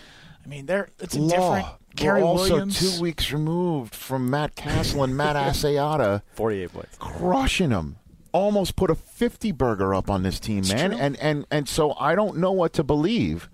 [0.44, 1.68] I mean, they're it's a different.
[1.96, 2.96] Cary We're also Williams.
[2.98, 6.98] two weeks removed from Matt Cassel and Matt Asiata 48 points.
[6.98, 7.98] crushing them.
[8.34, 10.92] Almost put a 50 burger up on this team, man.
[10.92, 13.48] And, and, and so I don't know what to believe.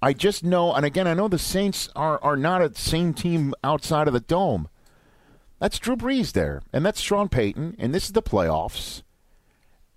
[0.00, 3.54] I just know, and again, I know the Saints are, are not a same team
[3.64, 4.68] outside of the dome.
[5.58, 9.02] That's Drew Brees there, and that's Sean Payton, and this is the playoffs.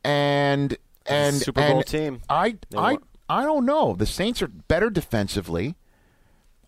[0.04, 2.22] And and Super Bowl and team.
[2.30, 3.04] I They I won.
[3.30, 3.94] I don't know.
[3.94, 5.76] The Saints are better defensively.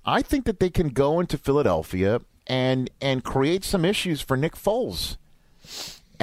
[0.06, 4.56] I think that they can go into Philadelphia and and create some issues for Nick
[4.56, 5.18] Foles,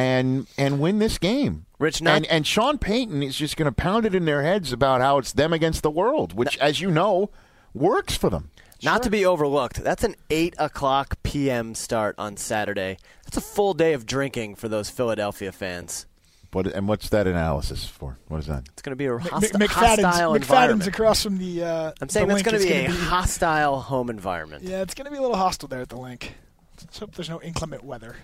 [0.00, 1.66] and and win this game.
[1.78, 4.72] Rich, not- and and Sean Payton is just going to pound it in their heads
[4.72, 7.30] about how it's them against the world, which, as you know,
[7.74, 8.50] works for them.
[8.82, 11.74] Not to be overlooked, that's an 8 o'clock p.m.
[11.74, 12.96] start on Saturday.
[13.24, 16.06] That's a full day of drinking for those Philadelphia fans.
[16.52, 18.16] What and what's that analysis for?
[18.28, 18.64] What is that?
[18.72, 20.86] It's going to be a M- hosti- McFadden's, hostile McFadden's environment.
[20.88, 21.62] across from the.
[21.62, 24.64] Uh, I'm saying the that's going to be It's a gonna hostile home environment.
[24.64, 26.34] Yeah, it's going to be a little hostile there at the link.
[26.80, 28.16] Let's hope there's no inclement weather.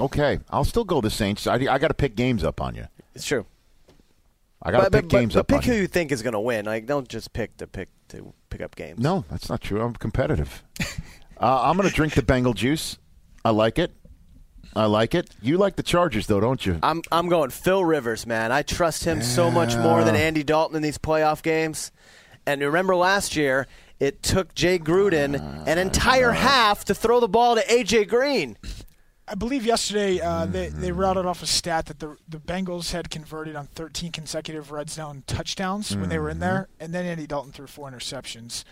[0.00, 1.46] Okay, I'll still go the Saints.
[1.46, 2.86] I, I got to pick games up on you.
[3.14, 3.46] It's true.
[4.62, 5.80] I got to pick but, but, games but up pick on who you.
[5.82, 6.64] you think is going to win.
[6.66, 8.98] Like, don't just pick to pick to pick up games.
[9.00, 9.80] No, that's not true.
[9.80, 10.62] I'm competitive.
[11.40, 12.98] uh, I'm going to drink the Bengal juice.
[13.44, 13.92] I like it.
[14.74, 15.30] I like it.
[15.40, 16.78] You like the Chargers, though, don't you?
[16.82, 18.52] I'm I'm going Phil Rivers, man.
[18.52, 21.90] I trust him so much more than Andy Dalton in these playoff games.
[22.46, 23.66] And remember last year,
[23.98, 28.56] it took Jay Gruden an entire half to throw the ball to AJ Green.
[29.30, 30.80] I believe yesterday uh, they Mm-hmm.
[30.80, 34.88] they routed off a stat that the the Bengals had converted on 13 consecutive red
[34.90, 36.84] zone touchdowns when they were in there, Mm-hmm.
[36.84, 38.64] and then Andy Dalton threw four interceptions.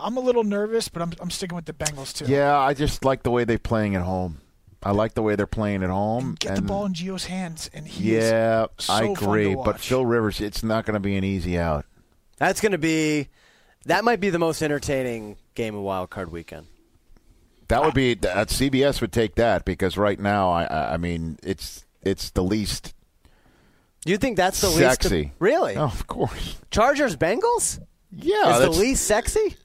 [0.00, 2.24] I'm a little nervous, but I'm I'm sticking with the Bengals too.
[2.30, 4.38] Yeah, I just like the way they're playing at home.
[4.84, 6.34] I like the way they're playing at home.
[6.40, 9.54] Get the ball in Gio's hands, and he Yeah, is so I fun to agree.
[9.54, 9.78] But.
[9.78, 11.84] Phil Rivers, it's not going to be an easy out.
[12.38, 13.28] That's going to be
[13.86, 16.66] that might be the most entertaining game of Wild Card Weekend.
[17.72, 21.86] That would be that CBS would take that because right now, I- I, mean, it's
[22.02, 22.92] it's the least
[24.04, 25.08] you think that's the sexy.
[25.16, 25.76] least really?
[25.76, 26.56] Oh, of course.
[26.70, 27.80] Chargers Bengals
[28.14, 29.56] Yeah, is the least sexy.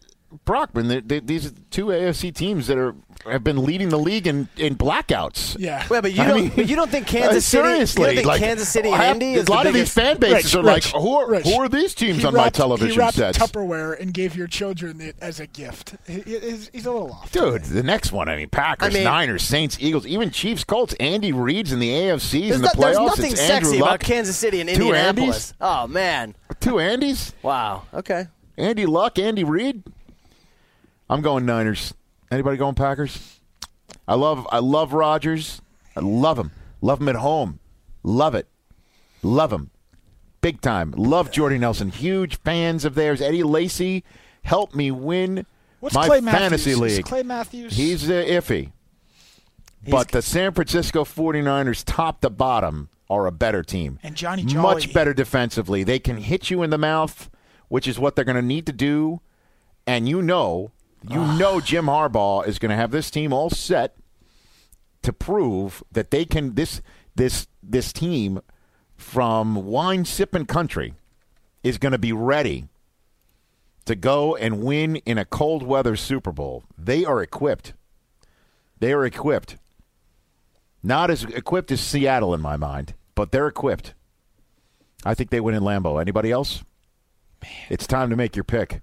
[0.46, 0.88] Brockman.
[0.88, 2.96] they they these are two AFC teams that are
[3.26, 5.58] have been leading the league in, in blackouts.
[5.60, 5.86] Yeah.
[5.90, 6.40] Well, but you I don't.
[6.40, 7.64] mean, but you don't think uh, Kansas City?
[7.68, 9.94] seriously, you think like, Kansas City I and have- Indy a lot the of these
[9.94, 11.44] fan bases Rich, are like, who are, Rich.
[11.46, 13.38] who are these teams He on my television He sets?
[13.38, 15.96] Tupperware and gave your children it as a gift.
[16.06, 17.32] He- he- he's, he's a little off.
[17.32, 18.30] Dude, the next one.
[18.30, 20.94] I mean, Packers, I mean- Niners, Saints, Eagles, even Chiefs, Colts.
[21.00, 23.06] Andy Reid's in the AFCs There's, in the no- there's playoffs.
[23.08, 24.00] nothing it's sexy Andrew about Luck.
[24.02, 25.54] Kansas City and Two Indianapolis.
[25.60, 26.36] Oh man!
[26.62, 27.34] Two Andys.
[27.42, 27.84] Wow.
[27.94, 28.28] Okay.
[28.58, 29.84] Andy Luck, Andy Reid.
[31.10, 31.94] I'm going Niners.
[32.32, 33.40] Anybody going Packers?
[34.08, 35.62] I love I love Rodgers.
[35.96, 36.52] I love him.
[36.82, 37.60] Love him at home.
[38.04, 38.48] Love it.
[39.24, 39.72] Love him.
[40.42, 40.92] Big time.
[40.92, 41.90] Love Jordy Nelson.
[41.90, 43.22] Huge fans of theirs.
[43.22, 44.04] Eddie Lacy
[44.44, 45.46] helped me win
[45.80, 46.40] What's my Clay Matthews?
[46.40, 47.06] fantasy Is league.
[47.06, 47.76] Clay Matthews.
[47.76, 48.72] He's uh, iffy.
[49.88, 54.00] but the San Francisco 49ers, top to bottom, are a better team.
[54.04, 54.62] And Johnny Jolly.
[54.76, 55.84] Much better defensively.
[55.84, 57.30] They can hit you in the mouth,
[57.68, 59.22] which is what they're going to need to do.
[59.86, 60.72] And you know,
[61.10, 63.96] you know Jim Harbaugh is going to have this team all set
[65.04, 66.82] to prove that they can this
[67.16, 68.42] this this team
[68.96, 70.94] from wine sipping country
[71.64, 72.68] is going to be ready
[73.86, 76.64] to go and win in a cold weather Super Bowl.
[76.78, 77.74] They are equipped.
[78.80, 79.58] They are equipped.
[80.84, 83.94] Not as equipped as Seattle in my mind, but they're equipped.
[85.06, 86.02] I think they win in Lambeau.
[86.02, 86.64] Anybody else?
[87.70, 88.82] It's time to make your pick.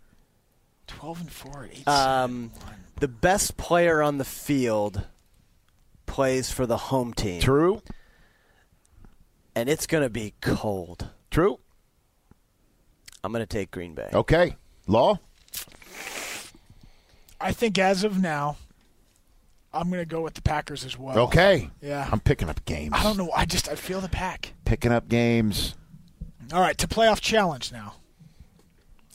[0.86, 2.52] 12 and 4 8 Um,
[3.00, 5.04] the best player on the field
[6.06, 7.82] plays for the home team, True?
[9.54, 11.08] and it's going to be cold.
[11.30, 11.58] True?
[13.22, 14.10] I'm going to take Green Bay.
[14.12, 14.56] Okay.
[14.86, 15.18] Law?
[17.40, 18.56] I think as of now,
[19.72, 21.18] I'm going to go with the Packers as well.
[21.18, 21.70] Okay.
[21.80, 22.08] Yeah.
[22.12, 22.92] I'm picking up games.
[22.94, 23.30] I don't know.
[23.34, 24.52] I just I feel the pack.
[24.64, 25.74] Picking up games.
[26.52, 27.94] All right, to playoff challenge now.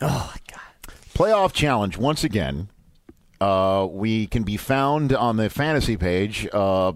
[0.02, 0.62] Oh my god!
[1.20, 2.70] Playoff challenge once again.
[3.42, 6.94] Uh, we can be found on the fantasy page, uh,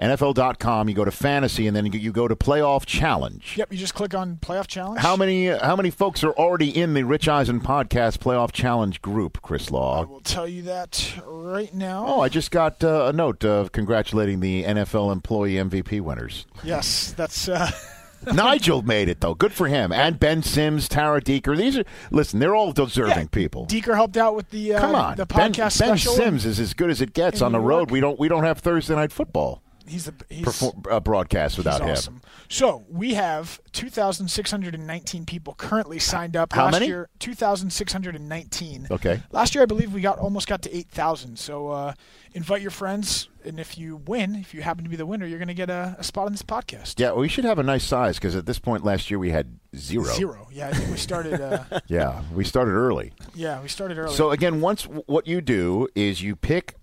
[0.00, 0.88] NFL.com.
[0.88, 3.56] You go to fantasy, and then you- go to playoff challenge.
[3.58, 5.00] Yep, you just click on playoff challenge.
[5.00, 9.42] How many how many folks are already in the Rich Eisen podcast playoff challenge group,
[9.42, 10.04] Chris I Law?
[10.06, 12.06] will tell you that right now.
[12.08, 16.46] Oh, I just got uh, a note uh, congratulating the NFL employee MVP winners.
[16.64, 17.70] Yes, that's uh,
[18.32, 19.34] Nigel made it though.
[19.34, 19.92] Good for him.
[19.92, 21.56] And Ben Sims, Tara Deeker.
[21.56, 22.40] These are listen.
[22.40, 23.66] They're all deserving Yeah, people.
[23.66, 26.12] Deeker helped out with the uh, Come on, the Ben, podcast ben special.
[26.14, 27.78] Sims is as good as it gets on the road.
[27.78, 27.90] York.
[27.90, 31.86] We don't we don't have Thursday night football He's the he's, perform, uh, broadcast without
[31.86, 32.20] he's him.
[32.48, 36.52] So we have 2,619 people currently signed up.
[36.52, 36.86] How Last many?
[36.86, 38.88] year, 2,619.
[38.90, 39.20] Okay.
[39.32, 41.38] Last year, I believe we got almost got to 8,000.
[41.38, 41.94] So uh,
[42.34, 45.38] invite your friends, and if you win, if you happen to be the winner, you're
[45.38, 46.98] going to get a, a spot on this podcast.
[46.98, 49.58] Yeah, we should have a nice size because at this point last year we had
[49.76, 50.04] zero.
[50.12, 50.48] Zero.
[50.52, 51.40] Yeah, I think we started.
[51.40, 53.12] Uh, Yeah, we started early.
[53.34, 54.14] yeah, we started early.
[54.14, 56.76] So again, once what you do is you pick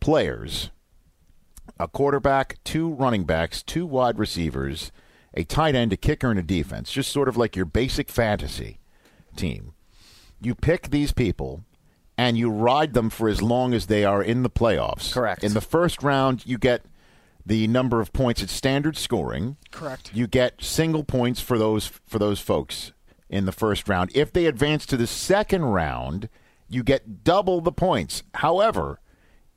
[0.00, 0.70] players,
[1.78, 4.92] a quarterback, two running backs, two wide receivers,
[5.34, 6.90] a tight end, a kicker, and a defense.
[6.90, 8.78] Just sort of like your basic fantasy
[9.36, 9.72] team.
[10.40, 11.64] You pick these people
[12.16, 15.12] and you ride them for as long as they are in the playoffs.
[15.12, 15.44] Correct.
[15.44, 16.84] In the first round, you get
[17.46, 19.56] the number of points at standard scoring.
[19.70, 20.10] Correct.
[20.12, 22.92] You get single points for those for those folks
[23.30, 24.10] in the first round.
[24.14, 26.28] If they advance to the second round,
[26.68, 28.22] you get double the points.
[28.34, 29.00] However,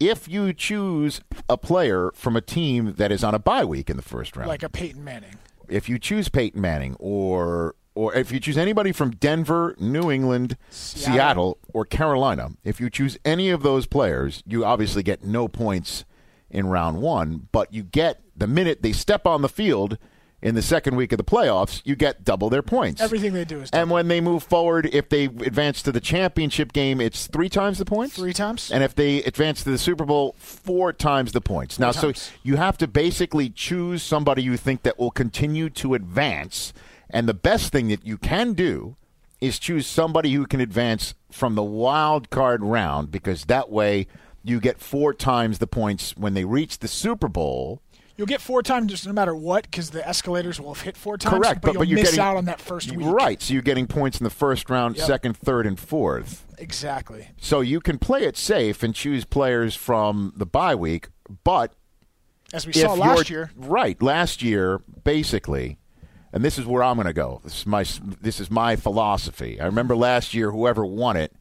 [0.02, 3.98] if you choose a player from a team that is on a bye week in
[3.98, 5.36] the first round, like a Peyton Manning.
[5.70, 10.58] if you choose Peyton Manning or or if you choose anybody from Denver, New England,
[10.70, 11.14] Seattle.
[11.14, 11.58] Seattle.
[11.74, 16.06] or Carolina, if you choose any of those players, you obviously get no points
[16.50, 19.98] in round one, but you get the minute they step on the field
[20.42, 23.02] in the second week of the playoffs, you get double their points.
[23.02, 26.74] Everything they do is and when they move forward, if they advance to the championship
[26.74, 28.16] game, it's three times the points.
[28.16, 28.72] three times.
[28.72, 31.78] And if they advance to the Super Bowl, four times the points.
[31.78, 32.22] now, times.
[32.22, 36.74] so you have to basically choose somebody you think that will continue to advance.
[37.10, 38.96] And the best thing that you can do
[39.40, 44.08] is choose somebody who can advance from the wild card round because that way
[44.44, 47.82] you get four times the points when they reach the Super Bowl.
[48.22, 51.18] You'll get four times just no matter what because the escalators will have hit four
[51.18, 51.40] times.
[51.40, 53.08] Correct, but, but, you'll you're miss getting out on that first week.
[53.08, 55.08] Right, so you're getting points in the first round, Yep.
[55.08, 56.46] second, third, and fourth.
[56.60, 57.30] Exactly.
[57.38, 61.08] So you can play it safe and choose players from the bye week,
[61.44, 61.74] but
[62.54, 63.50] As we saw last year.
[63.56, 64.00] right?
[64.00, 65.80] Last year, basically,
[66.32, 67.42] and this is where I'm going to go.
[67.44, 67.84] This is my
[68.22, 69.60] this is my philosophy.
[69.60, 71.34] I remember last year, whoever won it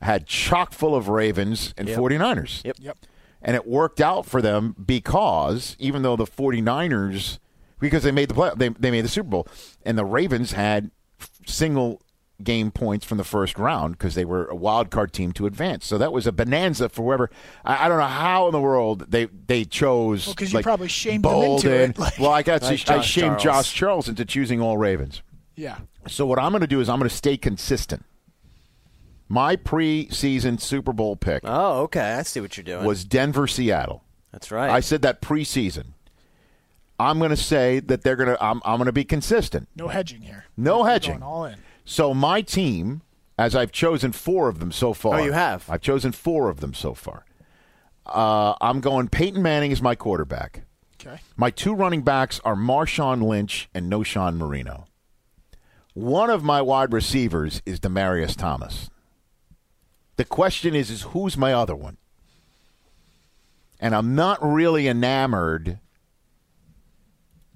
[0.00, 2.64] had chock full of Ravens and 49ers.
[2.64, 2.76] Yep.
[2.80, 2.98] Yep.
[3.44, 7.38] And it worked out for them because even though the 49ers
[7.78, 9.48] because they made the play, they they made the Super Bowl
[9.84, 10.90] and the Ravens had
[11.46, 12.00] single
[12.42, 15.86] game points from the first round because they were a wild card team to advance.
[15.86, 17.30] So that was a bonanza for whoever.
[17.64, 20.26] I, I don't know how in the world they they chose.
[20.26, 23.00] Well, 'cause you like, probably shamed them into it, like- well, I got Like I
[23.02, 23.42] shamed Charles.
[23.66, 25.22] Josh Charles into choosing all Ravens.
[25.54, 25.78] Yeah.
[26.08, 28.04] So what I'm going to do is I'm going to stay consistent.
[29.28, 32.12] My preseason Super Bowl pick Oh, okay.
[32.14, 32.84] I see what you're doing.
[32.84, 34.02] was Denver Seattle.
[34.32, 34.70] That's right.
[34.70, 35.94] I said that preseason.
[36.98, 38.44] I'm going to say that they're going to.
[38.44, 39.68] I'm, I'm going to be consistent.
[39.74, 40.44] No hedging here.
[40.56, 41.18] No We're hedging.
[41.18, 41.56] Going all in.
[41.84, 43.02] So my team,
[43.38, 45.18] as I've chosen four of them so far.
[45.20, 45.68] Oh, you have?
[45.68, 47.24] I've chosen four of them so far.
[48.06, 50.62] Uh, I'm going Peyton Manning is my quarterback.
[51.00, 51.20] Okay.
[51.36, 54.86] My two running backs are Marshawn Lynch and Knowshon Moreno.
[55.94, 58.90] One of my wide receivers is Demaryius Thomas.
[60.16, 61.96] The question is, is who's my other one?
[63.80, 65.78] And I'm not really enamored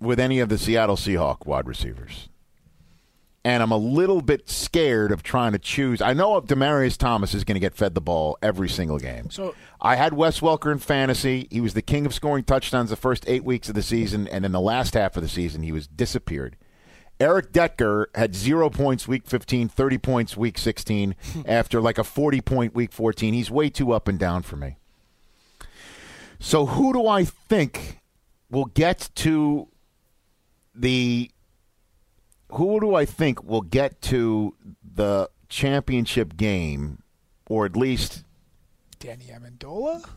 [0.01, 2.29] with any of the Seattle Seahawk wide receivers.
[3.45, 6.03] And I'm a little bit scared of trying to choose.
[6.03, 9.31] I know Demaryius Thomas is going to get fed the ball every single game.
[9.31, 11.47] So- I had Wes Welker in fantasy.
[11.51, 14.45] He was the king of scoring touchdowns the first eight weeks of the season, and
[14.45, 16.57] in the last half of the season, he was disappeared.
[17.21, 21.17] Eric Decker had zero points week 15, 30 points week 16
[21.47, 23.35] after like a 40 point week 14.
[23.35, 24.77] He's way too up and down for me.
[26.39, 28.01] So, who do I think
[28.51, 29.69] will get to
[30.75, 31.31] the.
[32.53, 34.55] Who do I think will get to
[34.95, 37.03] the championship game,
[37.51, 38.25] or at least
[38.99, 40.09] Danny Amendola.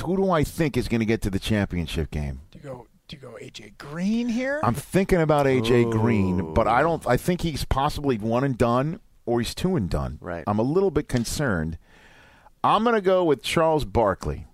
[0.00, 2.40] who do I think is going to get to the championship game?
[2.54, 2.86] You go?
[3.12, 4.58] Do you go AJ Green here?
[4.64, 7.06] I'm thinking about AJ Green, but I don't.
[7.06, 10.16] I think he's possibly one and done, or he's two and done.
[10.22, 10.44] Right.
[10.46, 11.76] I'm a little bit concerned.
[12.64, 14.46] I'm going to go with Charles Barkley,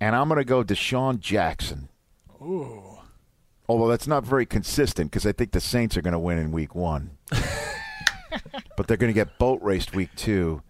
[0.00, 1.88] and I'm going to go DeSean Jackson.
[2.40, 3.00] Ooh.
[3.68, 6.52] Although that's not very consistent because I think the Saints are going to win in
[6.52, 7.18] Week One,
[8.76, 10.62] but they're going to get boat raced Week Two.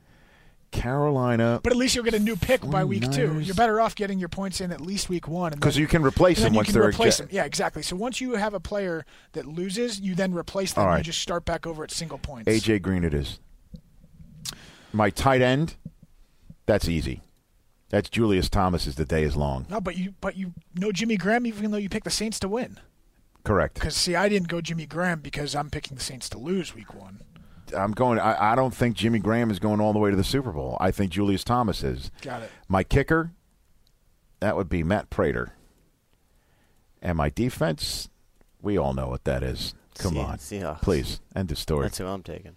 [0.74, 3.38] Carolina, But at least you'll get a new pick by week two.
[3.40, 5.52] You're better off getting your points in at least week one.
[5.52, 7.28] because you can replace them once they're replace them.
[7.30, 7.82] Yeah, exactly.
[7.82, 10.82] So once you have a player that loses, you then replace them.
[10.82, 10.98] All right.
[10.98, 12.50] You just start back over at single points.
[12.50, 13.38] AJ Green it is.
[14.92, 15.76] My tight end,
[16.66, 17.22] that's easy.
[17.90, 19.66] That's Julius Thomas as the day is long.
[19.70, 22.48] No, but you but you know Jimmy Graham even though you picked the Saints to
[22.48, 22.78] win.
[23.44, 23.74] Correct.
[23.74, 26.94] Because see, I didn't go Jimmy Graham because I'm picking the Saints to lose week
[26.94, 27.20] one.
[27.76, 30.24] I'm going I, I don't think Jimmy Graham is going all the way to the
[30.24, 30.76] Super Bowl.
[30.80, 32.10] I think Julius Thomas is.
[32.22, 32.50] Got it.
[32.68, 33.32] My kicker,
[34.40, 35.54] that would be Matt Prater.
[37.00, 38.08] And my defense,
[38.62, 39.74] we all know what that is.
[39.98, 40.38] Come Se- on.
[40.38, 40.82] Seahawks.
[40.82, 41.20] Please.
[41.36, 41.84] End the story.
[41.84, 42.56] That's who I'm taking.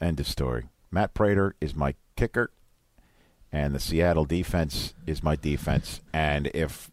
[0.00, 0.66] End the story.
[0.90, 2.50] Matt Prater is my kicker,
[3.50, 6.00] and the Seattle defense is my defense.
[6.12, 6.90] And if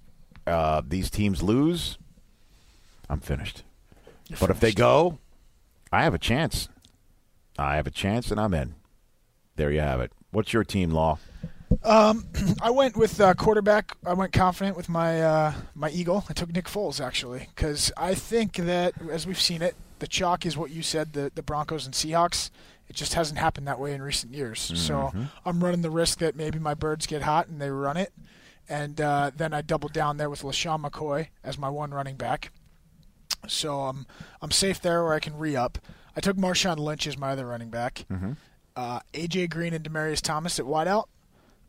[0.47, 1.97] uh, these teams lose,
[3.09, 3.63] I'm finished.
[4.29, 5.19] You're but if they go,
[5.91, 6.69] I have a chance.
[7.57, 8.75] I have a chance, and I'm in.
[9.55, 10.11] There you have it.
[10.31, 11.19] What's your team, Law?
[12.61, 13.95] I went with uh, quarterback.
[14.05, 16.25] I went confident with my uh, my Eagle.
[16.29, 20.45] I took Nick Foles actually because I think that as we've seen it, the chalk
[20.45, 21.13] is what you said.
[21.13, 22.49] The the Broncos and Seahawks.
[22.89, 24.59] It just hasn't happened that way in recent years.
[24.75, 25.11] So
[25.45, 28.11] I'm running the risk that maybe my birds get hot and they run it,
[28.67, 32.51] and uh, then I double down there with LeSean McCoy as my one running back.
[33.47, 34.05] So I'm
[34.41, 35.77] I'm safe there where I can re up.
[36.15, 38.05] I took Marshawn Lynch as my other running back.
[38.75, 41.05] Uh, AJ Green and Demaryius Thomas at wideout.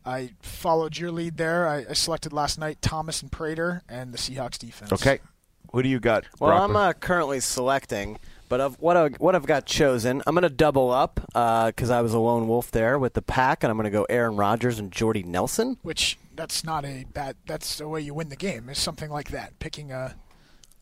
[0.05, 1.67] I followed your lead there.
[1.67, 4.91] I, I selected last night Thomas and Prater and the Seahawks defense.
[4.93, 5.19] Okay.
[5.71, 6.25] Who do you got?
[6.39, 6.69] Well, Brock?
[6.69, 8.17] I'm uh, currently selecting
[8.47, 12.01] But of what I, what I've got chosen, I'm going to double up because I
[12.01, 14.77] was a lone wolf there with the pack, and I'm going to go Aaron Rodgers
[14.79, 15.77] and Jordy Nelson.
[15.81, 17.35] Which that's not a bad.
[17.47, 18.69] That's the way you win the game.
[18.69, 19.57] Is something like that.
[19.59, 20.15] Picking a,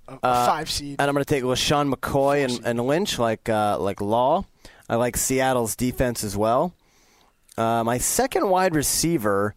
[0.07, 0.95] a, a Uh, five seed.
[0.99, 4.45] And I'm going to take LeSean McCoy and, and Lynch, like uh, like Law.
[4.89, 6.73] I like Seattle's defense as well.
[7.57, 9.55] Uh, my second wide receiver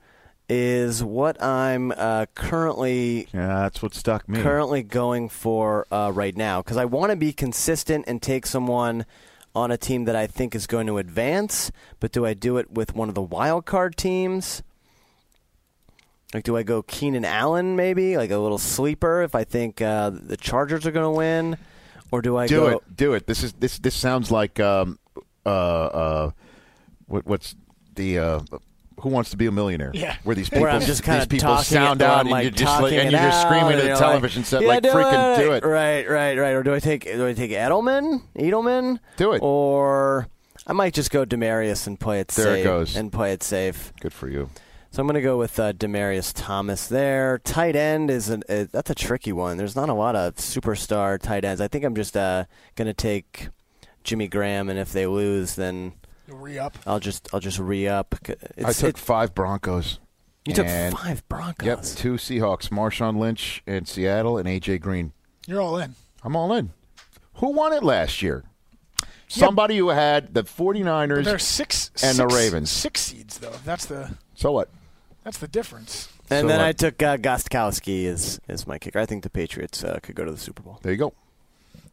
[0.48, 4.40] is what I'm uh, currently Yeah, that's what stuck me.
[4.42, 9.06] currently going for uh, right now because I want to be consistent and take someone
[9.56, 11.72] on a team that I think is going to advance.
[11.98, 14.62] But do I do it with one of the wild card teams?
[16.36, 20.10] Like, do I go Keenan Allen maybe, like a little sleeper if I think uh,
[20.10, 21.56] the Chargers are going to win,
[22.10, 22.66] or do I do go?
[22.68, 22.94] it.
[22.94, 23.26] Do it.
[23.26, 24.98] This is this this sounds like um
[25.46, 26.30] uh uh
[27.06, 27.56] what what's
[27.94, 28.40] the uh
[29.00, 29.92] who wants to be a millionaire?
[29.94, 30.18] Yeah.
[30.24, 32.92] Where these people I'm just these kinda people sound out and like, you're just like,
[32.92, 35.52] and you're just screaming at the television like, set "Yeah, like do freaking it." do
[35.52, 35.64] it.
[35.64, 36.52] Right, right, right.
[36.52, 38.98] Or do I take do I take Edelman, Edelman?
[39.16, 39.38] Do it.
[39.42, 40.28] Or
[40.66, 42.94] I might just go Demaryius and play it There it goes.
[42.94, 43.94] And play it safe.
[44.02, 44.50] Good for you.
[44.96, 47.38] So I'm going to go with uh, Demaryius Thomas there.
[47.44, 49.58] Tight end is an, uh, that's a tricky one.
[49.58, 51.60] There's not a lot of superstar tight ends.
[51.60, 52.46] I think I'm just uh,
[52.76, 53.50] going to take
[54.04, 55.92] Jimmy Graham, and if they lose, then
[56.26, 56.78] re up.
[56.86, 58.14] I'll just I'll just re up.
[58.64, 60.00] I took five Broncos.
[60.46, 61.66] You took five Broncos.
[61.66, 65.12] Yep, two Seahawks, Marshawn Lynch in Seattle and AJ Green.
[65.46, 65.94] You're all in.
[66.22, 66.70] I'm all in.
[67.34, 68.44] Who won it last year?
[69.28, 72.70] Somebody who had the 49ers But there's six and the Ravens.
[72.70, 73.56] Six seeds though.
[73.62, 74.70] That's the So what?
[75.26, 76.08] That's the difference.
[76.30, 76.66] And So then what?
[76.68, 79.00] I took uh, Gostkowski as as my kicker.
[79.00, 80.78] I think the Patriots uh, could go to the Super Bowl.
[80.82, 81.12] There you go.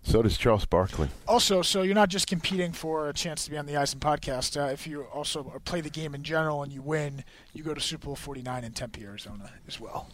[0.04, 1.08] So does Charles Barkley.
[1.28, 4.62] Also, so you're not just competing for a chance to be on the Eisen podcast.
[4.62, 7.24] Uh, if you also play the game in general and you win,
[7.54, 10.10] you go to Super Bowl 49 in Tempe, Arizona, as well.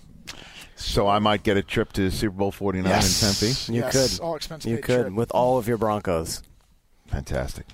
[0.75, 3.21] So I might get a trip to Super Bowl 49 Yes.
[3.23, 3.73] in Tempe.
[3.73, 4.23] You Yes, could.
[4.23, 5.13] all expense You could trip.
[5.13, 6.43] with all of your Broncos.
[7.07, 7.65] Fantastic.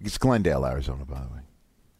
[0.00, 1.40] It's Glendale, Arizona, by the way.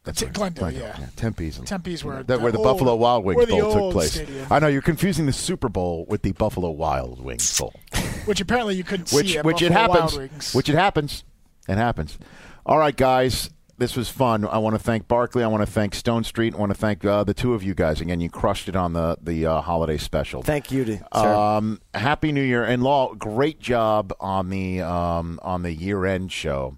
[0.05, 0.95] That's it, Glendale, yeah.
[1.15, 1.59] Tempe's.
[1.65, 4.13] Tempe's where that, where the old- Buffalo Wild Wings where the Bowl took place.
[4.13, 4.47] stadium.
[4.51, 7.73] I know you're confusing the Super Bowl with the Buffalo Wild Wings Bowl,
[8.25, 10.15] which apparently you couldn't which see at which it happens.
[10.15, 10.53] Wild Wings.
[10.53, 11.23] Which it happens.
[11.67, 12.19] It happens.
[12.65, 13.49] All right, guys.
[13.77, 14.45] This was fun.
[14.45, 15.43] I want to thank Barkley.
[15.43, 16.53] I want to thank Stonestreet.
[16.53, 18.21] I want to thank uh, the two of you guys again.
[18.21, 20.43] You crushed it on the the uh, holiday special.
[20.43, 21.33] Thank you, to, sir.
[21.33, 23.13] Um, Happy New Year and Law.
[23.15, 26.77] Great job on the um, on the year end show.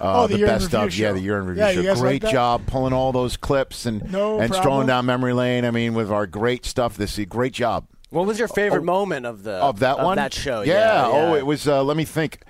[0.00, 1.82] Uh, Oh, the year-end best review of yeah, the year end review Yeah, show.
[1.82, 4.62] guys like Great job pulling all those clips and No and problem.
[4.62, 5.64] strolling down memory lane.
[5.64, 7.26] I mean, with our great stuff this year.
[7.26, 10.16] Great job what was your favorite oh, moment of the of that one.
[10.16, 10.62] that show?
[10.62, 10.74] Yeah.
[10.74, 11.06] Yeah.
[11.06, 11.66] Oh, it was.
[11.66, 12.42] Uh, let me think.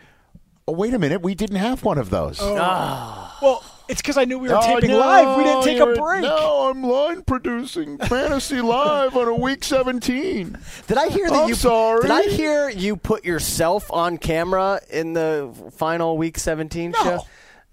[0.67, 1.23] Oh, wait a minute.
[1.23, 2.39] We didn't have one of those.
[2.41, 5.37] Oh well, it's because I knew we were Oh, taping no, live.
[5.39, 6.23] We didn't take a break.
[6.23, 10.57] No, I'm line producing Fantasy Live on a week 17.
[10.87, 11.55] Did I hear that I'm you?
[11.55, 12.03] sorry.
[12.03, 16.99] Did I hear you put yourself on camera in the final week 17 No.
[17.03, 17.21] show?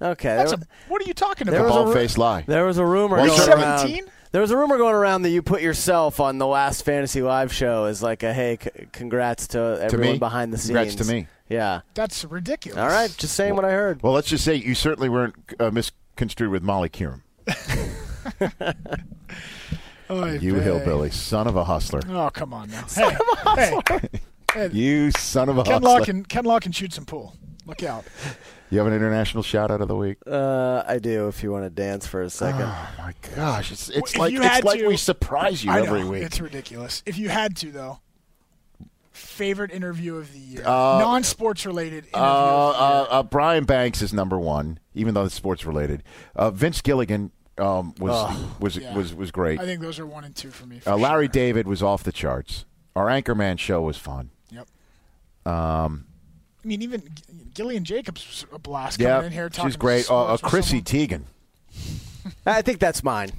[0.01, 0.35] Okay.
[0.35, 1.69] That's there, a, what are you talking There about?
[1.69, 2.43] was a bald-faced lie.
[2.47, 3.99] there was a rumor Week going 17?
[4.03, 4.11] around.
[4.31, 7.51] There was a rumor going around that you put yourself on the last fantasy live
[7.53, 10.19] show as like a hey, c- congrats to everyone me?
[10.19, 10.77] behind the scenes.
[10.77, 11.27] Congrats to me.
[11.49, 11.81] Yeah.
[11.93, 12.77] That's ridiculous.
[12.77, 13.11] All right.
[13.17, 14.03] Just saying what I heard.
[14.03, 15.71] Well, let's just say you certainly weren't uh,
[16.17, 17.21] misconstrued with Molly Kieran.
[20.09, 20.61] Oy You vey.
[20.63, 22.01] hillbilly, son of a hustler.
[22.09, 22.85] Oh, come on now.
[22.87, 23.15] Son
[23.55, 23.99] Hey, hey,
[24.53, 24.69] hey.
[24.71, 25.99] You son of a Ken hustler.
[25.99, 27.35] Law can Ken Law can shoot some pool.
[27.65, 28.05] Look out.
[28.71, 30.17] You have an international shout out of the week.
[30.25, 31.27] Uh, I do.
[31.27, 32.63] If you want to dance for a second.
[32.63, 36.01] Oh my gosh, it's it's If like it's like to- we surprise you I every
[36.01, 36.23] know, week.
[36.23, 37.03] It's ridiculous.
[37.05, 37.99] If you had to, though,
[39.17, 42.17] favorite interview of the year, Uh, non-sports related interview.
[42.19, 42.89] Uh, of the year.
[43.11, 46.03] uh, uh, Brian Banks is number one, even though it's sports related.
[46.35, 48.95] Uh, Vince Gilligan um, was was yeah.
[48.95, 49.59] was was great.
[49.59, 50.79] I think those are one and two for me.
[50.79, 51.31] for Uh, Larry sure.
[51.33, 52.65] David was off the charts.
[52.95, 54.29] Our Anchorman show was fun.
[54.51, 54.67] Yep.
[55.45, 56.05] Um,
[56.63, 57.01] I mean, even
[57.53, 59.69] Gillian Jacobs was a blast yeah, coming in here talking.
[59.71, 60.09] she's great.
[60.09, 61.07] Uh, uh, Chrissy someone.
[61.07, 61.23] Teigen.
[62.45, 63.31] I think that's mine.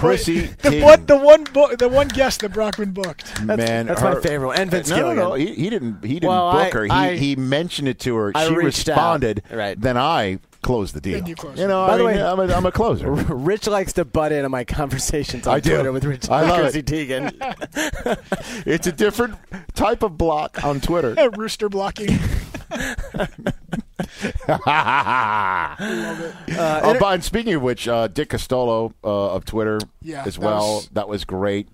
[0.00, 0.82] Chrissy The Teigen.
[0.82, 3.24] one, the one, bo- the one guest that Brockman booked.
[3.46, 4.56] That's, Man, that's her- my favorite one.
[4.58, 5.16] And Vince no, Gilligan.
[5.16, 6.04] no, no, he, he didn't.
[6.04, 6.84] He didn't Well, book I- her.
[6.84, 8.32] He, I- he mentioned it to her.
[8.34, 8.96] I she reached out.
[8.96, 9.42] responded.
[9.50, 9.80] Right.
[9.80, 11.18] Then I closed the deal.
[11.18, 13.10] Then you closed You know, By I the mean, way- I'm a, I'm a closer.
[13.12, 15.74] Rich likes to butt in on my conversations on I do.
[15.74, 16.86] Twitter with Rich I love Chrissy it.
[16.86, 18.62] Teigen.
[18.66, 19.34] it's a different
[19.74, 21.14] type of block on Twitter.
[21.36, 22.18] Rooster blocking.
[26.56, 30.34] Uh, oh, but and speaking of which, uh, Dick Costolo uh, of Twitter Yeah, as
[30.36, 30.74] that well.
[30.76, 31.68] was- that was great.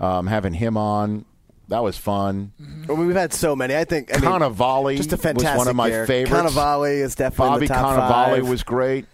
[0.00, 1.24] Um, having him on,
[1.68, 2.52] that was fun.
[2.88, 3.76] Well, we've had so many.
[3.76, 6.06] I think I mean, Cannavale just a fantastic was one of my year.
[6.06, 6.54] favorites.
[6.54, 9.06] Cannavale is definitely Bobby in the top Cannavale was great.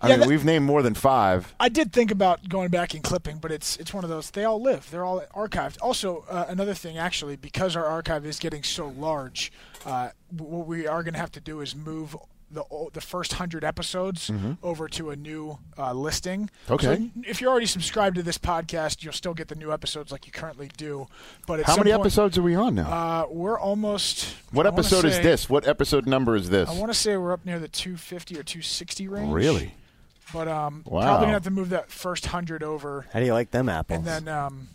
[0.00, 1.54] I Yeah, mean, that- we've named more than five.
[1.60, 4.30] I did think about going back and clipping, but it's it's one of those.
[4.30, 4.90] They all live.
[4.90, 5.76] They're all archived.
[5.80, 9.52] Also, uh, another thing, actually, because our archive is getting so large,
[9.86, 12.16] uh, what we are going to have to do is move
[12.50, 14.58] the the first hundred episodes Mhm.
[14.62, 16.50] over to a new uh, listing.
[16.70, 16.96] Okay.
[16.96, 20.26] So if you're already subscribed to this podcast, you'll still get the new episodes like
[20.26, 21.06] you currently do.
[21.46, 22.90] But How many point- episodes are we on now?
[22.92, 24.26] Uh, we're almost.
[24.50, 25.48] what I wanna episode is this?
[25.48, 26.68] What episode number is this?
[26.68, 29.32] I want to say we're up near the 250 or 260 range.
[29.32, 29.74] Really?
[30.34, 31.02] But um, Wow.
[31.04, 33.96] probably gonna have to move that first hundred over, How do you like them apples?
[33.98, 34.68] and then um,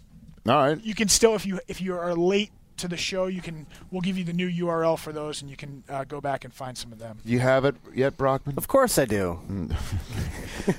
[0.47, 0.83] All right.
[0.83, 3.67] you can still, if you if you are late to the show, you can.
[3.91, 6.53] We'll give you the new URL for those, and you can uh, go back and
[6.53, 7.19] find some of them.
[7.25, 8.57] You have it yet, Brockman?
[8.57, 9.39] Of course I do.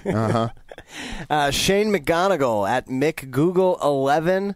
[0.06, 0.48] uh-huh.
[1.28, 4.54] Uh, Shane McGonigal at McGoogle11.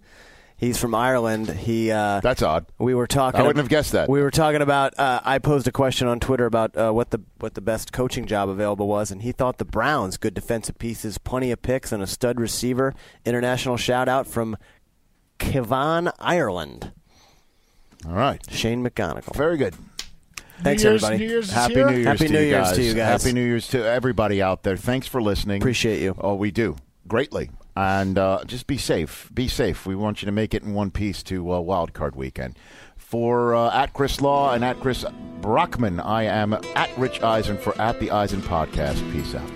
[0.63, 1.49] He's from Ireland.
[1.49, 2.67] He uh, That's odd.
[2.79, 3.41] We were talking.
[3.41, 4.09] I wouldn't have guessed that.
[4.09, 4.97] We were talking about.
[4.97, 8.27] Uh, I posed a question on Twitter about uh, what the what the best coaching
[8.27, 12.01] job available was, and he thought the Browns good defensive pieces, plenty of picks, and
[12.01, 12.95] a stud receiver.
[13.25, 14.57] International shout out from
[15.39, 16.93] Cavan, Ireland.
[18.07, 18.41] All right.
[18.51, 19.35] Shane McGonigal.
[19.37, 19.75] Very good.
[20.63, 21.25] Thanks, New Year's- everybody.
[21.27, 21.75] New Year's Happy?
[21.75, 22.77] New Year's Happy to New you Year's guys.
[22.77, 23.23] to you guys.
[23.23, 24.77] Happy New Year's to everybody out there.
[24.77, 25.61] Thanks for listening.
[25.61, 26.15] Appreciate you.
[26.19, 26.77] Oh, we do
[27.09, 27.51] greatly.
[27.75, 29.31] And uh, just be safe.
[29.33, 29.87] Be safe.
[29.87, 32.59] We want you to make it in one piece to uh, Wild Card Weekend.
[32.97, 35.05] For uh, at Chris Law and at Chris
[35.41, 39.01] Brockman, I am at Rich Eisen for at the Eisen Podcast.
[39.13, 39.49] Peace out.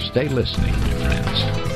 [0.00, 1.69] Stay listening to